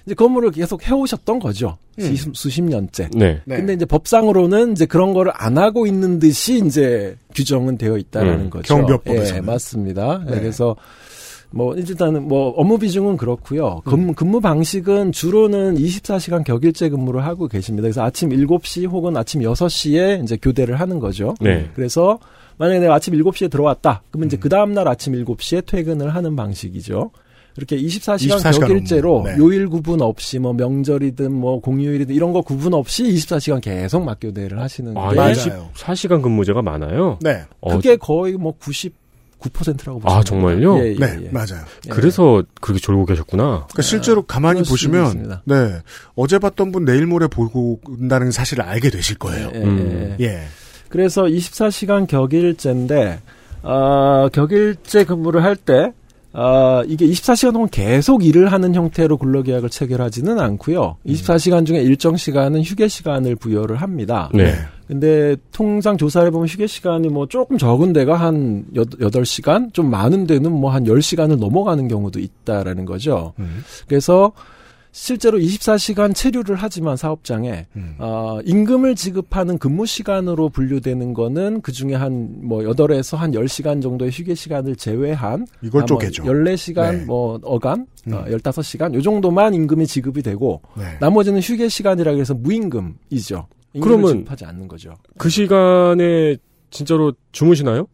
이제 0.05 0.13
그 0.15 0.23
업무를 0.25 0.51
계속 0.51 0.87
해오셨던 0.87 1.39
거죠. 1.39 1.77
음. 1.99 2.15
수- 2.15 2.31
수십 2.33 2.61
년째. 2.61 3.09
네. 3.13 3.41
네. 3.45 3.55
근데 3.57 3.73
이제 3.73 3.83
법상으로는 3.85 4.73
이제 4.73 4.85
그런 4.85 5.13
거를 5.13 5.31
안 5.35 5.57
하고 5.57 5.87
있는 5.87 6.19
듯이 6.19 6.61
이제 6.65 7.17
규정은 7.35 7.77
되어 7.77 7.97
있다라는 7.97 8.39
음, 8.45 8.49
거죠. 8.49 8.75
경비업법에서는. 8.75 9.35
예, 9.35 9.45
맞습니다. 9.45 10.21
예, 10.27 10.31
네. 10.31 10.39
그래서 10.39 10.75
뭐 11.57 11.73
일단은 11.73 12.27
뭐 12.27 12.49
업무 12.55 12.77
비중은 12.77 13.17
그렇고요. 13.17 13.81
음. 13.87 13.89
근무, 13.89 14.13
근무 14.13 14.39
방식은 14.39 15.11
주로는 15.11 15.75
24시간 15.75 16.43
격일제 16.43 16.89
근무를 16.89 17.25
하고 17.25 17.47
계십니다. 17.47 17.81
그래서 17.81 18.03
아침 18.03 18.29
7시 18.29 18.87
혹은 18.87 19.17
아침 19.17 19.41
6시에 19.41 20.23
이제 20.23 20.37
교대를 20.39 20.79
하는 20.79 20.99
거죠. 20.99 21.33
네. 21.41 21.67
그래서 21.73 22.19
만약에 22.57 22.79
내가 22.79 22.93
아침 22.93 23.15
7시에 23.15 23.49
들어왔다. 23.49 24.03
그러면 24.11 24.25
음. 24.25 24.27
이제 24.27 24.37
그 24.37 24.49
다음 24.49 24.73
날 24.73 24.87
아침 24.87 25.13
7시에 25.13 25.65
퇴근을 25.65 26.13
하는 26.13 26.35
방식이죠. 26.35 27.09
이렇게 27.57 27.75
24시간 27.75 28.37
24시간 28.37 28.59
격일제로. 28.59 29.23
네. 29.25 29.35
요일 29.39 29.67
구분 29.67 30.03
없이 30.03 30.37
뭐 30.37 30.53
명절이든 30.53 31.33
뭐 31.33 31.59
공휴일이든 31.59 32.13
이런 32.13 32.33
거 32.33 32.41
구분 32.41 32.75
없이 32.75 33.03
24시간 33.05 33.61
계속 33.61 34.03
맞교대를 34.03 34.59
하시는 34.59 34.95
아, 34.95 35.09
게 35.09 35.15
맞아요. 35.15 35.69
24시간 35.73 36.21
근무제가 36.21 36.61
많아요? 36.61 37.17
네. 37.19 37.41
어, 37.61 37.75
그게 37.75 37.95
거의 37.95 38.33
뭐 38.33 38.53
99%라고 39.41 39.99
보시면 39.99 40.17
아, 40.19 40.23
정말요? 40.23 40.79
예, 40.79 40.91
예, 40.93 40.95
네, 40.95 41.19
예. 41.25 41.29
맞아요. 41.29 41.63
그래서 41.89 42.43
그렇게 42.61 42.79
졸고 42.79 43.05
계셨구나. 43.05 43.43
그러니까 43.43 43.81
실제로 43.81 44.23
가만히 44.23 44.61
그럴 44.63 44.65
수도 44.65 44.73
보시면. 44.73 45.41
네. 45.45 45.81
어제 46.15 46.39
봤던 46.39 46.71
분 46.71 46.85
내일 46.85 47.05
모레 47.05 47.27
보고 47.27 47.79
온다는 47.88 48.31
사실을 48.31 48.63
알게 48.63 48.89
되실 48.89 49.17
거예요. 49.17 49.51
예, 49.53 49.59
음. 49.59 50.15
예. 50.19 50.25
예. 50.25 50.41
그래서 50.89 51.23
24시간 51.23 52.07
격일제인데 52.07 53.19
어, 53.63 54.29
격일제 54.31 55.03
근무를 55.05 55.43
할 55.43 55.55
때 55.55 55.91
어, 56.34 56.84
이게 56.88 57.07
24시간 57.07 57.53
동안 57.53 57.69
계속 57.69 58.23
일을 58.23 58.51
하는 58.51 58.75
형태로 58.75 59.17
근로계약을 59.17 59.69
체결하지는 59.69 60.39
않고요. 60.39 60.97
24시간 61.05 61.65
중에 61.65 61.82
일정 61.82 62.15
시간은 62.15 62.61
휴게 62.61 62.88
시간을 62.88 63.36
부여를 63.38 63.78
합니다. 63.78 64.30
네. 64.34 64.53
근데 64.88 65.36
통상 65.51 65.97
조사해 65.97 66.32
보면 66.32 66.47
휴게 66.47 66.67
시간이 66.67 67.09
뭐 67.09 67.28
조금 67.28 67.57
적은 67.57 67.91
데가 67.91 68.15
한 68.15 68.65
8시간, 68.73 69.73
좀 69.73 69.89
많은 69.89 70.28
데는 70.28 70.51
뭐한 70.51 70.86
10시간을 70.86 71.38
넘어가는 71.38 71.88
경우도 71.88 72.19
있다라는 72.19 72.86
거죠. 72.86 73.34
음. 73.39 73.63
그래서 73.88 74.32
실제로 74.97 75.37
24시간 75.37 76.15
체류를 76.15 76.55
하지만 76.55 76.97
사업장에 76.97 77.67
음. 77.75 77.95
어, 77.99 78.39
임금을 78.43 78.95
지급하는 78.95 79.59
근무 79.59 79.85
시간으로 79.85 80.49
분류되는 80.49 81.13
거는 81.13 81.61
그 81.61 81.71
중에 81.71 81.93
한 81.93 82.27
뭐 82.41 82.61
8에서 82.61 83.15
한 83.15 83.31
10시간 83.31 83.81
정도의 83.81 84.09
휴게 84.11 84.33
시간을 84.33 84.75
제외한 84.75 85.45
이걸 85.61 85.83
아, 85.83 85.85
뭐 85.87 85.99
쪼개죠. 85.99 86.23
14시간 86.23 86.91
네. 86.97 87.05
뭐 87.05 87.39
어간 87.43 87.85
음. 88.07 88.13
어, 88.13 88.25
15시간 88.25 88.95
요 88.95 89.01
정도만 89.01 89.53
임금이 89.53 89.85
지급이 89.85 90.23
되고 90.23 90.61
네. 90.75 90.83
나머지는 90.99 91.41
휴게 91.41 91.69
시간이라 91.69 92.15
해서 92.15 92.33
무임금이죠. 92.33 93.47
임금을 93.73 93.81
그러면 93.97 94.07
지급하지 94.07 94.45
않는 94.45 94.67
거죠. 94.67 94.95
그 95.19 95.29
시간에 95.29 96.37
진짜로 96.71 97.13
주무시나요? 97.31 97.87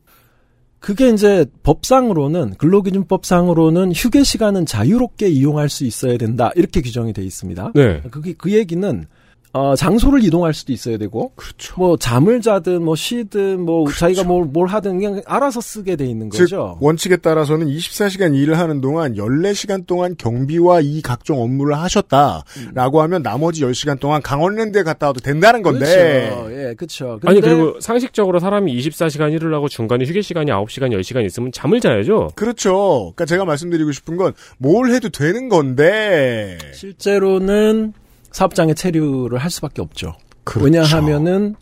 그게 0.84 1.10
이제 1.10 1.46
법상으로는 1.64 2.56
근로기준법상으로는 2.56 3.94
휴게 3.94 4.24
시간은 4.24 4.66
자유롭게 4.66 5.30
이용할 5.30 5.70
수 5.70 5.86
있어야 5.86 6.18
된다 6.18 6.52
이렇게 6.56 6.82
규정이 6.82 7.14
돼 7.14 7.24
있습니다. 7.24 7.72
네. 7.74 8.02
그게 8.12 8.34
그 8.38 8.52
얘기는 8.52 9.06
어, 9.54 9.76
장소를 9.76 10.24
이동할 10.24 10.54
수도 10.54 10.74
있어야 10.74 10.98
되고, 10.98 11.32
그렇죠. 11.36 11.76
뭐 11.78 11.96
잠을 11.96 12.42
자든 12.42 12.84
뭐 12.84 12.96
쉬든 12.96 13.62
뭐 13.62 13.88
자기가 13.90 14.24
뭘, 14.24 14.46
뭘 14.46 14.68
하든 14.68 14.98
그냥 15.00 15.22
알아서 15.28 15.62
쓰게 15.62 15.96
돼 15.96 16.06
있는 16.06 16.30
즉 16.32 16.40
거죠. 16.40 16.78
원칙에 16.82 17.18
따라서는 17.18 17.68
24시간 17.68 18.36
일을 18.36 18.58
하는 18.58 18.82
동안 18.82 19.14
14시간 19.16 19.86
동안 19.86 20.16
경비와 20.18 20.82
이 20.82 21.02
각종 21.04 21.42
업무를 21.42 21.78
하셨다라고 21.78 23.02
하면 23.04 23.22
나머지 23.22 23.62
10시간 23.64 24.00
동안 24.00 24.22
강원랜드에 24.24 24.82
갔다 24.84 25.08
와도 25.08 25.20
된다는 25.20 25.62
건데 25.62 26.32
그렇죠. 26.34 26.52
예, 26.52 26.74
그렇죠. 26.74 27.20
아니 27.26 27.40
그리고 27.40 27.80
상식적으로 27.80 28.40
사람이 28.40 28.76
24시간 28.76 29.32
일을 29.34 29.54
하고 29.54 29.70
중간에 29.70 30.04
휴게 30.06 30.22
시간이 30.24 30.50
9시간, 30.52 30.90
10시간 31.00 31.24
있으면 31.26 31.52
잠을 31.52 31.80
자야죠. 31.80 32.30
그렇죠. 32.36 33.14
그러니까 33.16 33.26
제가 33.26 33.46
말씀드리고 33.46 33.92
싶은 33.92 34.18
건 34.18 34.34
뭘 34.58 34.90
해도 34.92 35.10
되는 35.10 35.50
건데 35.50 36.58
실제로는 36.74 37.94
사업장에 38.34 38.74
체류를 38.74 39.38
할 39.38 39.50
수밖에 39.50 39.82
없죠. 39.82 40.16
그렇죠. 40.44 40.66
왜냐하면은 40.66 41.56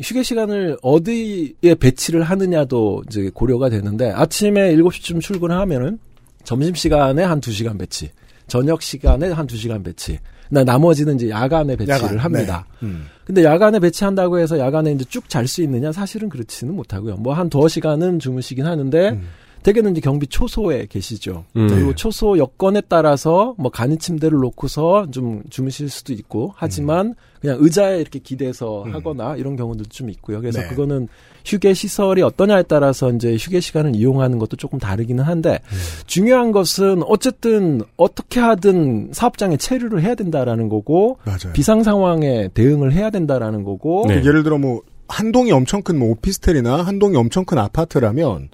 휴게 0.00 0.22
시간을 0.22 0.78
어디에 0.82 1.74
배치를 1.78 2.22
하느냐도 2.22 3.02
이제 3.08 3.30
고려가 3.32 3.68
되는데 3.68 4.10
아침에 4.10 4.74
7시쯤 4.76 5.20
출근을 5.20 5.56
하면은 5.58 5.98
점심 6.44 6.74
시간에 6.74 7.22
한 7.22 7.40
2시간 7.40 7.78
배치, 7.78 8.10
저녁 8.46 8.80
시간에 8.82 9.30
한 9.30 9.46
2시간 9.46 9.84
배치. 9.84 10.18
나 10.48 10.62
나머지는 10.62 11.16
이제 11.16 11.28
야간에 11.28 11.74
배치를 11.74 12.00
야간, 12.02 12.18
합니다. 12.18 12.66
네. 12.80 12.86
음. 12.86 13.06
근데 13.24 13.42
야간에 13.42 13.80
배치한다고 13.80 14.38
해서 14.38 14.58
야간에 14.60 14.92
이제 14.92 15.04
쭉 15.08 15.28
잘 15.28 15.48
수 15.48 15.60
있느냐? 15.62 15.90
사실은 15.90 16.28
그렇지는 16.28 16.74
못하고요. 16.76 17.16
뭐 17.16 17.34
한 17.34 17.50
두어 17.50 17.66
시간은 17.66 18.20
주무시긴 18.20 18.64
하는데 18.64 19.08
음. 19.10 19.26
대개는 19.66 19.90
이제 19.90 20.00
경비 20.00 20.28
초소에 20.28 20.86
계시죠. 20.88 21.44
음. 21.56 21.66
그리고 21.66 21.92
초소 21.92 22.38
여건에 22.38 22.82
따라서 22.88 23.56
뭐 23.58 23.68
간이 23.68 23.98
침대를 23.98 24.38
놓고서 24.38 25.10
좀 25.10 25.42
주무실 25.50 25.88
수도 25.88 26.12
있고 26.12 26.52
하지만 26.54 27.16
그냥 27.40 27.56
의자에 27.58 28.00
이렇게 28.00 28.20
기대서 28.20 28.84
음. 28.84 28.94
하거나 28.94 29.34
이런 29.34 29.56
경우들도 29.56 29.88
좀 29.90 30.08
있고요. 30.10 30.40
그래서 30.40 30.60
네. 30.60 30.68
그거는 30.68 31.08
휴게 31.44 31.74
시설이 31.74 32.22
어떠냐에 32.22 32.62
따라서 32.62 33.10
이제 33.10 33.34
휴게 33.34 33.58
시간을 33.58 33.96
이용하는 33.96 34.38
것도 34.38 34.56
조금 34.56 34.78
다르기는 34.78 35.24
한데 35.24 35.58
음. 35.72 35.76
중요한 36.06 36.52
것은 36.52 37.02
어쨌든 37.04 37.80
어떻게 37.96 38.38
하든 38.38 39.10
사업장에 39.14 39.56
체류를 39.56 40.00
해야 40.00 40.14
된다라는 40.14 40.68
거고 40.68 41.18
맞아요. 41.24 41.52
비상 41.54 41.82
상황에 41.82 42.50
대응을 42.54 42.92
해야 42.92 43.10
된다라는 43.10 43.64
거고 43.64 44.04
네. 44.06 44.18
예를 44.24 44.44
들어 44.44 44.58
뭐 44.58 44.82
한 45.08 45.32
동이 45.32 45.52
엄청 45.52 45.82
큰 45.82 45.96
뭐 45.96 46.10
오피스텔이나 46.10 46.82
한 46.82 46.98
동이 46.98 47.16
엄청 47.16 47.44
큰 47.44 47.58
아파트라면 47.58 48.48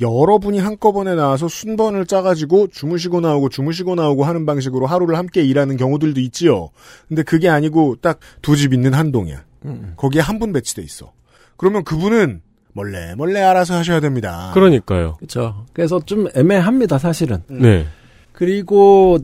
여러분이 0.00 0.58
한꺼번에 0.58 1.14
나와서 1.14 1.46
순번을 1.48 2.06
짜가지고 2.06 2.68
주무시고 2.68 3.20
나오고 3.20 3.48
주무시고 3.48 3.94
나오고 3.94 4.24
하는 4.24 4.44
방식으로 4.46 4.86
하루를 4.86 5.16
함께 5.16 5.42
일하는 5.44 5.76
경우들도 5.76 6.20
있지요. 6.20 6.70
근데 7.08 7.22
그게 7.22 7.48
아니고 7.48 7.96
딱 8.00 8.18
두 8.42 8.56
집 8.56 8.72
있는 8.72 8.92
한 8.94 9.12
동이야. 9.12 9.44
음. 9.66 9.94
거기에 9.96 10.20
한 10.20 10.38
분 10.38 10.52
배치돼 10.52 10.82
있어. 10.82 11.12
그러면 11.56 11.84
그분은 11.84 12.42
몰래 12.72 13.14
몰래 13.14 13.40
알아서 13.40 13.74
하셔야 13.74 14.00
됩니다. 14.00 14.50
그러니까요. 14.54 15.14
그렇죠. 15.18 15.64
그래서 15.72 16.00
좀 16.04 16.26
애매합니다, 16.34 16.98
사실은. 16.98 17.42
네. 17.48 17.86
그리고 18.32 19.18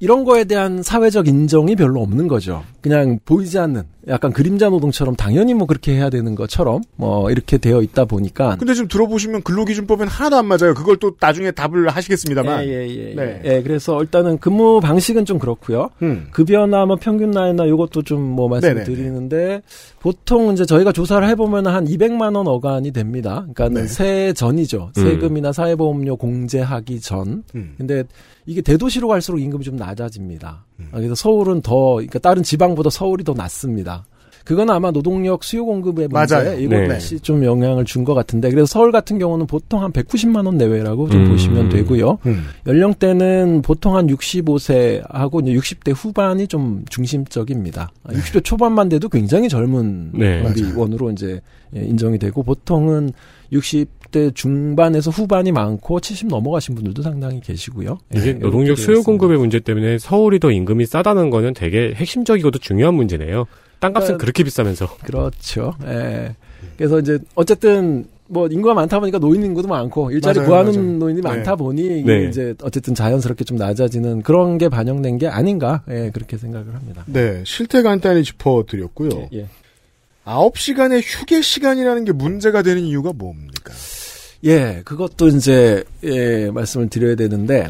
이런 0.00 0.24
거에 0.24 0.44
대한 0.44 0.82
사회적 0.82 1.28
인정이 1.28 1.76
별로 1.76 2.00
없는 2.00 2.26
거죠. 2.26 2.62
그냥 2.80 3.18
보이지 3.26 3.58
않는 3.58 3.82
약간 4.08 4.32
그림자 4.32 4.70
노동처럼 4.70 5.14
당연히 5.14 5.52
뭐 5.52 5.66
그렇게 5.66 5.92
해야 5.94 6.08
되는 6.08 6.34
것처럼 6.34 6.80
뭐 6.96 7.30
이렇게 7.30 7.58
되어 7.58 7.82
있다 7.82 8.06
보니까 8.06 8.56
근데 8.58 8.72
지금 8.72 8.88
들어보시면 8.88 9.42
근로기준법엔 9.42 10.08
하나도 10.08 10.36
안 10.36 10.46
맞아요. 10.46 10.72
그걸 10.74 10.96
또 10.96 11.12
나중에 11.20 11.50
답을 11.50 11.88
하시겠습니다만. 11.90 12.64
예, 12.64 12.68
예, 12.68 13.10
예. 13.10 13.14
네. 13.14 13.40
예, 13.44 13.62
그래서 13.62 14.00
일단은 14.00 14.38
근무 14.38 14.80
방식은 14.80 15.26
좀 15.26 15.38
그렇고요. 15.38 15.90
음. 16.02 16.28
급여나 16.32 16.86
뭐 16.86 16.96
평균 16.96 17.30
나이나 17.30 17.68
요것도 17.68 18.02
좀 18.02 18.20
뭐 18.30 18.48
말씀을 18.48 18.74
네네네. 18.74 18.84
드리는데 18.96 19.62
보통 19.98 20.52
이제 20.52 20.64
저희가 20.64 20.92
조사를 20.92 21.26
해보면 21.28 21.66
한 21.66 21.84
200만 21.84 22.36
원 22.36 22.46
어간이 22.48 22.92
됩니다. 22.92 23.46
그러니까는 23.54 23.82
네. 23.82 23.86
세해 23.88 24.32
전이죠. 24.32 24.92
음. 24.96 25.02
세금이나 25.02 25.52
사회보험료 25.52 26.16
공제하기 26.16 27.00
전. 27.00 27.42
음. 27.54 27.74
근데 27.76 28.04
이게 28.46 28.62
대도시로 28.62 29.08
갈수록 29.08 29.38
임금이 29.38 29.64
좀 29.64 29.76
낮아집니다. 29.90 30.64
음. 30.80 30.88
아, 30.92 30.96
그래서 30.96 31.14
서울은 31.14 31.60
더, 31.62 31.94
그러니까 31.94 32.18
다른 32.18 32.42
지방보다 32.42 32.90
서울이 32.90 33.24
더 33.24 33.34
낮습니다. 33.34 34.06
그건 34.42 34.70
아마 34.70 34.90
노동력 34.90 35.44
수요 35.44 35.66
공급의 35.66 36.08
문제. 36.08 36.16
이것이 36.94 37.16
네. 37.16 37.22
좀 37.22 37.44
영향을 37.44 37.84
준 37.84 38.04
것 38.04 38.14
같은데 38.14 38.48
그래서 38.50 38.64
서울 38.66 38.90
같은 38.90 39.18
경우는 39.18 39.46
보통 39.46 39.82
한 39.82 39.92
190만 39.92 40.46
원 40.46 40.56
내외라고 40.56 41.10
좀 41.10 41.24
음. 41.26 41.28
보시면 41.30 41.68
되고요. 41.68 42.18
음. 42.24 42.46
연령대는 42.66 43.60
보통 43.62 43.96
한 43.96 44.06
65세하고 44.06 45.42
이제 45.46 45.52
60대 45.58 45.92
후반이 45.94 46.46
좀 46.48 46.84
중심적입니다. 46.88 47.90
아, 48.02 48.12
60대 48.12 48.42
초반만 48.42 48.88
돼도 48.88 49.08
굉장히 49.10 49.48
젊은 49.50 50.12
네. 50.14 50.42
경비원으로 50.42 51.10
이제 51.10 51.40
예, 51.76 51.82
인정이 51.82 52.18
되고 52.18 52.42
보통은 52.42 53.12
60 53.52 53.88
대 54.10 54.30
중반에서 54.32 55.10
후반이 55.10 55.52
많고 55.52 56.00
70 56.00 56.28
넘어가신 56.28 56.74
분들도 56.74 57.02
상당히 57.02 57.40
계시고요. 57.40 57.98
이게 58.14 58.28
예, 58.28 58.32
노동력 58.34 58.76
수요 58.78 59.02
공급의 59.02 59.38
문제 59.38 59.60
때문에 59.60 59.98
서울이 59.98 60.38
더 60.40 60.50
임금이 60.50 60.86
싸다는 60.86 61.30
거는 61.30 61.54
되게 61.54 61.92
핵심적이고도 61.94 62.58
중요한 62.58 62.94
문제네요. 62.94 63.46
땅값은 63.80 64.06
그러니까- 64.06 64.22
그렇게 64.22 64.44
비싸면서. 64.44 64.96
그렇죠. 65.04 65.74
예. 65.86 66.34
그래서 66.76 66.98
이제 66.98 67.18
어쨌든 67.34 68.04
뭐 68.26 68.46
인구가 68.46 68.74
많다 68.74 69.00
보니까 69.00 69.18
노인 69.18 69.42
인구도 69.42 69.66
많고 69.68 70.10
일자리 70.12 70.38
맞아요, 70.38 70.48
구하는 70.48 70.72
맞아요. 70.74 70.98
노인이 70.98 71.20
네. 71.20 71.28
많다 71.28 71.56
보니 71.56 71.82
이게 72.00 72.02
네. 72.18 72.28
이제 72.28 72.54
어쨌든 72.62 72.94
자연스럽게 72.94 73.44
좀 73.44 73.56
낮아지는 73.56 74.22
그런 74.22 74.56
게 74.58 74.68
반영된 74.68 75.18
게 75.18 75.26
아닌가 75.28 75.82
예, 75.88 76.10
그렇게 76.12 76.36
생각을 76.36 76.74
합니다. 76.74 77.02
네, 77.06 77.42
실태 77.44 77.82
간단히 77.82 78.22
짚어드렸고요. 78.22 79.10
예, 79.32 79.38
예. 79.38 79.46
9시간의 80.24 81.00
휴게 81.02 81.40
시간이라는 81.42 82.04
게 82.04 82.12
문제가 82.12 82.62
되는 82.62 82.82
이유가 82.82 83.12
뭡니까? 83.12 83.72
예, 84.44 84.82
그것도 84.84 85.28
이제 85.28 85.84
예, 86.04 86.50
말씀을 86.50 86.88
드려야 86.88 87.14
되는데 87.14 87.68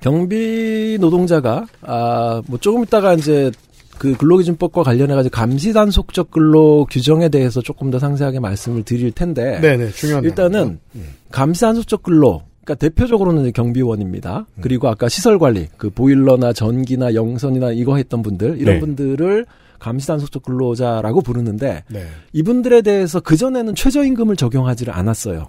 경비 0.00 0.98
노동자가 1.00 1.66
아 1.82 2.42
뭐 2.46 2.58
조금 2.58 2.82
있다가 2.82 3.14
이제 3.14 3.50
그 3.98 4.16
근로기준법과 4.16 4.82
관련해 4.82 5.14
가지고 5.14 5.34
감시 5.34 5.72
단속적 5.74 6.30
근로 6.30 6.86
규정에 6.90 7.28
대해서 7.28 7.60
조금 7.60 7.90
더 7.90 7.98
상세하게 7.98 8.40
말씀을 8.40 8.82
드릴 8.82 9.12
텐데 9.12 9.60
네네, 9.60 9.90
중요한 9.90 10.24
일단은. 10.24 10.78
음. 10.94 11.06
감시 11.30 11.60
단속적 11.60 12.02
근로 12.02 12.42
그러니까 12.64 12.74
대표적으로는 12.86 13.52
경비원입니다. 13.52 14.46
음. 14.54 14.60
그리고 14.62 14.88
아까 14.88 15.08
시설 15.10 15.38
관리, 15.38 15.68
그 15.76 15.90
보일러나 15.90 16.52
전기나 16.54 17.14
영선이나 17.14 17.72
이거 17.72 17.96
했던 17.96 18.22
분들 18.22 18.58
이런 18.58 18.76
네. 18.76 18.80
분들을 18.80 19.44
감시 19.78 20.06
단속적 20.06 20.44
근로자라고 20.44 21.20
부르는데 21.22 21.84
네. 21.88 22.06
이분들에 22.32 22.80
대해서 22.82 23.20
그 23.20 23.36
전에는 23.36 23.74
최저임금을 23.74 24.36
적용하지를 24.36 24.94
않았어요. 24.94 25.46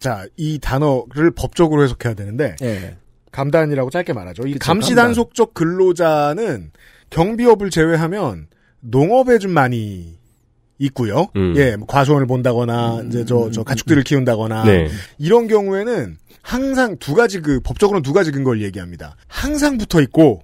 자, 0.00 0.26
이 0.36 0.58
단어를 0.58 1.32
법적으로 1.36 1.82
해석해야 1.84 2.14
되는데 2.14 2.56
예. 2.62 2.96
감단이라고 3.30 3.90
짧게 3.90 4.12
말하죠. 4.12 4.46
이 4.46 4.54
그쵸, 4.54 4.64
감시 4.64 4.94
감단. 4.94 5.06
근로자는 5.54 6.70
경비업을 7.10 7.70
제외하면 7.70 8.48
농업에 8.80 9.38
좀 9.38 9.52
많이 9.52 10.18
있고요. 10.78 11.28
음. 11.36 11.54
예, 11.56 11.76
뭐 11.76 11.86
과수원을 11.86 12.26
본다거나 12.26 13.00
음, 13.00 13.08
이제 13.08 13.24
저, 13.24 13.50
저 13.50 13.62
가축들을 13.62 14.02
키운다거나 14.02 14.64
네. 14.64 14.88
이런 15.18 15.46
경우에는 15.46 16.16
항상 16.42 16.96
두 16.98 17.14
가지 17.14 17.40
그 17.40 17.60
법적으로는 17.60 18.02
두 18.02 18.12
가지 18.12 18.32
근거를 18.32 18.62
얘기합니다. 18.62 19.16
항상 19.28 19.78
붙어 19.78 20.00
있고 20.02 20.42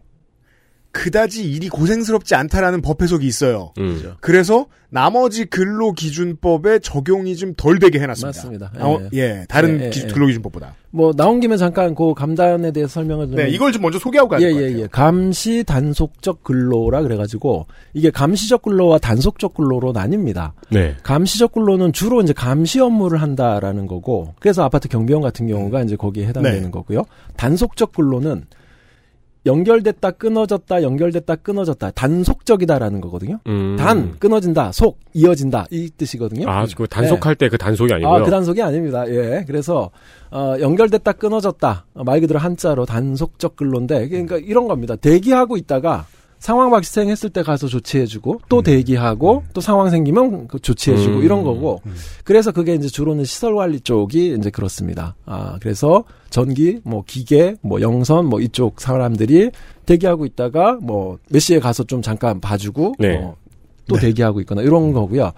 그다지 0.91 1.49
일이 1.51 1.69
고생스럽지 1.69 2.35
않다라는 2.35 2.81
법 2.83 3.03
해석이 3.03 3.27
있어요. 3.27 3.73
음. 3.79 4.15
그래서 4.21 4.67
나머지 4.91 5.45
근로 5.45 5.93
기준법에 5.93 6.79
적용이 6.79 7.37
좀 7.37 7.53
덜 7.59 7.79
되게 7.79 7.99
해놨습니다. 8.01 8.39
맞습니다. 8.39 8.73
아, 8.79 8.87
어, 8.87 9.01
예, 9.13 9.45
다른 9.49 9.81
예, 9.81 9.85
예, 9.87 9.91
기- 9.91 10.03
예. 10.05 10.07
근로 10.07 10.27
기준법보다. 10.27 10.75
뭐 10.91 11.13
나온 11.13 11.41
김에 11.41 11.59
잠깐 11.59 11.95
그 11.95 12.15
감단에 12.15 12.73
대해서 12.73 12.95
설명을 12.95 13.27
좀 13.27 13.37
네, 13.37 13.51
이걸 13.51 13.71
좀 13.73 13.83
먼저 13.83 13.99
소개하고 13.99 14.31
가야 14.31 14.41
예, 14.41 14.45
될것 14.47 14.63
예, 14.63 14.67
같아요. 14.69 14.83
예. 14.85 14.87
감시 14.91 15.63
단속적 15.65 16.43
근로라 16.43 17.03
그래가지고 17.03 17.67
이게 17.93 18.11
감시적 18.11 18.63
근로와 18.63 18.99
단속적 18.99 19.53
근로로 19.55 19.93
나뉩니다. 19.93 20.53
네. 20.71 20.97
감시적 21.03 21.53
근로는 21.53 21.93
주로 21.93 22.23
이제 22.23 22.33
감시 22.33 22.81
업무를 22.81 23.21
한다라는 23.21 23.87
거고 23.87 24.35
그래서 24.41 24.65
아파트 24.65 24.89
경비원 24.89 25.21
같은 25.23 25.47
경우가 25.47 25.83
이제 25.83 25.97
거기에 25.97 26.27
해당되는 26.29 26.63
네. 26.63 26.71
거고요. 26.71 27.05
단속적 27.37 27.93
근로는 27.93 28.47
연결됐다 29.49 30.13
끊어졌다 30.13 30.83
연결됐다 30.83 31.37
끊어졌다 31.37 31.91
단속적이다라는 31.93 33.01
거거든요. 33.01 33.41
음. 33.47 33.77
단 33.77 34.17
끊어진다 34.19 34.73
속 34.73 34.99
이어진다 35.15 35.67
이 35.71 35.91
뜻이거든요. 35.97 36.49
아, 36.49 36.67
그 36.77 36.87
단속할 36.87 37.35
때그 37.35 37.59
단속이 37.59 37.93
아니고요. 37.93 38.15
아, 38.15 38.23
그 38.23 38.31
단속이 38.31 38.63
아닙니다. 38.63 39.09
예. 39.09 39.45
그래서, 39.47 39.91
어, 40.31 40.55
연결됐다 40.61 41.13
끊어졌다. 41.13 41.87
어, 41.95 42.05
말 42.05 42.21
그대로 42.21 42.39
한자로 42.39 42.85
단속적 42.87 43.57
근로인데, 43.57 44.09
그러니까 44.09 44.37
이런 44.37 44.69
겁니다. 44.69 44.95
대기하고 44.97 45.57
있다가 45.57 46.07
상황 46.39 46.71
발생했을 46.71 47.31
때 47.31 47.43
가서 47.43 47.67
조치해주고, 47.67 48.43
또 48.49 48.63
대기하고, 48.63 49.45
또 49.53 49.61
상황 49.61 49.91
생기면 49.91 50.49
그 50.49 50.59
조치해주고, 50.61 51.19
음. 51.19 51.23
이런 51.23 51.43
거고, 51.43 51.81
그래서 52.25 52.53
그게 52.53 52.75
이제 52.75 52.89
주로는 52.89 53.25
시설 53.25 53.55
관리 53.55 53.81
쪽이 53.81 54.37
이제 54.39 54.51
그렇습니다. 54.51 55.15
아, 55.27 55.59
그래서 55.61 56.05
전기, 56.31 56.81
뭐 56.85 57.03
기계, 57.07 57.57
뭐 57.61 57.81
영선, 57.81 58.27
뭐 58.27 58.41
이쪽 58.41 58.81
사람들이 58.81 59.51
대기하고 59.87 60.27
있다가 60.27 60.79
뭐 60.81 61.19
몇 61.31 61.41
시에 61.41 61.59
가서 61.59 61.85
좀 61.85 62.03
잠깐 62.03 62.41
봐주고, 62.41 62.95
네. 62.99 63.19
뭐또 63.19 64.01
대기하고 64.01 64.41
있거나 64.41 64.63
이런 64.63 64.93
거고요. 64.93 65.33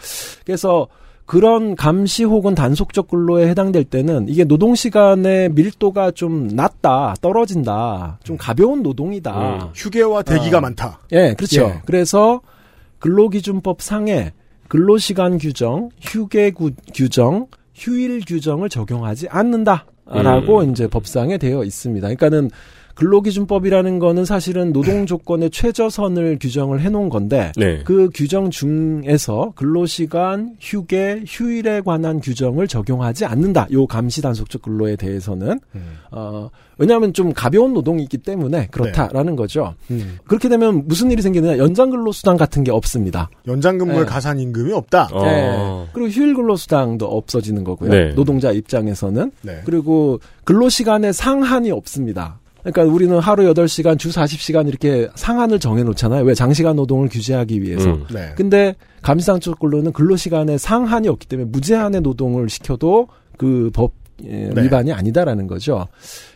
그래서 0.45 0.87
그런 1.31 1.77
감시 1.77 2.25
혹은 2.25 2.57
단속적 2.57 3.07
근로에 3.07 3.49
해당될 3.49 3.85
때는 3.85 4.29
이게 4.29 4.43
노동 4.43 4.75
시간의 4.75 5.51
밀도가 5.51 6.11
좀 6.11 6.49
낮다, 6.49 7.15
떨어진다, 7.21 8.19
좀 8.25 8.37
가벼운 8.37 8.83
노동이다. 8.83 9.55
음. 9.67 9.69
휴게와 9.73 10.23
대기가 10.25 10.59
아. 10.59 10.61
많다. 10.61 10.99
예, 11.13 11.35
그렇죠. 11.35 11.67
예. 11.67 11.83
그래서 11.87 12.41
근로기준법 12.99 13.81
상에 13.81 14.33
근로시간 14.67 15.39
규정, 15.39 15.91
휴게 16.01 16.51
구- 16.51 16.73
규정, 16.93 17.47
휴일 17.77 18.23
규정을 18.27 18.69
적용하지 18.69 19.29
않는다라고 19.29 20.63
음. 20.63 20.71
이제 20.73 20.89
법상에 20.89 21.39
되어 21.39 21.63
있습니다. 21.63 22.09
그러니까는 22.09 22.51
근로기준법이라는 22.95 23.99
거는 23.99 24.25
사실은 24.25 24.73
노동 24.73 25.07
조건의 25.07 25.51
최저선을 25.51 26.39
규정을 26.41 26.81
해놓은 26.81 27.09
건데 27.09 27.53
네. 27.57 27.83
그 27.85 28.11
규정 28.15 28.51
중에서 28.51 29.53
근로시간, 29.57 30.57
휴게, 30.61 31.25
휴일에 31.27 31.81
관한 31.81 32.21
규정을 32.21 32.69
적용하지 32.69 33.25
않는다. 33.25 33.67
요 33.73 33.87
감시 33.87 34.23
단속적 34.23 34.63
근로에 34.63 34.97
대해서는 34.97 35.61
어 36.11 36.51
왜냐하면 36.81 37.13
좀 37.13 37.33
가벼운 37.35 37.75
노동이 37.75 38.03
있기 38.05 38.19
때문에 38.19 38.69
그렇다라는 38.71 39.37
거죠. 39.37 39.75
음. 39.91 40.19
그렇게 40.27 40.49
되면 40.49 40.89
무슨 40.89 41.11
일이 41.11 41.21
생기느냐? 41.21 41.59
연장 41.59 41.91
근로 41.91 42.11
수당 42.11 42.39
같은 42.39 42.65
게 42.65 42.71
없습니다. 42.71 43.29
연장 43.47 43.77
근무에 43.77 44.01
네. 44.01 44.05
가산 44.07 44.41
임금이 44.41 44.73
없다. 44.73 45.11
어. 45.13 45.23
네. 45.23 45.87
그리고 45.93 46.09
휴일 46.09 46.35
근로 46.35 46.57
수당도 46.57 47.07
없어지는 47.07 47.65
거고요. 47.65 47.91
네. 47.91 48.15
노동자 48.15 48.51
입장에서는 48.51 49.31
네. 49.43 49.61
그리고 49.67 50.21
근로 50.45 50.71
시간에 50.71 51.13
상한이 51.13 51.71
없습니다. 51.71 52.40
그러니까 52.63 52.85
우리는 52.85 53.19
하루 53.19 53.53
8시간, 53.53 53.99
주 53.99 54.11
40시간 54.11 54.69
이렇게 54.69 55.09
상한을 55.15 55.59
정해 55.59 55.83
놓잖아요. 55.83 56.25
왜 56.25 56.35
장시간 56.35 56.77
노동을 56.77 57.09
규제하기 57.09 57.63
위해서. 57.63 57.91
음. 57.91 58.07
네. 58.13 58.33
근데 58.37 58.75
감시상적 59.03 59.59
근로는 59.59 59.93
근로시간에 59.93 60.59
상한이 60.59 61.09
없기 61.09 61.27
때문에 61.27 61.49
무제한의 61.51 62.03
노동을 62.03 62.49
시켜도 62.49 63.09
그법 63.39 63.93
네. 64.23 64.51
위반이 64.55 64.93
아니다라는 64.93 65.47
거죠. 65.47 65.89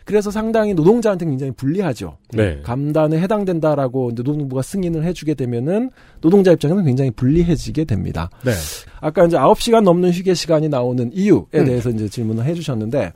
그래서 0.05 0.31
상당히 0.31 0.75
노동자한테 0.75 1.27
굉장히 1.27 1.53
불리하죠. 1.53 2.17
네. 2.33 2.61
감단에 2.63 3.21
해당된다라고 3.21 4.13
노동부가 4.15 4.63
승인을 4.63 5.05
해주게 5.05 5.35
되면은 5.35 5.91
노동자 6.21 6.53
입장에서는 6.53 6.85
굉장히 6.85 7.11
불리해지게 7.11 7.85
됩니다. 7.85 8.31
네. 8.45 8.53
아까 9.01 9.27
이제 9.27 9.37
9시간 9.37 9.83
넘는 9.83 10.11
휴게 10.13 10.35
시간이 10.35 10.69
나오는 10.69 11.11
이유에 11.13 11.43
음. 11.55 11.65
대해서 11.65 11.91
이제 11.91 12.09
질문을 12.09 12.45
해주셨는데 12.45 13.13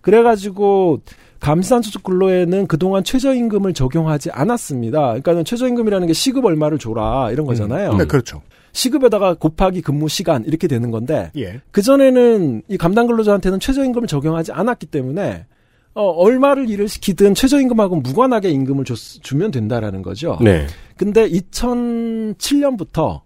그래가지고 0.00 1.00
감시단소적 1.40 2.02
근로에는 2.02 2.66
그동안 2.66 3.02
최저임금을 3.02 3.74
적용하지 3.74 4.30
않았습니다. 4.30 5.00
그러니까는 5.00 5.44
최저임금이라는 5.44 6.06
게 6.06 6.12
시급 6.12 6.44
얼마를 6.44 6.78
줘라 6.78 7.30
이런 7.32 7.46
거잖아요. 7.46 7.94
네, 7.94 8.04
그렇죠. 8.04 8.42
시급에다가 8.72 9.34
곱하기 9.34 9.82
근무 9.82 10.08
시간 10.08 10.44
이렇게 10.44 10.68
되는 10.68 10.90
건데 10.90 11.32
예. 11.36 11.60
그 11.72 11.82
전에는 11.82 12.62
이 12.68 12.78
감당 12.78 13.06
근로자한테는 13.08 13.58
최저임금을 13.58 14.06
적용하지 14.06 14.52
않았기 14.52 14.86
때문에 14.86 15.46
어, 15.94 16.04
얼마를 16.04 16.70
일을 16.70 16.88
시키든 16.88 17.34
최저임금하고 17.34 17.96
무관하게 17.96 18.50
임금을 18.50 18.84
줬, 18.84 18.96
주면 18.96 19.50
된다라는 19.50 20.02
거죠. 20.02 20.38
네. 20.40 20.68
근데 20.96 21.28
2007년부터 21.28 23.22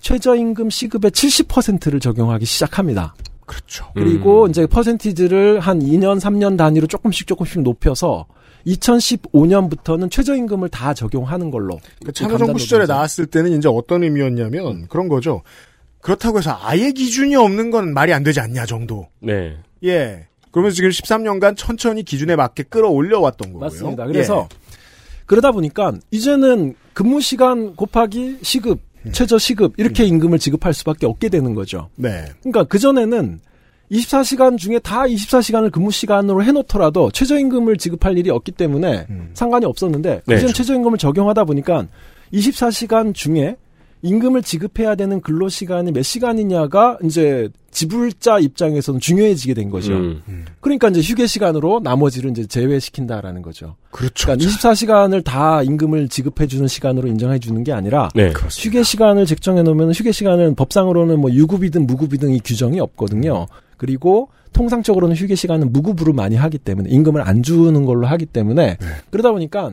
최저임금 0.00 0.68
시급의 0.68 1.10
70%를 1.12 2.00
적용하기 2.00 2.44
시작합니다. 2.44 3.14
그렇죠. 3.52 3.86
그리고 3.94 4.44
음. 4.44 4.50
이제 4.50 4.66
퍼센티지를 4.66 5.60
한 5.60 5.80
2년, 5.80 6.18
3년 6.18 6.56
단위로 6.56 6.86
조금씩 6.86 7.26
조금씩 7.26 7.60
높여서 7.60 8.26
2015년부터는 8.66 10.10
최저임금을 10.10 10.70
다 10.70 10.94
적용하는 10.94 11.50
걸로. 11.50 11.78
그 12.04 12.12
참여정부 12.12 12.58
시절에 12.58 12.86
나왔을 12.86 13.26
때는 13.26 13.58
이제 13.58 13.68
어떤 13.68 14.04
의미였냐면 14.04 14.86
그런 14.88 15.08
거죠. 15.08 15.42
그렇다고 16.00 16.38
해서 16.38 16.58
아예 16.62 16.92
기준이 16.92 17.36
없는 17.36 17.70
건 17.70 17.92
말이 17.92 18.12
안 18.12 18.22
되지 18.22 18.40
않냐 18.40 18.64
정도. 18.66 19.08
네. 19.20 19.56
예. 19.84 20.26
그러면서 20.50 20.74
지금 20.76 20.90
13년간 20.90 21.56
천천히 21.56 22.02
기준에 22.02 22.36
맞게 22.36 22.64
끌어올려 22.64 23.20
왔던 23.20 23.52
거고요. 23.52 23.68
맞습니다. 23.68 24.06
그래서 24.06 24.48
그러다 25.26 25.52
보니까 25.52 25.92
이제는 26.10 26.74
근무 26.92 27.20
시간 27.20 27.74
곱하기 27.74 28.38
시급, 28.42 28.80
최저 29.10 29.38
시급 29.38 29.74
이렇게 29.78 30.04
임금을 30.04 30.38
지급할 30.38 30.72
수밖에 30.74 31.06
없게 31.06 31.28
되는 31.28 31.54
거죠. 31.54 31.88
예. 31.98 32.02
네. 32.02 32.24
그러니까 32.40 32.64
그 32.64 32.78
전에는 32.78 33.40
24시간 33.90 34.56
중에 34.56 34.78
다 34.78 35.02
24시간을 35.02 35.70
근무 35.70 35.90
시간으로 35.90 36.42
해놓더라도 36.44 37.10
최저임금을 37.10 37.76
지급할 37.76 38.16
일이 38.16 38.30
없기 38.30 38.52
때문에 38.52 39.06
상관이 39.34 39.66
없었는데 39.66 40.22
네. 40.26 40.36
이젠 40.36 40.48
최저임금을 40.48 40.96
적용하다 40.98 41.44
보니까 41.44 41.86
24시간 42.32 43.14
중에 43.14 43.56
임금을 44.02 44.42
지급해야 44.42 44.94
되는 44.94 45.20
근로 45.20 45.48
시간이 45.48 45.92
몇 45.92 46.02
시간이냐가 46.02 46.98
이제 47.04 47.48
지불자 47.72 48.38
입장에서는 48.38 49.00
중요해지게 49.00 49.54
된 49.54 49.70
거죠. 49.70 49.94
음. 49.94 50.44
그러니까 50.60 50.88
이제 50.88 51.00
휴게 51.00 51.26
시간으로 51.26 51.80
나머지를 51.82 52.30
이제 52.30 52.46
제외시킨다라는 52.46 53.42
거죠. 53.42 53.76
그렇죠. 53.90 54.26
그러니까 54.26 54.46
24시간을 54.46 55.24
다 55.24 55.62
임금을 55.62 56.08
지급해 56.08 56.46
주는 56.46 56.68
시간으로 56.68 57.08
인정해 57.08 57.38
주는 57.38 57.64
게 57.64 57.72
아니라 57.72 58.10
네. 58.14 58.32
휴게 58.50 58.82
시간을 58.82 59.26
책정해 59.26 59.62
놓으면 59.62 59.92
휴게 59.92 60.12
시간은 60.12 60.54
법상으로는 60.54 61.18
뭐 61.18 61.32
유급이든 61.32 61.86
무급이든 61.86 62.30
이 62.30 62.40
규정이 62.44 62.78
없거든요. 62.78 63.46
그리고 63.78 64.28
통상적으로는 64.52 65.16
휴게 65.16 65.34
시간은 65.34 65.72
무급으로 65.72 66.12
많이 66.12 66.36
하기 66.36 66.58
때문에 66.58 66.90
임금을 66.90 67.22
안 67.26 67.42
주는 67.42 67.84
걸로 67.84 68.06
하기 68.06 68.26
때문에 68.26 68.76
그러다 69.10 69.32
보니까 69.32 69.72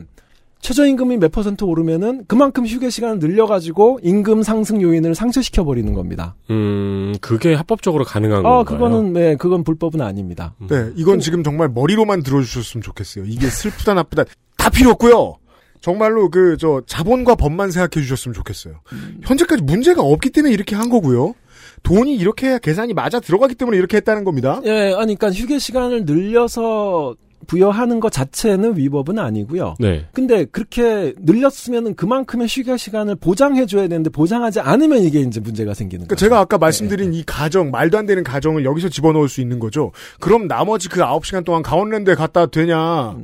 최저임금이 0.60 1.16
몇 1.16 1.32
퍼센트 1.32 1.64
오르면은 1.64 2.24
그만큼 2.26 2.66
휴게 2.66 2.90
시간을 2.90 3.18
늘려가지고 3.18 4.00
임금 4.02 4.42
상승 4.42 4.82
요인을 4.82 5.14
상쇄시켜 5.14 5.64
버리는 5.64 5.92
겁니다. 5.94 6.34
음, 6.50 7.14
그게 7.20 7.54
합법적으로 7.54 8.04
가능한 8.04 8.40
아, 8.44 8.62
건가요? 8.62 8.64
그거는 8.64 9.12
네, 9.12 9.36
그건 9.36 9.64
불법은 9.64 10.00
아닙니다. 10.00 10.54
네, 10.68 10.90
이건 10.96 11.20
지금 11.20 11.42
정말 11.42 11.68
머리로만 11.68 12.22
들어주셨으면 12.22 12.82
좋겠어요. 12.82 13.24
이게 13.26 13.46
슬프다 13.48 13.94
나쁘다 13.94 14.24
다 14.58 14.70
필요 14.70 14.90
없고요. 14.90 15.36
정말로 15.80 16.28
그 16.28 16.56
저 16.58 16.82
자본과 16.86 17.36
법만 17.36 17.70
생각해 17.70 18.04
주셨으면 18.04 18.34
좋겠어요. 18.34 18.80
현재까지 19.22 19.62
문제가 19.62 20.02
없기 20.02 20.28
때문에 20.30 20.52
이렇게 20.52 20.76
한 20.76 20.90
거고요. 20.90 21.34
돈이 21.82 22.14
이렇게 22.14 22.48
해야 22.48 22.58
계산이 22.58 22.92
맞아 22.92 23.18
들어가기 23.20 23.54
때문에 23.54 23.78
이렇게 23.78 23.96
했다는 23.96 24.24
겁니다. 24.24 24.60
예, 24.66 24.92
아니, 24.92 25.16
그러니까 25.16 25.30
휴게 25.32 25.58
시간을 25.58 26.04
늘려서 26.04 27.14
부여하는 27.46 28.00
것 28.00 28.12
자체는 28.12 28.76
위법은 28.76 29.18
아니고요. 29.18 29.74
네. 29.78 30.06
근데 30.12 30.44
그렇게 30.44 31.14
늘렸으면은 31.18 31.94
그만큼의 31.94 32.46
휴게 32.48 32.76
시간을 32.76 33.16
보장해 33.16 33.66
줘야 33.66 33.82
되는데 33.88 34.10
보장하지 34.10 34.60
않으면 34.60 35.02
이게 35.02 35.20
이제 35.20 35.40
문제가 35.40 35.74
생기는 35.74 36.06
그러니까 36.06 36.14
거죠. 36.14 36.24
제가 36.26 36.38
아까 36.38 36.58
말씀드린 36.58 37.12
이 37.14 37.22
가정, 37.26 37.70
말도 37.70 37.98
안 37.98 38.06
되는 38.06 38.22
가정을 38.22 38.64
여기서 38.64 38.88
집어넣을 38.88 39.28
수 39.28 39.40
있는 39.40 39.58
거죠. 39.58 39.92
그럼 40.20 40.46
나머지 40.48 40.88
그 40.88 41.00
9시간 41.00 41.44
동안 41.44 41.62
강원랜드에 41.62 42.14
갔다 42.14 42.46
되냐? 42.46 43.16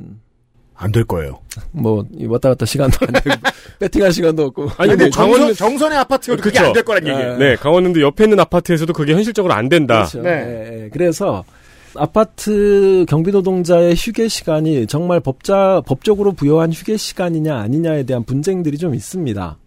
안될 0.79 1.05
거예요. 1.05 1.39
뭐 1.71 2.05
왔다 2.27 2.49
갔다 2.49 2.65
시간도 2.65 2.97
안 3.01 3.13
되고 3.13 3.35
배팅할 3.79 4.11
시간도 4.11 4.43
없고. 4.45 4.69
아니, 4.77 4.89
근데 4.91 5.05
뭐 5.05 5.09
정선, 5.11 5.31
강원 5.39 5.53
정선 5.55 5.91
의 5.91 5.97
아파트여도 5.97 6.41
그게. 6.43 6.59
안 6.59 6.73
될 6.73 6.83
거란 6.83 7.07
얘기예요. 7.07 7.37
네, 7.37 7.55
강원랜드 7.55 7.99
옆에 7.99 8.25
있는 8.25 8.39
아파트에서도 8.39 8.91
그게 8.93 9.13
현실적으로 9.13 9.53
안 9.53 9.69
된다. 9.69 9.99
그렇죠. 10.07 10.21
네. 10.21 10.29
예, 10.29 10.83
예. 10.83 10.89
그래서 10.89 11.43
아파트 11.97 13.05
경비 13.07 13.31
노동자의 13.31 13.95
휴게 13.95 14.27
시간이 14.27 14.87
정말 14.87 15.19
법자 15.19 15.81
법적으로 15.85 16.31
부여한 16.33 16.71
휴게 16.71 16.97
시간이냐 16.97 17.55
아니냐에 17.57 18.03
대한 18.03 18.23
분쟁들이 18.23 18.77
좀 18.77 18.93
있습니다. 18.95 19.57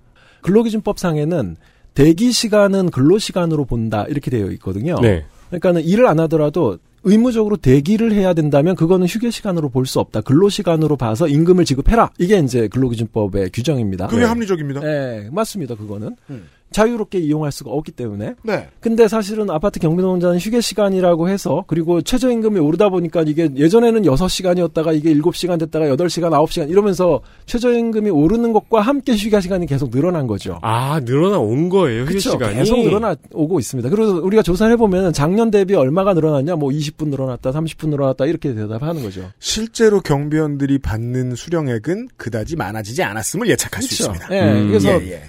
근로기준법상에는 0.43 1.57
대기 1.95 2.33
시간은 2.33 2.91
근로 2.91 3.19
시간으로 3.19 3.65
본다 3.65 4.05
이렇게 4.09 4.31
되어 4.31 4.51
있거든요. 4.53 4.97
네. 5.01 5.25
그러니까는 5.49 5.83
일을 5.83 6.07
안 6.07 6.21
하더라도 6.21 6.79
의무적으로 7.03 7.57
대기를 7.57 8.13
해야 8.13 8.35
된다면 8.35 8.77
그거는 8.77 9.07
휴게 9.07 9.31
시간으로 9.31 9.71
볼 9.71 9.87
수 9.87 10.01
없다. 10.01 10.21
근로 10.21 10.49
시간으로 10.49 10.97
봐서 10.97 11.27
임금을 11.27 11.65
지급해라. 11.65 12.11
이게 12.19 12.39
이제 12.39 12.69
근로기준법의 12.69 13.51
규정입니다. 13.53 14.07
그게 14.09 14.25
합리적입니다. 14.25 14.81
네, 14.81 15.29
맞습니다. 15.33 15.75
그거는. 15.75 16.15
음. 16.29 16.45
자유롭게 16.73 17.19
이용할 17.19 17.53
수가 17.53 17.71
없기 17.71 17.93
때문에. 17.93 18.35
네. 18.43 18.69
근데 18.81 19.09
사실은 19.09 19.51
아파트 19.51 19.81
경비노동자는 19.81 20.39
휴게 20.39 20.61
시간이라고 20.61 21.29
해서 21.29 21.65
그리고 21.67 22.01
최저임금이 22.03 22.59
오르다 22.61 22.89
보니까 22.89 23.23
이게 23.27 23.49
예전에는 23.55 24.03
6시간이었다가 24.03 24.95
이게 24.97 25.13
7시간 25.15 25.59
됐다가 25.59 25.87
8시간, 25.87 26.31
9시간 26.31 26.71
이러면서 26.71 27.21
최저임금이 27.47 28.11
오르는 28.11 28.53
것과 28.53 28.81
함께 28.81 29.15
휴게 29.15 29.41
시간이 29.41 29.67
계속 29.67 29.91
늘어난 29.91 30.27
거죠. 30.27 30.59
아, 30.63 31.01
늘어나 31.05 31.39
온 31.39 31.69
거예요, 31.69 32.03
휴게 32.03 32.15
그쵸? 32.15 32.31
시간이. 32.31 32.55
계속 32.57 32.79
늘어나 32.81 33.17
오고 33.33 33.59
있습니다. 33.59 33.91
그래서 33.91 34.15
우리가 34.15 34.43
조사를 34.43 34.73
해 34.73 34.77
보면 34.77 35.13
작년 35.13 35.51
대비 35.51 35.75
얼마가 35.75 36.15
늘어났냐, 36.15 36.57
뭐 36.57 36.71
20분 36.71 37.09
늘어났다, 37.09 37.51
30분 37.53 37.89
늘어났다, 37.89 38.27
이렇게 38.27 38.55
대답하는 38.55 39.03
거죠. 39.03 39.31
실제로 39.39 40.01
경비원들이 40.01 40.79
받는 40.79 41.35
수령액은 41.35 42.09
그다지 42.17 42.57
많아지지 42.57 43.03
않았음을 43.03 43.49
예측할 43.49 43.83
수 43.83 43.91
그쵸? 43.91 44.13
있습니다. 44.13 44.35
예, 44.35 44.53
음. 44.53 44.69
그래서 44.69 44.89
예, 45.03 45.11
예. 45.13 45.23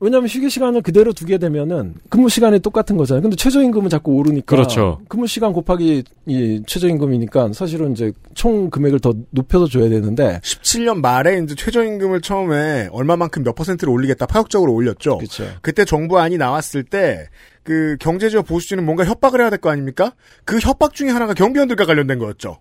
왜냐하면 0.00 0.28
휴게 0.28 0.48
시간을 0.48 0.82
그대로 0.82 1.12
두게 1.12 1.38
되면은 1.38 1.94
근무 2.08 2.28
시간이 2.28 2.60
똑같은 2.60 2.96
거잖아요. 2.96 3.22
근데 3.22 3.34
최저임금은 3.36 3.88
자꾸 3.90 4.12
오르니까 4.12 4.46
그렇죠. 4.46 5.00
근무 5.08 5.26
시간 5.26 5.52
곱하기 5.52 6.04
이 6.26 6.62
최저임금이니까 6.66 7.52
사실은 7.52 7.92
이제 7.92 8.12
총 8.34 8.70
금액을 8.70 9.00
더 9.00 9.12
높여서 9.30 9.66
줘야 9.66 9.88
되는데 9.88 10.40
17년 10.44 11.00
말에 11.00 11.40
이제 11.42 11.54
최저임금을 11.56 12.20
처음에 12.20 12.88
얼마만큼 12.92 13.42
몇 13.42 13.54
퍼센트를 13.56 13.92
올리겠다 13.92 14.26
파격적으로 14.26 14.72
올렸죠. 14.72 15.18
그렇죠. 15.18 15.44
그때 15.62 15.84
정부안이 15.84 16.38
나왔을 16.38 16.84
때 16.84 17.26
그 17.64 17.98
경제지와 18.00 18.44
보수진은 18.44 18.82
뭔가 18.86 19.04
협박을 19.04 19.42
해야 19.42 19.50
될 19.50 19.58
거 19.58 19.68
아닙니까? 19.68 20.14
그 20.46 20.58
협박 20.58 20.94
중에 20.94 21.10
하나가 21.10 21.34
경비원들과 21.34 21.84
관련된 21.84 22.18
거였죠. 22.18 22.56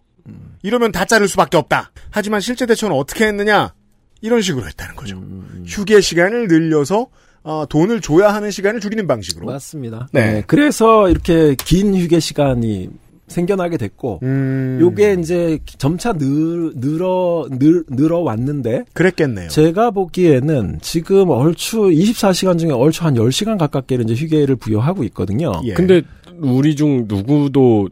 이러면 0.64 0.92
다 0.92 1.06
자를 1.06 1.30
수밖에 1.30 1.56
없다. 1.56 1.92
하지만 2.10 2.42
실제 2.42 2.66
대처는 2.66 2.94
어떻게 2.94 3.26
했느냐? 3.26 3.74
이런 4.20 4.42
식으로 4.42 4.66
했다는 4.68 4.96
거죠. 4.98 5.16
음, 5.16 5.64
휴게 5.66 6.02
시간을 6.02 6.50
늘려서 6.50 7.08
어, 7.48 7.66
돈을 7.66 8.02
줘야 8.02 8.34
하는 8.34 8.52
시간을 8.52 8.82
줄이는 8.82 9.08
방식으로. 9.08 9.46
맞습니다. 9.46 10.10
네. 10.12 10.34
네. 10.34 10.44
그래서 10.46 11.10
이렇게 11.10 11.56
긴 11.56 11.96
휴게 11.96 12.20
시간이 12.20 12.90
생겨나게 13.28 13.78
됐고 13.78 14.20
음, 14.24 14.78
요게 14.82 15.18
이제 15.20 15.60
점차 15.78 16.14
늘, 16.14 16.74
늘어 16.76 17.48
늘, 17.50 17.84
늘어 17.90 18.20
왔는데 18.20 18.86
그랬겠네요. 18.94 19.50
제가 19.50 19.92
보기에는 19.92 20.80
지금 20.82 21.30
얼추 21.30 21.78
24시간 21.78 22.60
중에 22.60 22.72
얼추 22.72 23.04
한 23.06 23.16
10시간 23.16 23.58
가깝게는 23.58 24.10
이제 24.10 24.24
휴게를 24.24 24.58
부여하고 24.58 25.04
있거든요. 25.06 25.52
예. 25.64 25.74
근데 25.74 26.02
우리 26.40 26.76
중 26.76 27.06
누구도 27.08 27.90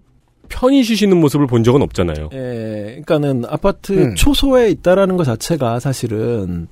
편히 0.48 0.84
쉬시는 0.84 1.18
모습을 1.20 1.48
본 1.48 1.64
적은 1.64 1.82
없잖아요. 1.82 2.30
예, 2.34 3.02
그러니까는 3.04 3.44
아파트 3.48 3.94
음. 3.94 4.16
초소에 4.16 4.70
있다라는 4.70 5.18
것 5.18 5.24
자체가 5.24 5.80
사실은 5.80 6.68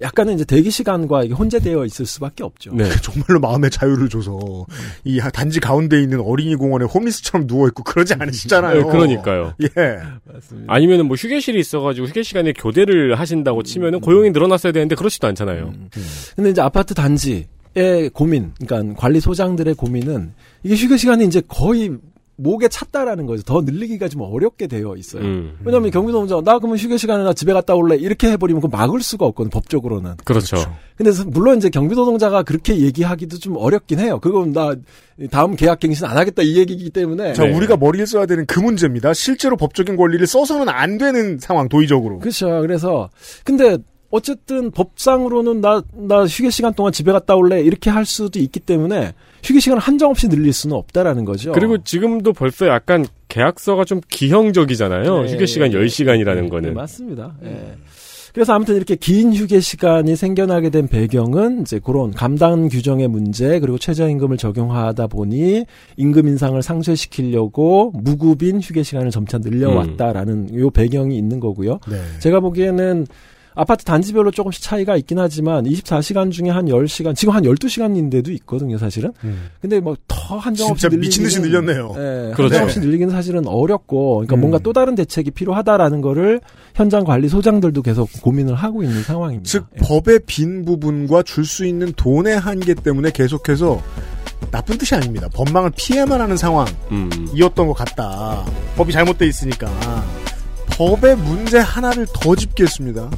약간은 0.00 0.34
이제 0.34 0.44
대기 0.44 0.70
시간과 0.70 1.24
이게 1.24 1.34
혼재되어 1.34 1.84
있을 1.84 2.06
수밖에 2.06 2.44
없죠. 2.44 2.72
네. 2.74 2.84
정말로 3.02 3.40
마음의 3.40 3.70
자유를 3.70 4.08
줘서 4.08 4.66
이 5.04 5.20
단지 5.32 5.60
가운데 5.60 6.00
있는 6.00 6.20
어린이 6.20 6.54
공원에 6.56 6.84
홈리스처럼 6.84 7.46
누워 7.46 7.68
있고 7.68 7.82
그러지 7.82 8.14
않으시잖아요. 8.14 8.82
네, 8.82 8.90
그러니까요. 8.90 9.54
예. 9.62 9.68
맞습니다. 10.24 10.72
아니면은 10.72 11.06
뭐 11.06 11.16
휴게실이 11.16 11.58
있어가지고 11.58 12.06
휴게 12.08 12.22
시간에 12.22 12.52
교대를 12.52 13.18
하신다고 13.18 13.62
치면은 13.62 14.00
고용이 14.00 14.30
늘어났어야 14.30 14.72
되는데 14.72 14.94
그렇지도 14.94 15.26
않잖아요. 15.26 15.72
근데 16.36 16.50
이제 16.50 16.60
아파트 16.60 16.94
단지 16.94 17.46
의 17.74 18.08
고민, 18.08 18.52
그러니까 18.58 19.00
관리 19.00 19.20
소장들의 19.20 19.74
고민은 19.74 20.32
이게 20.64 20.74
휴게 20.74 20.96
시간이 20.96 21.24
이제 21.26 21.42
거의 21.46 21.96
목에 22.40 22.68
찼다라는 22.68 23.26
거죠. 23.26 23.42
더 23.42 23.60
늘리기가 23.62 24.08
좀 24.08 24.22
어렵게 24.22 24.68
되어 24.68 24.94
있어요. 24.96 25.22
음. 25.24 25.58
왜냐하면 25.64 25.90
경비노동자 25.90 26.40
나 26.44 26.58
그러면 26.58 26.78
휴게 26.78 26.96
시간에 26.96 27.24
나 27.24 27.32
집에 27.32 27.52
갔다 27.52 27.74
올래 27.74 27.96
이렇게 27.96 28.30
해버리면 28.30 28.62
그 28.62 28.68
막을 28.68 29.02
수가 29.02 29.26
없거든 29.26 29.50
법적으로는. 29.50 30.14
그렇죠. 30.24 30.56
근데 30.96 31.10
서- 31.10 31.24
물론 31.26 31.56
이제 31.58 31.68
경비노동자가 31.68 32.44
그렇게 32.44 32.78
얘기하기도 32.78 33.38
좀 33.38 33.56
어렵긴 33.56 33.98
해요. 33.98 34.20
그건 34.20 34.52
나 34.52 34.74
다음 35.32 35.56
계약 35.56 35.80
갱신 35.80 36.06
안 36.06 36.16
하겠다 36.16 36.42
이 36.42 36.56
얘기이기 36.56 36.90
때문에. 36.90 37.32
자, 37.32 37.44
네. 37.44 37.52
우리가 37.56 37.76
머리를 37.76 38.06
써야 38.06 38.24
되는 38.24 38.46
그 38.46 38.60
문제입니다. 38.60 39.12
실제로 39.14 39.56
법적인 39.56 39.96
권리를 39.96 40.24
써서는 40.26 40.68
안 40.68 40.96
되는 40.96 41.38
상황, 41.40 41.68
도의적으로. 41.68 42.20
그렇죠. 42.20 42.60
그래서 42.60 43.10
근데 43.44 43.78
어쨌든 44.10 44.70
법상으로는 44.70 45.60
나 45.60 45.82
나 45.94 46.24
휴게 46.24 46.50
시간 46.50 46.72
동안 46.72 46.92
집에 46.92 47.12
갔다 47.12 47.34
올래 47.34 47.60
이렇게 47.60 47.90
할 47.90 48.06
수도 48.06 48.38
있기 48.38 48.60
때문에 48.60 49.12
휴게 49.44 49.60
시간을 49.60 49.80
한정 49.80 50.10
없이 50.10 50.28
늘릴 50.28 50.52
수는 50.52 50.76
없다라는 50.76 51.24
거죠. 51.24 51.52
그리고 51.52 51.78
지금도 51.82 52.32
벌써 52.32 52.66
약간 52.68 53.06
계약서가 53.28 53.84
좀 53.84 54.00
기형적이잖아요. 54.08 55.22
네. 55.24 55.32
휴게 55.34 55.46
시간 55.46 55.70
10시간이라는 55.70 56.42
네, 56.42 56.48
거는. 56.48 56.74
맞습니다. 56.74 57.34
예. 57.44 57.76
그래서 58.32 58.52
아무튼 58.52 58.76
이렇게 58.76 58.94
긴 58.94 59.34
휴게 59.34 59.60
시간이 59.60 60.14
생겨나게 60.14 60.70
된 60.70 60.86
배경은 60.86 61.62
이제 61.62 61.80
그런 61.82 62.12
감당 62.12 62.68
규정의 62.68 63.08
문제 63.08 63.58
그리고 63.58 63.78
최저임금을 63.78 64.36
적용하다 64.36 65.08
보니 65.08 65.64
임금 65.96 66.28
인상을 66.28 66.60
상쇄시키려고 66.62 67.90
무급인 67.94 68.60
휴게 68.60 68.82
시간을 68.82 69.10
점차 69.10 69.38
늘려왔다라는 69.38 70.54
요 70.58 70.70
배경이 70.70 71.16
있는 71.16 71.40
거고요. 71.40 71.80
네. 71.90 72.00
제가 72.20 72.40
보기에는 72.40 73.06
아파트 73.58 73.84
단지별로 73.84 74.30
조금씩 74.30 74.62
차이가 74.62 74.96
있긴 74.96 75.18
하지만 75.18 75.64
24시간 75.64 76.30
중에 76.30 76.50
한 76.50 76.66
10시간, 76.66 77.14
지금 77.14 77.34
한 77.34 77.42
12시간인데도 77.44 78.28
있거든요, 78.30 78.78
사실은. 78.78 79.12
음. 79.24 79.48
근데 79.60 79.80
뭐 79.80 79.96
더 80.28 80.36
한정 80.36 80.70
없이 80.70 80.82
진짜 80.82 80.94
늘리기는 80.94 81.00
미친 81.08 81.24
듯이 81.24 81.40
늘렸네요. 81.40 81.94
예, 81.96 82.32
그렇죠. 82.34 82.54
한정 82.54 82.62
없이 82.64 82.80
늘리기는 82.80 83.10
사실은 83.10 83.46
어렵고 83.46 84.16
그러니까 84.16 84.36
음. 84.36 84.40
뭔가 84.40 84.58
또 84.58 84.74
다른 84.74 84.94
대책이 84.94 85.30
필요하다라는 85.30 86.02
거를 86.02 86.40
현장 86.74 87.04
관리 87.04 87.28
소장들도 87.30 87.80
계속 87.80 88.10
고민을 88.20 88.54
하고 88.54 88.82
있는 88.82 89.02
상황입니다. 89.02 89.48
즉, 89.48 89.66
예. 89.76 89.78
법의 89.80 90.20
빈 90.26 90.66
부분과 90.66 91.22
줄 91.22 91.46
수 91.46 91.64
있는 91.64 91.94
돈의 91.96 92.38
한계 92.38 92.74
때문에 92.74 93.10
계속해서 93.10 93.80
나쁜 94.50 94.76
뜻이 94.76 94.94
아닙니다. 94.94 95.28
법망을 95.32 95.72
피해만 95.76 96.20
하는 96.20 96.36
상황이었던 96.36 96.76
음. 96.92 97.66
것 97.66 97.72
같다. 97.72 98.44
법이 98.76 98.92
잘못돼 98.92 99.26
있으니까. 99.26 99.70
법의 100.76 101.16
문제 101.16 101.58
하나를 101.58 102.06
더 102.12 102.36
짚겠습니다. 102.36 103.10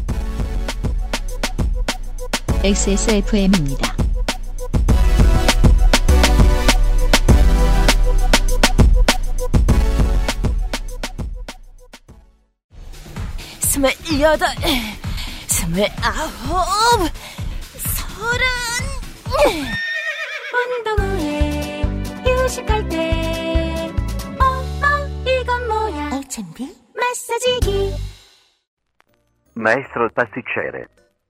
XSFM입니다. 2.62 3.96
스물여덟, 13.60 14.48
스물아홉, 15.46 17.10
서른. 17.96 18.46
운동 20.52 20.98
후에 20.98 21.82
휴식할 22.24 22.88
때 22.90 23.90
어어 24.38 25.08
이건 25.26 25.66
뭐야 25.66 26.10
알찬비? 26.12 26.76
마사지기 26.94 27.94
Maestro 29.56 30.08
pasticcere. 30.14 30.84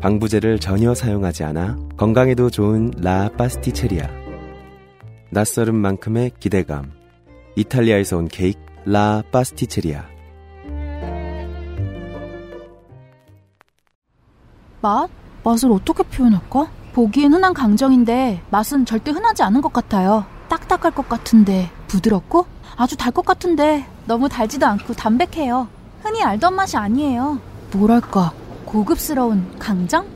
방부제를 0.00 0.58
전혀 0.58 0.94
사용하지 0.94 1.44
않아 1.44 1.76
건강에도 1.96 2.50
좋은 2.50 2.90
라 2.98 3.28
파스티체리아. 3.36 4.06
낯설은 5.30 5.74
만큼의 5.74 6.32
기대감. 6.38 6.92
이탈리아에서 7.56 8.18
온 8.18 8.28
케이크 8.28 8.58
라 8.84 9.22
파스티체리아. 9.32 10.04
맛? 14.80 15.08
맛을 15.42 15.72
어떻게 15.72 16.02
표현할까? 16.04 16.68
보기엔 16.92 17.32
흔한 17.32 17.52
강정인데 17.54 18.42
맛은 18.50 18.84
절대 18.84 19.10
흔하지 19.10 19.42
않은 19.42 19.60
것 19.60 19.72
같아요. 19.72 20.24
딱딱할 20.48 20.92
것 20.92 21.08
같은데 21.08 21.70
부드럽고 21.88 22.46
아주 22.76 22.96
달 22.96 23.12
것 23.12 23.24
같은데 23.24 23.84
너무 24.06 24.28
달지도 24.28 24.66
않고 24.66 24.94
담백해요. 24.94 25.68
흔히 26.02 26.22
알던 26.22 26.54
맛이 26.54 26.76
아니에요. 26.76 27.40
뭐랄까 27.72 28.32
고급스러운 28.66 29.44
강정? 29.58 30.06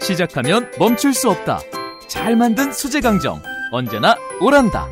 시작하면 0.00 0.66
멈출 0.78 1.12
수 1.12 1.30
없다. 1.30 1.60
잘 2.08 2.34
만든 2.34 2.72
수제 2.72 3.00
강정. 3.00 3.38
언제나 3.70 4.16
오란다. 4.40 4.88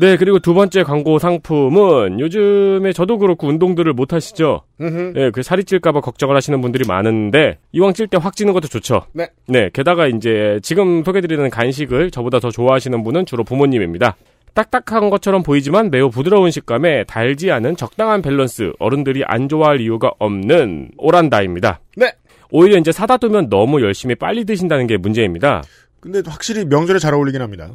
네, 0.00 0.16
그리고 0.16 0.38
두 0.38 0.54
번째 0.54 0.82
광고 0.82 1.18
상품은 1.18 2.20
요즘에 2.20 2.94
저도 2.94 3.18
그렇고 3.18 3.48
운동들을 3.48 3.92
못 3.92 4.14
하시죠. 4.14 4.62
네, 4.78 5.30
그 5.30 5.42
살이 5.42 5.62
찔까봐 5.64 6.00
걱정을 6.00 6.34
하시는 6.34 6.58
분들이 6.62 6.84
많은데 6.88 7.58
이왕 7.72 7.92
찔 7.92 8.06
때 8.08 8.16
확 8.16 8.34
찌는 8.34 8.54
것도 8.54 8.68
좋죠. 8.68 9.02
네. 9.12 9.28
네, 9.46 9.68
게다가 9.74 10.06
이제 10.06 10.58
지금 10.62 11.04
소개드리는 11.04 11.48
간식을 11.50 12.10
저보다 12.10 12.40
더 12.40 12.50
좋아하시는 12.50 13.02
분은 13.04 13.26
주로 13.26 13.44
부모님입니다. 13.44 14.16
딱딱한 14.54 15.10
것처럼 15.10 15.42
보이지만 15.42 15.90
매우 15.90 16.10
부드러운 16.10 16.50
식감에 16.50 17.04
달지 17.04 17.50
않은 17.50 17.76
적당한 17.76 18.22
밸런스, 18.22 18.72
어른들이 18.78 19.22
안 19.24 19.48
좋아할 19.48 19.80
이유가 19.80 20.10
없는 20.18 20.90
오란다입니다. 20.98 21.80
네. 21.96 22.12
오히려 22.50 22.78
이제 22.78 22.92
사다 22.92 23.18
두면 23.18 23.48
너무 23.48 23.80
열심히 23.82 24.14
빨리 24.14 24.44
드신다는 24.44 24.86
게 24.86 24.96
문제입니다. 24.96 25.62
근데 26.00 26.22
확실히 26.26 26.64
명절에 26.64 26.98
잘 26.98 27.14
어울리긴 27.14 27.42
합니다. 27.42 27.70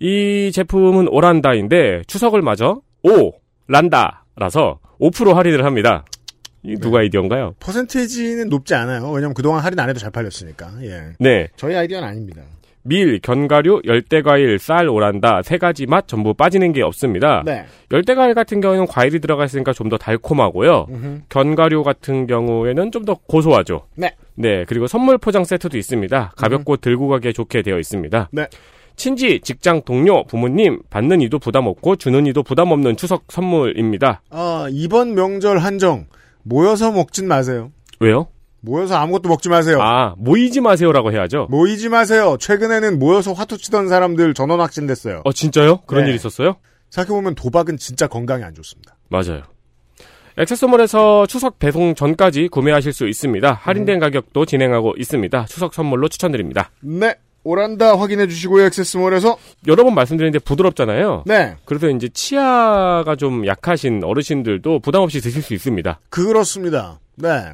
이 0.00 0.50
제품은 0.52 1.08
오란다인데 1.08 2.02
추석을 2.06 2.42
맞아 2.42 2.76
오 3.02 3.32
란다라서 3.68 4.80
5% 5.00 5.34
할인을 5.34 5.64
합니다. 5.64 6.04
이 6.62 6.74
누가 6.76 6.98
아이디어인가요? 6.98 7.54
퍼센테이지는 7.60 8.48
높지 8.48 8.74
않아요. 8.74 9.08
왜냐면 9.10 9.34
그동안 9.34 9.62
할인 9.62 9.78
안 9.78 9.88
해도 9.88 10.00
잘 10.00 10.10
팔렸으니까. 10.10 10.72
예. 10.82 11.12
네. 11.20 11.48
저희 11.56 11.76
아이디어는 11.76 12.08
아닙니다. 12.08 12.42
밀, 12.86 13.18
견과류, 13.20 13.82
열대과일, 13.84 14.58
쌀, 14.58 14.88
오란다 14.88 15.42
세 15.42 15.58
가지 15.58 15.86
맛 15.86 16.06
전부 16.08 16.34
빠지는 16.34 16.72
게 16.72 16.82
없습니다. 16.82 17.42
네. 17.44 17.64
열대과일 17.92 18.34
같은 18.34 18.60
경우에는 18.60 18.86
과일이 18.86 19.20
들어가 19.20 19.44
있으니까 19.44 19.72
좀 19.72 19.88
더 19.88 19.96
달콤하고요. 19.98 20.86
음흠. 20.90 21.20
견과류 21.28 21.82
같은 21.84 22.26
경우에는 22.26 22.90
좀 22.92 23.04
더 23.04 23.14
고소하죠. 23.14 23.86
네. 23.94 24.14
네, 24.34 24.64
그리고 24.66 24.86
선물 24.86 25.16
포장 25.18 25.44
세트도 25.44 25.78
있습니다. 25.78 26.32
가볍고 26.36 26.76
들고 26.78 27.08
가기에 27.08 27.32
좋게 27.32 27.62
되어 27.62 27.78
있습니다. 27.78 28.28
네. 28.32 28.46
친지, 28.96 29.40
직장 29.40 29.82
동료, 29.82 30.24
부모님 30.24 30.80
받는 30.90 31.20
이도 31.20 31.38
부담 31.38 31.66
없고 31.66 31.96
주는 31.96 32.26
이도 32.26 32.42
부담 32.42 32.72
없는 32.72 32.96
추석 32.96 33.24
선물입니다. 33.28 34.22
아, 34.30 34.66
이번 34.70 35.14
명절 35.14 35.58
한정 35.58 36.06
모여서 36.42 36.90
먹진 36.92 37.28
마세요. 37.28 37.70
왜요? 38.00 38.28
모여서 38.66 38.96
아무것도 38.96 39.28
먹지 39.28 39.48
마세요. 39.48 39.80
아, 39.80 40.14
모이지 40.18 40.60
마세요라고 40.60 41.12
해야죠. 41.12 41.46
모이지 41.50 41.88
마세요. 41.88 42.36
최근에는 42.38 42.98
모여서 42.98 43.32
화투 43.32 43.58
치던 43.58 43.88
사람들 43.88 44.34
전원 44.34 44.60
확진됐어요. 44.60 45.22
어, 45.24 45.32
진짜요? 45.32 45.82
그런 45.86 46.04
네. 46.04 46.10
일 46.10 46.16
있었어요? 46.16 46.56
생각해보면 46.90 47.36
도박은 47.36 47.78
진짜 47.78 48.08
건강에 48.08 48.42
안 48.42 48.54
좋습니다. 48.54 48.96
맞아요. 49.08 49.42
액세스몰에서 50.36 51.26
추석 51.26 51.58
배송 51.58 51.94
전까지 51.94 52.48
구매하실 52.48 52.92
수 52.92 53.06
있습니다. 53.08 53.52
할인된 53.54 54.00
가격도 54.00 54.44
진행하고 54.44 54.94
있습니다. 54.98 55.46
추석 55.46 55.72
선물로 55.72 56.08
추천드립니다. 56.08 56.70
네. 56.80 57.14
오란다 57.44 57.96
확인해 57.96 58.26
주시고요. 58.26 58.64
액세스몰에서. 58.64 59.38
여러 59.68 59.84
번 59.84 59.94
말씀드렸는데 59.94 60.40
부드럽잖아요. 60.40 61.22
네. 61.26 61.54
그래서 61.64 61.88
이제 61.88 62.08
치아가 62.08 63.14
좀 63.16 63.46
약하신 63.46 64.02
어르신들도 64.02 64.80
부담 64.80 65.02
없이 65.02 65.20
드실 65.20 65.40
수 65.40 65.54
있습니다. 65.54 66.00
그렇습니다. 66.10 66.98
네. 67.14 67.52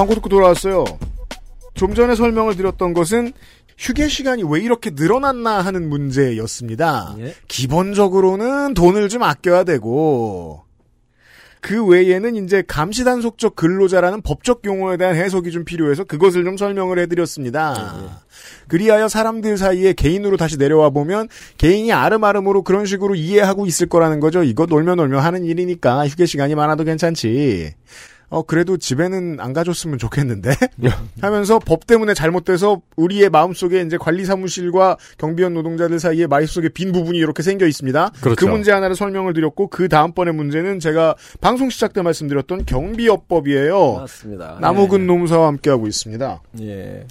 광고 0.00 0.14
듣고 0.14 0.30
돌아왔어요. 0.30 0.86
좀 1.74 1.94
전에 1.94 2.14
설명을 2.14 2.56
드렸던 2.56 2.94
것은 2.94 3.34
휴게 3.76 4.08
시간이 4.08 4.44
왜 4.48 4.62
이렇게 4.62 4.90
늘어났나 4.94 5.60
하는 5.60 5.90
문제였습니다. 5.90 7.16
기본적으로는 7.48 8.72
돈을 8.72 9.10
좀 9.10 9.22
아껴야 9.22 9.64
되고 9.64 10.62
그 11.60 11.84
외에는 11.84 12.36
이제 12.36 12.62
감시단속적 12.66 13.56
근로자라는 13.56 14.22
법적 14.22 14.62
용어에 14.64 14.96
대한 14.96 15.16
해석이 15.16 15.50
좀 15.50 15.66
필요해서 15.66 16.04
그것을 16.04 16.44
좀 16.44 16.56
설명을 16.56 16.98
해드렸습니다. 17.00 18.22
그리하여 18.68 19.06
사람들 19.06 19.58
사이에 19.58 19.92
개인으로 19.92 20.38
다시 20.38 20.56
내려와 20.56 20.88
보면 20.88 21.28
개인이 21.58 21.92
아름아름으로 21.92 22.62
그런 22.62 22.86
식으로 22.86 23.16
이해하고 23.16 23.66
있을 23.66 23.86
거라는 23.90 24.20
거죠. 24.20 24.42
이거 24.44 24.64
놀면 24.64 24.96
놀면 24.96 25.20
하는 25.20 25.44
일이니까 25.44 26.08
휴게 26.08 26.24
시간이 26.24 26.54
많아도 26.54 26.84
괜찮지. 26.84 27.74
어, 28.30 28.42
그래도 28.42 28.76
집에는 28.76 29.38
안 29.40 29.52
가줬으면 29.52 29.98
좋겠는데? 29.98 30.54
하면서 31.20 31.58
법 31.58 31.86
때문에 31.86 32.14
잘못돼서 32.14 32.80
우리의 32.96 33.28
마음속에 33.28 33.82
이제 33.82 33.98
관리 33.98 34.24
사무실과 34.24 34.96
경비원 35.18 35.52
노동자들 35.54 35.98
사이에 35.98 36.26
마음속에 36.26 36.68
빈 36.68 36.92
부분이 36.92 37.18
이렇게 37.18 37.42
생겨 37.42 37.66
있습니다. 37.66 38.12
그렇죠. 38.20 38.46
그 38.46 38.50
문제 38.50 38.72
하나를 38.72 38.94
설명을 38.96 39.34
드렸고, 39.34 39.66
그 39.66 39.88
다음번의 39.88 40.32
문제는 40.34 40.78
제가 40.78 41.16
방송 41.40 41.68
시작 41.70 41.92
때 41.92 42.02
말씀드렸던 42.02 42.66
경비업법이에요. 42.66 43.94
맞습니다. 43.94 44.58
남욱은 44.60 45.06
노무사와 45.06 45.48
함께하고 45.48 45.88
있습니다. 45.88 46.40
예. 46.60 47.04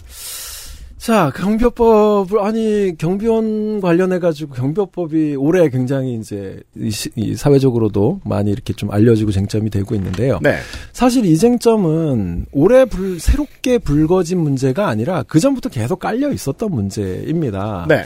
자, 0.99 1.31
경비업법을, 1.33 2.39
아니, 2.41 2.93
경비원 2.97 3.79
관련해 3.79 4.19
가지고 4.19 4.53
경비업법이 4.53 5.37
올해 5.37 5.69
굉장히 5.69 6.15
이제, 6.15 6.59
이, 6.75 6.91
시- 6.91 7.09
이 7.15 7.35
사회적으로도 7.35 8.19
많이 8.25 8.51
이렇게 8.51 8.73
좀 8.73 8.91
알려지고 8.91 9.31
쟁점이 9.31 9.69
되고 9.69 9.95
있는데요. 9.95 10.39
네. 10.43 10.57
사실 10.91 11.25
이 11.25 11.37
쟁점은 11.37 12.47
올해 12.51 12.83
불, 12.83 13.17
새롭게 13.17 13.77
불거진 13.77 14.39
문제가 14.41 14.89
아니라 14.89 15.23
그 15.23 15.39
전부터 15.39 15.69
계속 15.69 15.99
깔려 15.99 16.33
있었던 16.33 16.69
문제입니다. 16.69 17.85
네. 17.87 18.03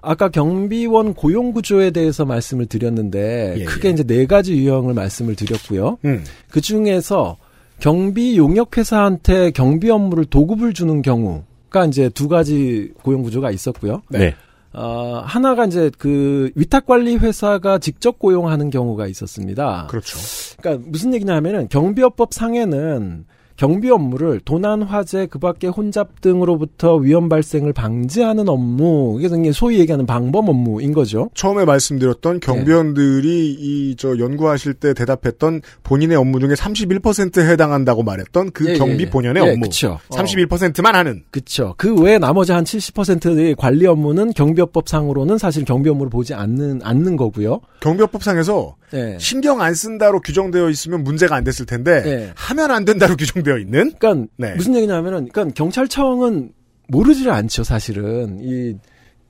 아까 0.00 0.28
경비원 0.28 1.14
고용 1.14 1.52
구조에 1.52 1.90
대해서 1.90 2.24
말씀을 2.24 2.66
드렸는데 2.66 3.56
예, 3.58 3.64
크게 3.64 3.90
이제 3.90 4.04
네 4.04 4.24
가지 4.26 4.54
유형을 4.56 4.94
말씀을 4.94 5.34
드렸고요. 5.34 5.98
음. 6.04 6.22
그 6.48 6.60
중에서 6.60 7.38
경비 7.80 8.36
용역 8.36 8.78
회사한테 8.78 9.50
경비 9.50 9.90
업무를 9.90 10.24
도급을 10.24 10.74
주는 10.74 11.02
경우 11.02 11.42
가 11.76 11.84
이제 11.84 12.08
두 12.08 12.26
가지 12.28 12.90
고용 13.02 13.22
구조가 13.22 13.50
있었고요. 13.50 14.00
네. 14.08 14.34
어, 14.72 15.22
하나가 15.24 15.66
이제 15.66 15.90
그 15.98 16.50
위탁 16.54 16.86
관리 16.86 17.16
회사가 17.16 17.78
직접 17.78 18.18
고용하는 18.18 18.70
경우가 18.70 19.06
있었습니다. 19.08 19.86
그렇죠. 19.90 20.18
그러니까 20.58 20.88
무슨 20.88 21.12
얘기냐면은 21.12 21.68
경비업법 21.68 22.32
상에는 22.32 23.26
경비 23.56 23.90
업무를 23.90 24.40
도난, 24.44 24.82
화재, 24.82 25.26
그 25.26 25.38
밖에 25.38 25.66
혼잡 25.66 26.20
등으로부터 26.20 26.96
위험 26.96 27.28
발생을 27.28 27.72
방지하는 27.72 28.48
업무, 28.48 29.18
이게 29.20 29.52
소위 29.52 29.78
얘기하는 29.78 30.06
방범 30.06 30.48
업무인 30.48 30.92
거죠. 30.92 31.30
처음에 31.34 31.64
말씀드렸던 31.64 32.40
경비원들이 32.40 33.56
이저 33.58 34.18
연구하실 34.18 34.74
때 34.74 34.92
대답했던 34.92 35.62
본인의 35.82 36.16
업무 36.16 36.38
중에 36.38 36.50
31%에 36.50 37.50
해당한다고 37.50 38.02
말했던 38.02 38.50
그 38.52 38.68
예, 38.68 38.74
예, 38.74 38.78
경비 38.78 39.04
예. 39.04 39.10
본연의 39.10 39.44
예, 39.44 39.50
업무. 39.50 39.62
그쵸. 39.62 39.98
어. 40.08 40.16
31%만 40.16 40.94
하는. 40.94 41.22
그쵸. 41.30 41.74
그 41.78 41.94
외에 42.00 42.18
나머지 42.18 42.52
한 42.52 42.64
70%의 42.64 43.54
관리 43.56 43.86
업무는 43.86 44.32
경비업법 44.32 44.88
상으로는 44.88 45.38
사실 45.38 45.64
경비 45.64 45.88
업무를 45.88 46.10
보지 46.10 46.34
않는, 46.34 46.80
않는 46.82 47.16
거고요. 47.16 47.60
경비업법상에서 47.80 48.76
예. 48.94 49.16
신경 49.18 49.60
안 49.60 49.74
쓴다로 49.74 50.20
규정되어 50.20 50.70
있으면 50.70 51.02
문제가 51.02 51.36
안 51.36 51.44
됐을 51.44 51.66
텐데 51.66 52.02
예. 52.06 52.32
하면 52.34 52.70
안 52.70 52.84
된다로 52.84 53.16
규정되어 53.18 53.58
있는. 53.58 53.92
그러니까 53.98 54.30
네. 54.36 54.54
무슨 54.54 54.74
얘기냐면은 54.76 55.28
그러니까 55.28 55.54
경찰청은 55.54 56.52
모르지를 56.88 57.32
않죠 57.32 57.64
사실은 57.64 58.38
이 58.40 58.76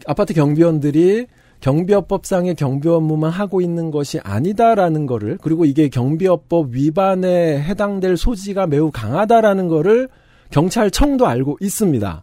아파트 0.06 0.34
경비원들이 0.34 1.26
경비업법상의 1.60 2.54
경비 2.54 2.88
업무만 2.88 3.30
하고 3.30 3.60
있는 3.62 3.90
것이 3.90 4.20
아니다라는 4.22 5.06
거를 5.06 5.38
그리고 5.40 5.64
이게 5.64 5.88
경비업법 5.88 6.72
위반에 6.72 7.62
해당될 7.62 8.16
소지가 8.16 8.66
매우 8.66 8.90
강하다라는 8.90 9.68
거를 9.68 10.08
경찰청도 10.50 11.26
알고 11.26 11.56
있습니다. 11.60 12.22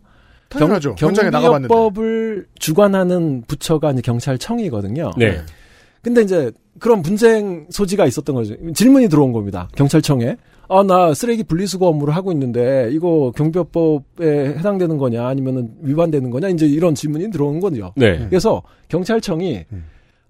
당연하죠. 0.50 0.96
나가봤는데. 1.00 1.68
경비업법을 1.68 2.46
주관하는 2.60 3.44
부처가 3.48 3.92
이제 3.92 4.02
경찰청이거든요. 4.02 5.12
네. 5.18 5.42
근데 6.04 6.22
이제 6.22 6.52
그런 6.80 7.02
분쟁 7.02 7.68
소지가 7.70 8.06
있었던 8.06 8.36
거죠. 8.36 8.56
질문이 8.74 9.08
들어온 9.10 9.32
겁니다. 9.32 9.70
경찰청에. 9.76 10.38
아, 10.70 10.82
나 10.82 11.14
쓰레기 11.14 11.44
분리수거 11.44 11.88
업무를 11.88 12.16
하고 12.16 12.32
있는데 12.32 12.90
이거 12.92 13.32
경비업법에 13.36 14.56
해당되는 14.58 14.98
거냐 14.98 15.28
아니면은 15.28 15.76
위반되는 15.82 16.30
거냐 16.30 16.50
이제 16.50 16.66
이런 16.66 16.96
질문이 16.96 17.30
들어온 17.32 17.60
거죠. 17.60 17.94
네. 17.96 18.28
그래서 18.30 18.64
경찰청이 18.88 19.66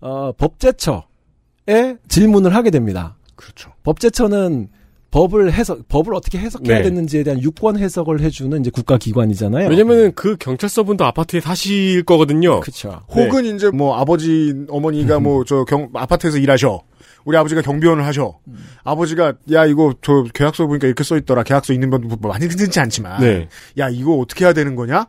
어, 0.02 0.32
법제처에 0.34 1.98
질문을 2.08 2.56
하게 2.56 2.72
됩니다. 2.72 3.16
그렇죠. 3.36 3.72
법제처는 3.84 4.70
법을 5.14 5.54
해석 5.54 5.88
법을 5.90 6.16
어떻게 6.16 6.40
해석해야 6.40 6.78
네. 6.78 6.84
되는지에 6.84 7.22
대한 7.24 7.40
유권 7.42 7.78
해석을 7.78 8.22
해주는 8.22 8.60
이제 8.60 8.72
국가기관이잖아요. 8.72 9.70
왜냐면은 9.70 10.12
그 10.16 10.36
경찰서분도 10.38 11.06
아파트에 11.06 11.40
사실 11.40 12.02
거거든요. 12.04 12.60
그렇죠. 12.62 13.02
혹은 13.10 13.46
이제 13.46 13.70
뭐 13.70 13.96
아버지 13.96 14.54
어머니가 14.70 15.20
뭐 15.20 15.44
저 15.46 15.66
경 15.66 15.90
아파트에서 15.94 16.38
일하셔. 16.40 16.82
우리 17.26 17.38
아버지가 17.38 17.62
경비원을 17.62 18.04
하셔. 18.06 18.40
아버지가 18.84 19.34
야 19.52 19.66
이거 19.66 19.94
저 20.02 20.24
계약서 20.34 20.66
보니까 20.66 20.88
이렇게 20.88 21.04
써 21.04 21.16
있더라. 21.18 21.44
계약서 21.44 21.74
있는 21.74 21.90
건 21.92 22.10
많이 22.22 22.48
흔치 22.50 22.80
않지만. 22.80 23.22
네. 23.22 23.48
야 23.78 23.90
이거 23.90 24.16
어떻게 24.18 24.46
해야 24.46 24.54
되는 24.54 24.76
거냐? 24.76 25.06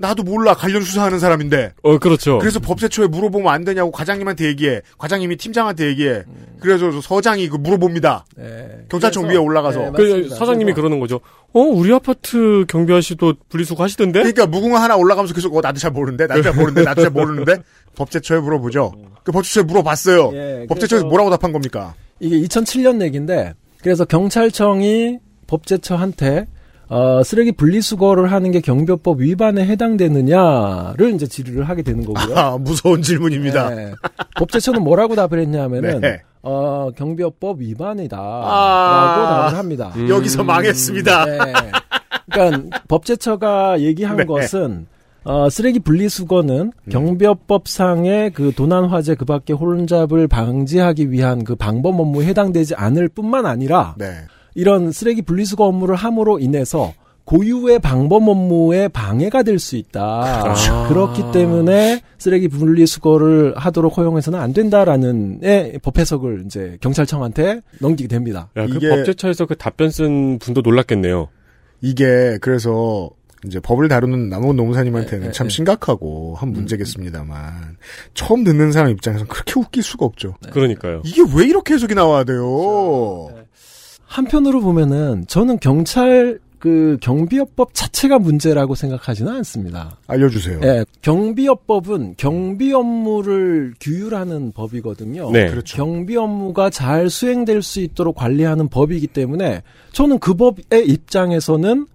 나도 0.00 0.22
몰라 0.22 0.54
관련 0.54 0.82
수사하는 0.82 1.18
사람인데. 1.18 1.72
어 1.82 1.98
그렇죠. 1.98 2.38
그래서 2.38 2.60
법제처에 2.60 3.08
물어보면 3.08 3.52
안 3.52 3.64
되냐고 3.64 3.90
과장님한테 3.90 4.46
얘기해. 4.46 4.80
과장님이 4.96 5.36
팀장한테 5.36 5.88
얘기해. 5.88 6.22
그래서 6.60 6.90
저 6.92 7.00
서장이 7.00 7.48
그 7.48 7.56
물어봅니다. 7.56 8.24
경찰청 8.88 9.24
그래서- 9.24 9.40
위에 9.40 9.44
올라가서. 9.44 9.78
네, 9.80 9.86
그 9.90 9.96
그래서- 9.96 10.36
그러는 10.74 11.00
거죠. 11.00 11.20
어 11.52 11.60
우리 11.60 11.92
아파트 11.92 12.64
경비 12.68 12.92
아저씨도 12.92 13.34
분리수거 13.48 13.82
하시던데? 13.82 14.20
그러니까 14.20 14.46
무궁화 14.46 14.80
하나 14.82 14.96
올라가면서 14.96 15.34
계속 15.34 15.56
어 15.56 15.60
나도 15.60 15.78
잘 15.80 15.90
모르는데 15.90 16.26
나도 16.26 16.42
잘 16.42 16.52
모르는데 16.54 16.84
나도 16.84 17.02
잘 17.02 17.10
모르는데 17.10 17.56
법제처에 17.96 18.38
물어보죠. 18.38 18.92
그 19.24 19.32
법제처에 19.32 19.64
물어봤어요. 19.64 20.30
예, 20.34 20.66
법제처에서 20.68 21.04
그래서- 21.04 21.06
뭐라고 21.06 21.30
답한 21.30 21.50
겁니까? 21.52 21.94
이게 22.20 22.38
2007년 22.46 23.02
얘기인데 23.02 23.54
그래서 23.82 24.04
경찰청이 24.04 25.18
법제처한테 25.48 26.46
어, 26.88 27.22
쓰레기 27.22 27.52
분리수거를 27.52 28.32
하는 28.32 28.50
게 28.50 28.60
경비법 28.60 29.20
위반에 29.20 29.66
해당되느냐를 29.66 31.12
이제 31.14 31.26
질의를 31.26 31.64
하게 31.64 31.82
되는 31.82 32.04
거고요. 32.04 32.36
아 32.36 32.56
무서운 32.58 33.02
질문입니다. 33.02 33.70
네. 33.70 33.92
법제처는 34.36 34.82
뭐라고 34.82 35.14
답을 35.14 35.38
했냐면은 35.40 36.00
네. 36.00 36.22
어, 36.42 36.90
경비법 36.96 37.60
위반이다라고 37.60 38.46
아. 38.46 39.46
답을 39.48 39.58
합니다. 39.58 39.92
음. 39.96 40.08
여기서 40.08 40.44
망했습니다. 40.44 41.24
네. 41.26 41.38
그러니까 42.30 42.80
법제처가 42.88 43.80
얘기한 43.80 44.16
네. 44.16 44.24
것은 44.24 44.86
어, 45.24 45.50
쓰레기 45.50 45.80
분리수거는 45.80 46.72
음. 46.72 46.90
경비업법상의 46.90 48.30
그 48.30 48.52
도난 48.56 48.86
화재 48.86 49.14
그 49.14 49.26
밖에 49.26 49.52
혼잡을 49.52 50.26
방지하기 50.26 51.10
위한 51.10 51.44
그 51.44 51.54
방법 51.54 52.00
업무에 52.00 52.26
해당되지 52.26 52.76
않을 52.76 53.08
뿐만 53.08 53.44
아니라 53.44 53.94
네. 53.98 54.06
이런 54.54 54.92
쓰레기 54.92 55.22
분리수거 55.22 55.64
업무를 55.64 55.94
함으로 55.96 56.38
인해서 56.38 56.92
고유의 57.24 57.80
방법 57.80 58.26
업무에 58.26 58.88
방해가 58.88 59.42
될 59.42 59.58
수 59.58 59.76
있다. 59.76 60.40
그렇죠. 60.42 60.86
그렇기 60.88 61.24
때문에 61.32 62.00
쓰레기 62.16 62.48
분리수거를 62.48 63.52
하도록 63.56 63.94
허용해서는 63.96 64.38
안 64.40 64.54
된다라는 64.54 65.40
의법 65.42 65.98
해석을 65.98 66.44
이제 66.46 66.78
경찰청한테 66.80 67.60
넘기게 67.80 68.08
됩니다. 68.08 68.48
야, 68.56 68.66
그 68.66 68.76
이게- 68.76 68.88
법제처에서 68.88 69.44
그 69.44 69.56
답변 69.56 69.90
쓴 69.90 70.38
분도 70.38 70.62
놀랐겠네요. 70.62 71.28
이게 71.82 72.38
그래서 72.40 73.10
이제 73.46 73.60
법을 73.60 73.88
다루는 73.88 74.30
남원 74.30 74.56
노무사님한테는 74.56 75.26
네, 75.26 75.32
참 75.32 75.46
네. 75.48 75.54
심각하고 75.54 76.34
한 76.36 76.50
문제겠습니다만 76.52 77.76
처음 78.14 78.42
듣는 78.42 78.72
사람 78.72 78.90
입장에서는 78.90 79.28
그렇게 79.28 79.60
웃길 79.60 79.82
수가 79.82 80.06
없죠. 80.06 80.34
그러니까요. 80.50 81.02
이게 81.04 81.22
왜 81.36 81.46
이렇게 81.46 81.74
해석이 81.74 81.94
나와야 81.94 82.24
돼요? 82.24 83.28
한편으로 84.08 84.60
보면은 84.60 85.24
저는 85.28 85.60
경찰 85.60 86.40
그 86.58 86.96
경비업법 87.00 87.72
자체가 87.72 88.18
문제라고 88.18 88.74
생각하지는 88.74 89.32
않습니다. 89.36 89.96
알려주세요. 90.08 90.60
예, 90.64 90.84
경비업법은 91.02 92.14
경비 92.16 92.72
업무를 92.72 93.74
규율하는 93.80 94.50
법이거든요. 94.52 95.30
네. 95.30 95.50
그렇죠. 95.50 95.76
경비 95.76 96.16
업무가 96.16 96.68
잘 96.68 97.10
수행될 97.10 97.62
수 97.62 97.80
있도록 97.80 98.16
관리하는 98.16 98.68
법이기 98.68 99.06
때문에 99.08 99.62
저는 99.92 100.18
그 100.18 100.34
법의 100.34 100.88
입장에서는 100.88 101.86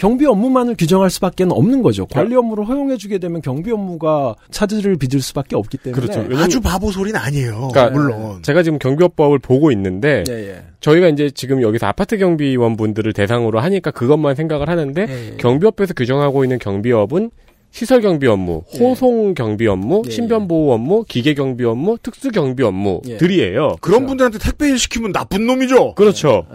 경비 0.00 0.24
업무만을 0.24 0.76
규정할 0.78 1.10
수밖에 1.10 1.44
없는 1.46 1.82
거죠. 1.82 2.06
관리 2.06 2.34
업무를 2.34 2.66
허용해주게 2.66 3.18
되면 3.18 3.42
경비 3.42 3.70
업무가 3.70 4.34
차질을 4.50 4.96
빚을 4.96 5.20
수밖에 5.20 5.56
없기 5.56 5.76
때문에. 5.76 6.00
그렇죠. 6.00 6.26
아주 6.38 6.58
바보 6.62 6.90
소리는 6.90 7.20
아니에요. 7.20 7.68
그러니까 7.70 7.90
물론. 7.90 8.42
제가 8.42 8.62
지금 8.62 8.78
경비업법을 8.78 9.40
보고 9.40 9.70
있는데 9.72 10.24
예, 10.30 10.32
예. 10.32 10.62
저희가 10.80 11.08
이제 11.08 11.28
지금 11.28 11.60
여기서 11.60 11.86
아파트 11.86 12.16
경비원 12.16 12.78
분들을 12.78 13.12
대상으로 13.12 13.60
하니까 13.60 13.90
그것만 13.90 14.36
생각을 14.36 14.70
하는데 14.70 15.06
예, 15.06 15.32
예. 15.32 15.36
경비업에서 15.36 15.92
규정하고 15.92 16.44
있는 16.44 16.58
경비업은 16.58 17.30
시설 17.70 18.00
경비 18.00 18.26
업무, 18.26 18.62
예. 18.74 18.78
호송 18.78 19.34
경비 19.34 19.66
업무, 19.66 20.02
예, 20.06 20.10
신변 20.10 20.48
보호 20.48 20.72
업무, 20.72 21.04
기계 21.06 21.34
경비 21.34 21.66
업무, 21.66 21.98
특수 22.02 22.30
경비 22.30 22.62
업무들이에요. 22.62 23.76
그런 23.82 24.06
분들한테 24.06 24.38
택배 24.38 24.70
일 24.70 24.78
시키면 24.78 25.12
나쁜 25.12 25.46
놈이죠. 25.46 25.94
그렇죠. 25.94 26.46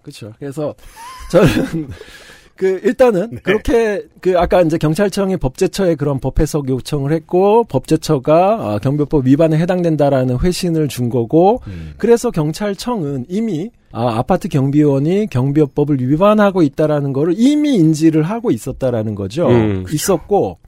그렇죠. 0.00 0.32
그래서 0.38 0.74
저는 1.30 1.88
그 2.56 2.80
일단은 2.84 3.30
네. 3.30 3.36
그렇게 3.42 4.02
그 4.20 4.38
아까 4.38 4.62
이제 4.62 4.78
경찰청이 4.78 5.36
법제처에 5.38 5.96
그런 5.96 6.20
법 6.20 6.38
해석 6.38 6.68
요청을 6.68 7.12
했고 7.12 7.64
법제처가 7.64 8.74
어, 8.74 8.78
경비법 8.78 9.26
위반에 9.26 9.58
해당된다라는 9.58 10.38
회신을 10.38 10.88
준 10.88 11.08
거고 11.08 11.60
음. 11.66 11.94
그래서 11.98 12.30
경찰청은 12.30 13.26
이미 13.28 13.70
아, 13.90 14.18
아파트 14.18 14.48
경비원이 14.48 15.28
경비업법을 15.30 16.00
위반하고 16.00 16.62
있다라는 16.62 17.12
거를 17.12 17.34
이미 17.36 17.74
인지를 17.74 18.24
하고 18.24 18.50
있었다라는 18.50 19.14
거죠. 19.14 19.48
음, 19.48 19.84
있었고 19.92 20.58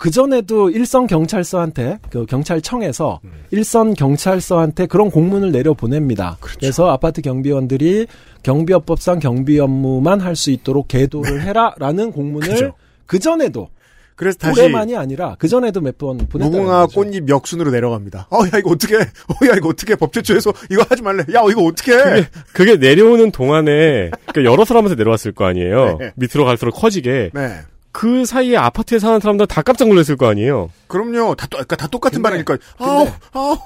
그 0.00 0.10
전에도 0.10 0.70
일선 0.70 1.06
경찰서한테 1.06 1.98
그 2.08 2.24
경찰청에서 2.24 3.20
일선 3.50 3.92
경찰서한테 3.92 4.86
그런 4.86 5.10
공문을 5.10 5.52
내려 5.52 5.74
보냅니다. 5.74 6.38
그래서 6.40 6.88
아파트 6.88 7.20
경비원들이 7.20 8.06
경비업법상 8.42 9.18
경비 9.20 9.58
업무만 9.60 10.20
할 10.20 10.36
수 10.36 10.50
있도록 10.50 10.88
계도를 10.88 11.42
해라라는 11.42 12.12
공문을. 12.12 12.72
그 13.06 13.18
전에도 13.18 13.68
그래서 14.16 14.36
다시 14.38 14.60
올해만이 14.60 14.96
아니라 14.96 15.34
그 15.38 15.48
전에도 15.48 15.80
몇 15.80 15.96
번 15.98 16.18
보냈다는 16.18 16.50
무궁화. 16.58 16.86
꽃잎 16.94 17.28
역순으로 17.28 17.70
내려갑니다. 17.70 18.26
어, 18.30 18.40
야, 18.52 18.58
이거 18.58 18.70
어떻게, 18.70 18.96
어, 18.96 19.46
야, 19.48 19.54
이거 19.56 19.68
어떻게 19.70 19.96
법제처에서 19.96 20.52
이거 20.70 20.84
하지 20.88 21.02
말래. 21.02 21.20
야, 21.34 21.42
이거 21.50 21.62
어떻게 21.64 21.92
해. 21.94 22.26
그게 22.52 22.76
내려오는 22.76 23.30
동안에 23.30 24.10
그러니까 24.26 24.44
여러 24.44 24.64
사람한테 24.64 24.94
내려왔을 24.96 25.32
거 25.32 25.46
아니에요. 25.46 25.96
네. 25.98 26.12
밑으로 26.16 26.44
갈수록 26.44 26.72
커지게. 26.72 27.30
네. 27.34 27.58
그 27.92 28.24
사이에 28.24 28.56
아파트에 28.56 28.98
사는 28.98 29.18
사람들 29.20 29.46
다 29.48 29.62
깜짝 29.62 29.88
놀랐을 29.88 30.16
거 30.16 30.28
아니에요. 30.28 30.70
그럼요. 30.86 31.34
다, 31.34 31.46
또- 31.50 31.56
그러니까 31.56 31.76
다 31.76 31.86
똑같은 31.88 32.22
근데- 32.22 32.28
반응일까요? 32.44 32.58
아우, 32.78 33.08
아우. 33.32 33.56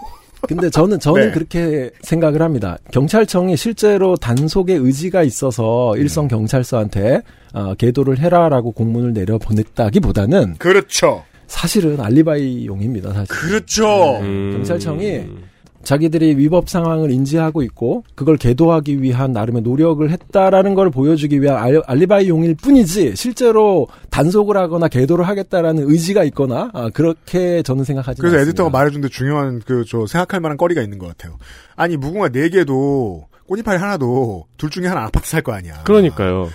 근데 0.47 0.70
저는 0.70 0.99
저는 0.99 1.26
네. 1.26 1.30
그렇게 1.32 1.90
생각을 2.03 2.42
합니다. 2.42 2.78
경찰청이 2.92 3.57
실제로 3.57 4.16
단속의 4.16 4.76
의지가 4.76 5.22
있어서 5.22 5.97
일선 5.97 6.28
경찰서한테 6.28 7.22
어, 7.55 7.74
계도를 7.74 8.18
해라라고 8.18 8.72
공문을 8.72 9.12
내려 9.12 9.38
보냈다기보다는 9.38 10.57
그렇죠. 10.59 11.24
사실은 11.47 12.01
알리바이용입니다. 12.01 13.12
사실. 13.12 13.28
그렇죠. 13.28 14.18
음. 14.20 14.53
경찰청이 14.55 15.24
자기들이 15.85 16.37
위법 16.37 16.68
상황을 16.68 17.11
인지하고 17.11 17.62
있고 17.62 18.05
그걸 18.14 18.37
계도하기 18.37 19.03
위한 19.03 19.32
나름의 19.32 19.62
노력을 19.62 20.09
했다라는 20.11 20.74
걸 20.74 20.91
보여주기 20.91 21.41
위한 21.41 21.57
알, 21.59 21.80
알리바이 21.87 22.28
용일 22.28 22.55
뿐이지 22.57 23.16
실제로 23.16 23.87
단속을 24.11 24.57
하거나 24.57 24.89
계도를 24.89 25.26
하겠다라는 25.28 25.89
의지가 25.91 26.24
있거나 26.24 26.70
아, 26.72 26.91
그렇게 26.93 27.62
저는 27.62 27.85
생각하지 27.85 28.20
그래서 28.20 28.37
않습니다. 28.37 28.51
에디터가 28.51 28.70
말해준데 28.70 29.09
중요한 29.09 29.61
그 29.61 29.85
저 29.87 30.07
생각할 30.07 30.41
만한 30.41 30.57
거리가 30.57 30.80
있는 30.82 30.99
것 30.99 31.07
같아요. 31.09 31.37
아니 31.76 31.97
무궁화 31.97 32.30
네 32.30 32.49
개도 32.49 33.26
꽃이파리 33.47 33.78
하나도 33.78 34.47
둘 34.57 34.70
중에 34.70 34.87
하나 34.87 35.03
아파트 35.05 35.28
살 35.28 35.43
거 35.43 35.53
아니야. 35.53 35.82
그러니까요. 35.85 36.49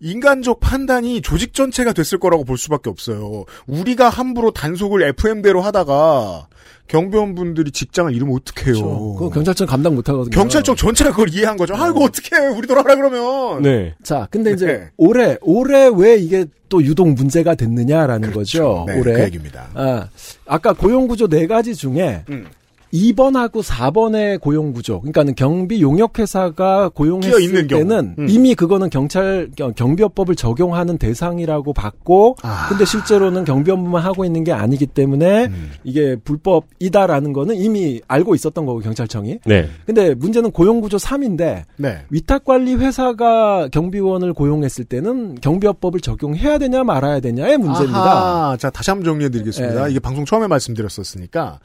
인간적 0.00 0.60
판단이 0.60 1.20
조직 1.22 1.54
전체가 1.54 1.92
됐을 1.92 2.18
거라고 2.18 2.44
볼 2.44 2.58
수밖에 2.58 2.90
없어요. 2.90 3.44
우리가 3.66 4.08
함부로 4.08 4.50
단속을 4.50 5.02
FM대로 5.02 5.60
하다가 5.60 6.48
경비원분들이 6.88 7.70
직장을 7.70 8.12
잃으면 8.12 8.34
어떡해요. 8.34 8.74
그렇죠. 8.74 9.14
그거 9.14 9.30
경찰청 9.30 9.66
감당 9.66 9.94
못하거든요. 9.94 10.30
경찰청 10.30 10.74
전체가 10.74 11.10
그걸 11.10 11.28
이해한 11.32 11.56
거죠. 11.56 11.74
아, 11.76 11.88
이거 11.88 12.04
어떡해. 12.04 12.48
우리도 12.56 12.74
하라 12.74 12.96
그러면. 12.96 13.62
네. 13.62 13.94
자, 14.02 14.26
근데 14.30 14.52
이제 14.52 14.66
네. 14.66 14.88
올해 14.96 15.36
올해 15.40 15.88
왜 15.94 16.16
이게 16.16 16.46
또 16.68 16.82
유독 16.82 17.08
문제가 17.12 17.54
됐느냐라는 17.54 18.32
거죠. 18.32 18.84
네, 18.88 18.98
올해. 18.98 19.12
그 19.12 19.22
얘기입니다. 19.24 19.68
아, 19.74 20.08
아까 20.46 20.72
고용구조 20.72 21.28
네 21.28 21.46
가지 21.46 21.76
중에 21.76 22.24
음. 22.30 22.46
2번하고 22.92 23.62
4번의 23.62 24.40
고용 24.40 24.72
구조, 24.72 25.00
그러니까는 25.00 25.34
경비 25.34 25.80
용역 25.80 26.18
회사가 26.18 26.88
끼어 26.88 26.90
고용했을. 26.90 27.66
때는 27.68 28.16
음. 28.18 28.26
이미 28.28 28.54
그거는 28.54 28.90
경찰 28.90 29.48
경- 29.56 29.72
경비업법을 29.74 30.34
적용하는 30.34 30.98
대상이라고 30.98 31.72
봤고, 31.72 32.36
아. 32.42 32.66
근데 32.68 32.84
실제로는 32.84 33.44
경비업만 33.44 34.02
하고 34.02 34.24
있는 34.24 34.42
게 34.44 34.52
아니기 34.52 34.86
때문에 34.86 35.46
음. 35.46 35.70
이게 35.84 36.16
불법이다라는 36.24 37.32
거는 37.32 37.54
이미 37.56 38.00
알고 38.08 38.34
있었던 38.34 38.66
거고 38.66 38.80
경찰청이. 38.80 39.38
네. 39.46 39.68
근데 39.86 40.14
문제는 40.14 40.50
고용 40.50 40.80
구조 40.80 40.96
3인데 40.96 41.62
네. 41.76 41.98
위탁 42.10 42.44
관리 42.44 42.74
회사가 42.74 43.68
경비원을 43.68 44.32
고용했을 44.32 44.84
때는 44.84 45.36
경비업법을 45.40 46.00
적용해야 46.00 46.58
되냐 46.58 46.82
말아야 46.84 47.20
되냐의 47.20 47.56
문제입니다. 47.58 48.00
아하, 48.00 48.56
자, 48.56 48.70
다시 48.70 48.90
한번 48.90 49.04
정리해 49.04 49.30
드리겠습니다. 49.30 49.84
네. 49.84 49.90
이게 49.92 50.00
방송 50.00 50.24
처음에 50.24 50.46
말씀드렸었으니까 50.48 51.60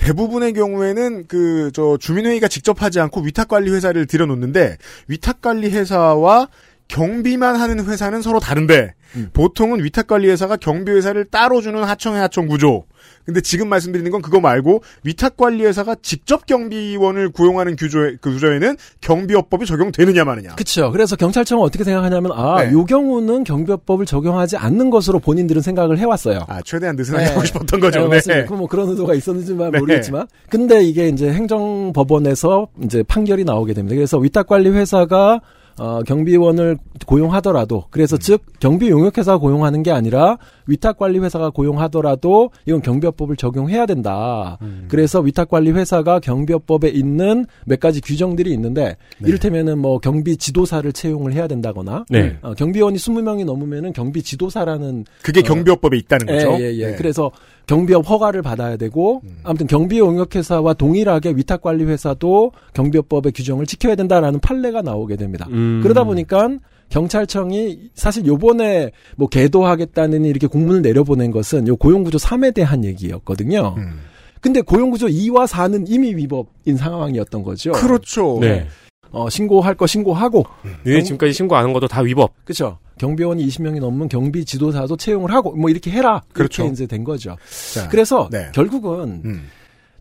대부분의 0.00 0.54
경우에는 0.54 1.26
그 1.28 1.70
저 1.72 1.96
주민회의가 1.98 2.48
직접 2.48 2.82
하지 2.82 2.98
않고 3.00 3.20
위탁관리 3.20 3.70
회사를 3.70 4.06
들여놓는데 4.06 4.78
위탁관리 5.08 5.70
회사와 5.70 6.48
경비만 6.90 7.54
하는 7.54 7.84
회사는 7.86 8.20
서로 8.20 8.40
다른데 8.40 8.94
음. 9.14 9.30
보통은 9.32 9.82
위탁관리회사가 9.84 10.56
경비회사를 10.56 11.26
따로 11.26 11.60
주는 11.60 11.82
하청의 11.82 12.20
하청 12.20 12.48
구조. 12.48 12.84
근데 13.24 13.40
지금 13.40 13.68
말씀드리는 13.68 14.10
건 14.10 14.22
그거 14.22 14.40
말고 14.40 14.82
위탁관리회사가 15.04 15.96
직접 16.02 16.46
경비원을 16.46 17.30
구용하는 17.30 17.76
규조에, 17.76 18.16
그 18.20 18.32
구조에는 18.32 18.76
경비업법이 19.00 19.66
적용되느냐 19.66 20.24
마느냐. 20.24 20.54
그렇죠. 20.56 20.90
그래서 20.90 21.14
경찰청은 21.14 21.62
어떻게 21.62 21.84
생각하냐면 21.84 22.32
아, 22.34 22.64
네. 22.64 22.72
요 22.72 22.84
경우는 22.84 23.44
경비업법을 23.44 24.04
적용하지 24.06 24.56
않는 24.56 24.90
것으로 24.90 25.20
본인들은 25.20 25.62
생각을 25.62 25.98
해왔어요. 25.98 26.40
아, 26.48 26.60
최대한 26.62 26.96
느슨하게 26.96 27.26
하고 27.26 27.44
싶었던 27.44 27.78
거죠. 27.78 28.08
네, 28.08 28.20
네. 28.20 28.44
그뭐 28.46 28.66
그런 28.66 28.88
의도가 28.88 29.14
있었는지만 29.14 29.70
네. 29.70 29.78
모르겠지만. 29.78 30.26
근데 30.48 30.82
이게 30.82 31.08
이제 31.08 31.32
행정법원에서 31.32 32.66
이제 32.82 33.04
판결이 33.04 33.44
나오게 33.44 33.74
됩니다. 33.74 33.94
그래서 33.94 34.18
위탁관리 34.18 34.70
회사가 34.70 35.40
어, 35.80 36.02
경비원을 36.02 36.76
고용하더라도 37.06 37.84
그래서 37.90 38.18
즉 38.18 38.42
경비 38.60 38.90
용역회사가 38.90 39.38
고용하는 39.38 39.82
게 39.82 39.90
아니라 39.90 40.36
위탁관리 40.70 41.18
회사가 41.18 41.50
고용하더라도 41.50 42.50
이건 42.64 42.80
경비업법을 42.80 43.36
적용해야 43.36 43.86
된다. 43.86 44.58
그래서 44.88 45.20
위탁관리 45.20 45.72
회사가 45.72 46.20
경비업법에 46.20 46.88
있는 46.88 47.46
몇 47.66 47.80
가지 47.80 48.00
규정들이 48.00 48.52
있는데 48.52 48.96
이를테면은 49.20 49.78
뭐 49.78 49.98
경비 49.98 50.36
지도사를 50.36 50.90
채용을 50.92 51.32
해야 51.32 51.48
된다거나 51.48 52.04
네. 52.08 52.36
어, 52.42 52.54
경비원이 52.54 52.96
20명이 52.96 53.44
넘으면은 53.44 53.92
경비 53.92 54.22
지도사라는 54.22 55.04
그게 55.22 55.42
경비업법에 55.42 55.96
있다는 55.98 56.26
거죠. 56.26 56.52
예, 56.60 56.66
예, 56.66 56.76
예. 56.76 56.86
네. 56.86 56.96
그래서 56.96 57.30
경비업 57.66 58.08
허가를 58.08 58.42
받아야 58.42 58.76
되고 58.76 59.22
아무튼 59.44 59.66
경비 59.66 59.98
용역회사와 59.98 60.74
동일하게 60.74 61.30
위탁관리 61.36 61.84
회사도 61.84 62.52
경비업법의 62.74 63.32
규정을 63.32 63.66
지켜야 63.66 63.94
된다라는 63.94 64.40
판례가 64.40 64.82
나오게 64.82 65.16
됩니다. 65.16 65.46
음. 65.50 65.80
그러다 65.82 66.04
보니까 66.04 66.48
경찰청이 66.90 67.90
사실 67.94 68.26
요번에 68.26 68.90
뭐 69.16 69.28
계도하겠다는 69.28 70.24
이렇게 70.24 70.46
공문을 70.46 70.82
내려보낸 70.82 71.30
것은 71.30 71.66
요 71.68 71.76
고용구조 71.76 72.18
3에 72.18 72.52
대한 72.54 72.84
얘기였거든요. 72.84 73.74
음. 73.78 74.00
근데 74.40 74.60
고용구조 74.60 75.06
2와 75.08 75.46
4는 75.46 75.84
이미 75.88 76.14
위법인 76.14 76.76
상황이었던 76.76 77.42
거죠. 77.42 77.72
그렇죠. 77.72 78.38
네. 78.40 78.66
어, 79.12 79.28
신고할 79.28 79.74
거 79.74 79.86
신고하고. 79.86 80.44
니네 80.86 81.02
지금까지 81.02 81.32
신고 81.32 81.56
안 81.56 81.64
한 81.64 81.72
것도 81.72 81.88
다 81.88 82.00
위법. 82.00 82.32
그렇죠. 82.44 82.78
경비원이 82.98 83.46
20명이 83.48 83.80
넘으면 83.80 84.08
경비 84.08 84.44
지도사도 84.44 84.96
채용을 84.96 85.32
하고 85.32 85.52
뭐 85.56 85.68
이렇게 85.70 85.90
해라. 85.90 86.22
그렇죠. 86.32 86.62
이렇게 86.62 86.72
이제 86.72 86.86
된 86.86 87.02
거죠. 87.04 87.36
자, 87.74 87.88
그래서 87.88 88.28
네. 88.30 88.50
결국은 88.54 89.22
음. 89.24 89.48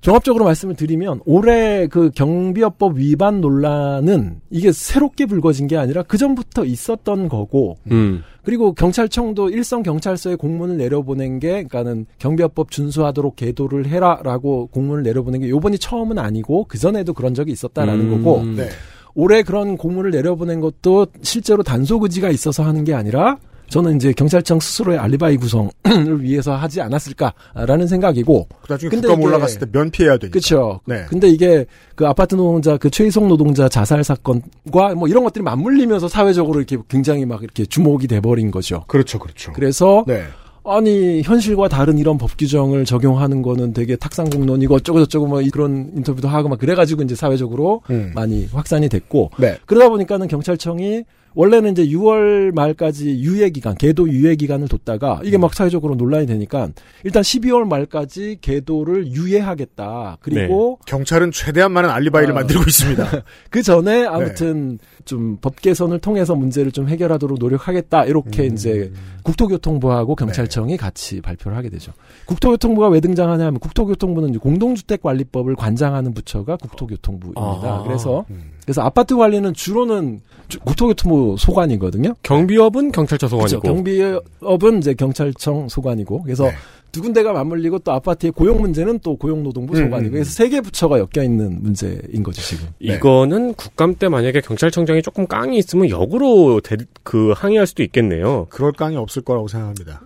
종합적으로 0.01 0.45
말씀을 0.45 0.75
드리면 0.75 1.21
올해 1.25 1.87
그 1.87 2.09
경비업법 2.11 2.97
위반 2.97 3.41
논란은 3.41 4.39
이게 4.49 4.71
새롭게 4.71 5.25
불거진 5.25 5.67
게 5.67 5.75
아니라 5.77 6.03
그 6.03 6.17
전부터 6.17 6.65
있었던 6.65 7.27
거고 7.27 7.77
음. 7.91 8.23
그리고 8.43 8.73
경찰청도 8.73 9.49
일선 9.49 9.83
경찰서에 9.83 10.35
공문을 10.35 10.77
내려보낸 10.77 11.39
게 11.39 11.63
그러니까는 11.63 12.05
경비업법 12.17 12.71
준수하도록 12.71 13.35
계도를 13.35 13.87
해라라고 13.87 14.67
공문을 14.67 15.03
내려보낸 15.03 15.41
게 15.41 15.49
요번이 15.49 15.77
처음은 15.77 16.17
아니고 16.17 16.65
그 16.69 16.77
전에도 16.77 17.13
그런 17.13 17.33
적이 17.33 17.51
있었다라는 17.51 18.11
음. 18.11 18.23
거고 18.23 18.43
네. 18.45 18.69
올해 19.15 19.43
그런 19.43 19.75
공문을 19.75 20.11
내려보낸 20.11 20.61
것도 20.61 21.07
실제로 21.21 21.61
단속 21.61 22.03
의지가 22.03 22.29
있어서 22.29 22.63
하는 22.63 22.85
게 22.85 22.93
아니라 22.93 23.37
저는 23.69 23.95
이제 23.95 24.11
경찰청 24.13 24.59
스스로의 24.59 24.97
알리바이 24.97 25.37
구성을 25.37 25.69
위해서 26.21 26.55
하지 26.55 26.81
않았을까라는 26.81 27.87
생각이고. 27.87 28.47
나중에 28.67 28.89
근데 28.89 29.07
국감 29.07 29.23
올라갔을 29.23 29.59
때 29.59 29.65
면피해야 29.71 30.17
되니까. 30.17 30.33
그렇죠. 30.33 30.79
네. 30.85 31.05
근데 31.07 31.29
이게 31.29 31.65
그 31.95 32.07
아파트 32.07 32.35
노동자 32.35 32.77
그 32.77 32.89
최희성 32.89 33.27
노동자 33.27 33.69
자살 33.69 34.03
사건과 34.03 34.95
뭐 34.95 35.07
이런 35.07 35.23
것들이 35.23 35.43
맞물리면서 35.43 36.07
사회적으로 36.07 36.59
이렇게 36.59 36.77
굉장히 36.87 37.25
막 37.25 37.43
이렇게 37.43 37.65
주목이 37.65 38.07
돼버린 38.07 38.51
거죠. 38.51 38.83
그렇죠, 38.87 39.19
그렇죠. 39.19 39.53
그래서 39.53 40.03
네. 40.07 40.23
아니 40.65 41.21
현실과 41.23 41.67
다른 41.67 41.97
이런 41.97 42.17
법 42.17 42.37
규정을 42.37 42.85
적용하는 42.85 43.41
거는 43.41 43.73
되게 43.73 43.95
탁상공론이고 43.95 44.75
어쩌고 44.75 44.99
저쩌고 44.99 45.27
뭐 45.27 45.41
그런 45.51 45.91
인터뷰도 45.95 46.27
하고 46.27 46.49
막 46.49 46.59
그래가지고 46.59 47.03
이제 47.03 47.15
사회적으로 47.15 47.81
음. 47.89 48.11
많이 48.13 48.47
확산이 48.51 48.89
됐고 48.89 49.31
네. 49.37 49.57
그러다 49.65 49.89
보니까는 49.89 50.27
경찰청이 50.27 51.03
원래는 51.35 51.71
이제 51.71 51.85
6월 51.87 52.53
말까지 52.53 53.19
유예 53.21 53.49
기간, 53.49 53.75
계도 53.75 54.09
유예 54.09 54.35
기간을 54.35 54.67
뒀다가 54.67 55.21
이게 55.23 55.37
막 55.37 55.53
사회적으로 55.53 55.95
논란이 55.95 56.25
되니까 56.25 56.69
일단 57.03 57.23
12월 57.23 57.67
말까지 57.67 58.39
계도를 58.41 59.07
유예하겠다. 59.07 60.17
그리고 60.21 60.79
경찰은 60.85 61.31
최대한 61.31 61.71
많은 61.71 61.89
알리바이를 61.89 62.33
아. 62.33 62.35
만들고 62.35 62.63
있습니다. 62.67 63.23
그 63.49 63.61
전에 63.61 64.05
아무튼 64.05 64.79
좀 65.09 65.37
법 65.41 65.61
개선을 65.61 65.99
통해서 65.99 66.35
문제를 66.35 66.71
좀 66.71 66.87
해결하도록 66.89 67.37
노력하겠다. 67.39 68.05
이렇게 68.05 68.45
이제 68.45 68.91
국토교통부하고 69.23 70.15
경찰청이 70.15 70.77
같이 70.77 71.21
발표를 71.21 71.57
하게 71.57 71.69
되죠. 71.69 71.91
국토교통부가 72.25 72.87
왜 72.89 72.99
등장하냐면 72.99 73.59
국토교통부는 73.59 74.37
공동주택관리법을 74.39 75.55
관장하는 75.55 76.13
부처가 76.13 76.57
국토교통부입니다. 76.57 77.41
아. 77.41 77.83
그래서 77.85 78.25
그래서 78.63 78.81
아파트 78.81 79.15
관리는 79.15 79.53
주로는 79.53 80.21
주- 80.47 80.59
국토교통부 80.59 81.35
소관이거든요. 81.39 82.13
경비업은 82.23 82.91
경찰청 82.91 83.29
소관이고. 83.29 83.61
그렇죠. 83.61 83.73
경비업은 83.75 84.77
이제 84.79 84.93
경찰청 84.93 85.69
소관이고 85.69 86.23
그래서 86.23 86.45
네. 86.45 86.51
두 86.91 87.01
군데가 87.01 87.33
맞물리고 87.33 87.79
또 87.79 87.91
아파트의 87.91 88.31
고용 88.31 88.61
문제는 88.61 88.99
또 88.99 89.15
고용노동부 89.15 89.77
음, 89.77 89.83
소관이고 89.85 90.09
음. 90.09 90.13
그래서 90.13 90.31
세 90.31 90.49
개 90.49 90.61
부처가 90.61 90.97
엮여 90.99 91.23
있는 91.23 91.59
문제인 91.61 92.23
거죠 92.23 92.41
지금. 92.41 92.67
이거는 92.79 93.53
국감 93.53 93.95
때 93.95 94.09
만약에 94.09 94.41
경찰청장이 94.41 95.01
조금 95.03 95.27
깡이 95.27 95.57
있으면 95.57 95.89
역으로 95.89 96.61
대- 96.61 96.77
그 97.03 97.31
항의할 97.35 97.67
수도 97.67 97.83
있겠네요. 97.83 98.47
그럴 98.49 98.71
깡이 98.71 98.95
없을 98.95 99.21
거라고 99.21 99.47
생각합니다. 99.47 100.01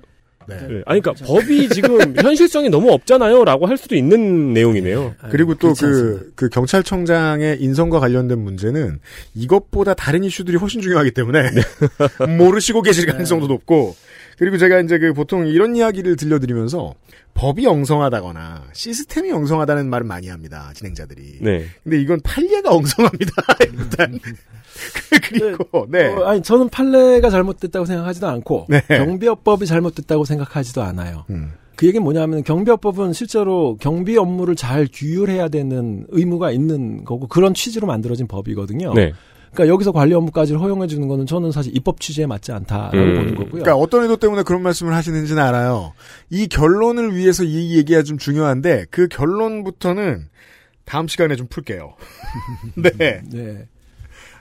네. 0.46 0.56
네. 0.58 0.82
아니, 0.86 1.00
그러니까 1.00 1.14
법이 1.26 1.70
지금 1.70 1.98
현실성이 2.20 2.68
너무 2.70 2.92
없잖아요.라고 2.92 3.66
할 3.66 3.78
수도 3.78 3.96
있는 3.96 4.52
내용이네요. 4.54 5.16
그리고 5.32 5.54
또 5.54 5.68
그렇지 5.74 5.86
않습니다. 5.86 6.20
그, 6.20 6.32
그 6.36 6.50
경찰청장의 6.50 7.62
인선과 7.62 8.02
관련된 8.02 8.40
문제는 8.40 9.00
이것보다 9.36 9.94
다른 9.94 10.26
이슈들이 10.26 10.58
훨씬 10.58 10.82
중요하기 10.82 11.12
때문에 11.12 11.44
모르시고 12.38 12.82
계실 12.82 13.06
가능성도 13.06 13.48
높고 13.48 13.96
그리고 14.38 14.58
제가 14.58 14.80
이제 14.80 14.98
그 15.00 15.14
보통 15.14 15.48
이런 15.48 15.76
이야기를 15.76 16.16
들려드리면서 16.16 16.94
법이 17.34 17.66
엉성하다거나 17.66 18.66
시스템이 18.74 19.32
엉성하다는 19.32 19.90
말을 19.90 20.06
많이 20.06 20.30
합니다 20.30 20.72
진행자들이. 20.76 21.40
네. 21.42 21.66
근데 21.84 22.02
이건 22.02 22.20
판례가 22.24 22.72
엉성합니다 22.76 23.34
일단. 23.62 24.20
그리고 25.30 25.88
네. 25.90 26.08
어, 26.08 26.26
아니 26.26 26.42
저는 26.42 26.70
판례가 26.70 27.30
잘못됐다고 27.30 27.86
생각하지도 27.86 28.28
않고 28.28 28.68
네. 28.70 28.82
경비업법이 28.88 29.66
잘못됐다고 29.66 30.26
생각하지도 30.26 30.82
않아요. 30.82 31.26
음. 31.30 31.54
그 31.76 31.88
얘기는 31.88 32.04
뭐냐면 32.04 32.44
경비업법은 32.44 33.14
실제로 33.14 33.78
경비 33.78 34.18
업무를 34.18 34.56
잘 34.56 34.88
규율해야 34.92 35.48
되는 35.48 36.06
의무가 36.10 36.52
있는 36.52 37.04
거고 37.04 37.28
그런 37.28 37.54
취지로 37.54 37.88
만들어진 37.88 38.28
법이거든요. 38.28 38.94
네. 38.94 39.14
그러니까 39.54 39.68
여기서 39.72 39.92
관리 39.92 40.14
업무까지 40.16 40.56
허용해 40.56 40.88
주는 40.88 41.08
거는 41.08 41.28
저는 41.28 41.52
사실 41.52 41.76
입법 41.76 42.00
취지에 42.00 42.26
맞지 42.26 42.52
않다라고 42.52 42.98
음. 42.98 43.16
보는 43.16 43.36
거고요. 43.36 43.52
그러니까 43.52 43.76
어떤 43.76 44.02
의도 44.02 44.18
때문에 44.18 44.44
그런 44.44 44.64
말씀을 44.64 44.94
하시는지는 44.94 45.42
알아요. 45.42 45.94
이 46.32 46.48
결론을 46.48 47.16
위해서 47.16 47.44
이 47.44 47.78
얘기가 47.78 48.02
좀 48.02 48.18
중요한데 48.18 48.88
그 48.90 49.08
결론부터는 49.08 50.28
다음 50.86 51.08
시간에 51.08 51.36
좀 51.36 51.48
풀게요. 51.48 51.96
네. 52.76 53.22
네. 53.30 53.68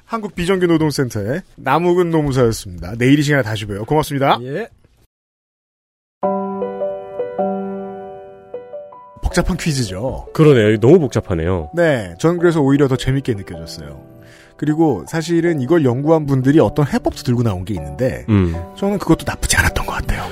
한국 0.05 0.34
비정규 0.34 0.66
노동센터의 0.66 1.43
남욱은 1.56 2.10
노무사였습니다. 2.10 2.94
내일 2.97 3.18
이 3.18 3.22
시간에 3.22 3.43
다시 3.43 3.66
봬요. 3.66 3.84
고맙습니다. 3.84 4.39
예. 4.43 4.68
복잡한 9.22 9.56
퀴즈죠. 9.56 10.26
그러네요. 10.34 10.78
너무 10.80 10.98
복잡하네요. 11.01 11.70
네. 11.74 12.14
전 12.18 12.39
그래서 12.39 12.60
오히려 12.60 12.89
더 12.89 12.97
재밌게 12.97 13.34
느껴졌어요. 13.34 14.11
그리고 14.66 15.05
사실은 15.09 15.60
이걸 15.60 15.84
연구한 15.84 16.24
분들이 16.24 16.60
어떤 16.60 16.86
해법도 16.86 17.22
들고 17.24 17.43
나온 17.43 17.64
게 17.64 17.74
있는데 17.74 18.24
음. 18.28 18.55
저는 18.76 18.98
그것도 18.98 19.24
나쁘지 19.26 19.56
않았던 19.56 19.84
것 19.84 19.93
같아요. 19.93 20.22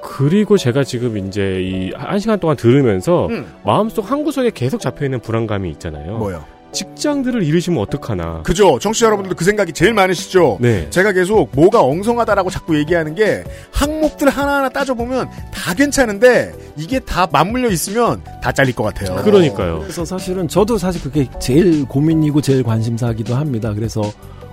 그리고 0.00 0.56
제가 0.56 0.84
지금 0.84 1.18
이제 1.18 1.60
이 1.60 1.90
한 1.96 2.20
시간 2.20 2.38
동안 2.38 2.56
들으면서 2.56 3.26
음. 3.26 3.46
마음속 3.64 4.12
한 4.12 4.22
구석에 4.22 4.52
계속 4.54 4.80
잡혀 4.80 5.06
있는 5.06 5.18
불안감이 5.18 5.68
있잖아요. 5.72 6.18
뭐요? 6.18 6.44
직장들을 6.72 7.42
잃으시면 7.42 7.80
어떡하나. 7.80 8.42
그죠? 8.42 8.78
청취자 8.78 9.06
여러분들도 9.06 9.36
그 9.36 9.44
생각이 9.44 9.72
제일 9.72 9.94
많으시죠? 9.94 10.58
네. 10.60 10.88
제가 10.90 11.12
계속 11.12 11.50
뭐가 11.52 11.82
엉성하다라고 11.82 12.50
자꾸 12.50 12.76
얘기하는 12.78 13.14
게 13.14 13.44
항목들 13.72 14.28
하나하나 14.28 14.68
따져보면 14.68 15.28
다 15.52 15.74
괜찮은데 15.74 16.52
이게 16.76 16.98
다 17.00 17.26
맞물려 17.30 17.70
있으면 17.70 18.22
다 18.42 18.52
잘릴 18.52 18.74
것 18.74 18.84
같아요. 18.84 19.22
그러니까요. 19.22 19.80
그래서 19.80 20.04
사실은 20.04 20.48
저도 20.48 20.78
사실 20.78 21.02
그게 21.02 21.26
제일 21.40 21.84
고민이고 21.86 22.40
제일 22.40 22.62
관심사기도 22.62 23.34
합니다. 23.34 23.72
그래서 23.74 24.02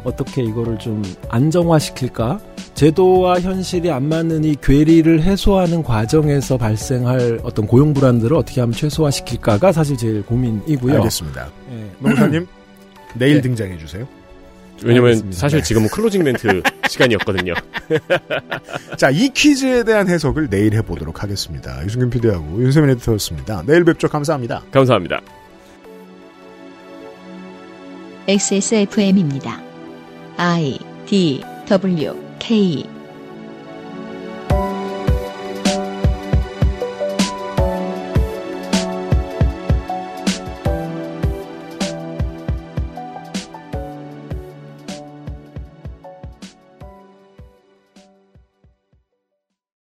어떻게 0.06 0.44
이거를 0.44 0.78
좀 0.78 1.04
안정화시킬까? 1.30 2.40
제도와 2.76 3.40
현실이 3.40 3.90
안 3.90 4.08
맞는 4.08 4.44
이 4.44 4.56
괴리를 4.62 5.22
해소하는 5.24 5.82
과정에서 5.84 6.58
발생할 6.58 7.40
어떤 7.44 7.66
고용 7.68 7.94
불안들을 7.94 8.36
어떻게 8.36 8.62
하면 8.62 8.74
최소화시킬까가 8.74 9.72
사실 9.72 9.98
제일 9.98 10.22
고민이고요. 10.24 10.96
알겠습니다. 10.96 11.50
예. 11.72 11.92
노무사님 12.00 12.48
내일 13.16 13.36
네. 13.36 13.42
등장해 13.42 13.78
주세요. 13.78 14.08
왜냐면 14.84 15.08
알겠습니다. 15.08 15.38
사실 15.40 15.60
네. 15.60 15.64
지금은 15.64 15.88
closing 15.88 16.24
멘트 16.24 16.62
시간이었거든요. 16.90 17.54
자, 18.98 19.10
이 19.10 19.30
퀴즈에 19.30 19.84
대한 19.84 20.10
해석을 20.10 20.50
내일 20.50 20.74
해보도록 20.76 21.24
하겠습니다. 21.24 21.84
유승균 21.86 22.10
PD하고 22.10 22.62
윤세민 22.62 22.90
에디터였습니다. 22.92 23.64
내일 23.66 23.86
뵙죠. 23.86 24.10
감사합니다. 24.10 24.62
감사합니다. 24.72 25.22
XSFM입니다. 28.28 29.65
I 30.38 30.80
D 31.08 31.44
W 31.68 32.16
K 32.40 32.86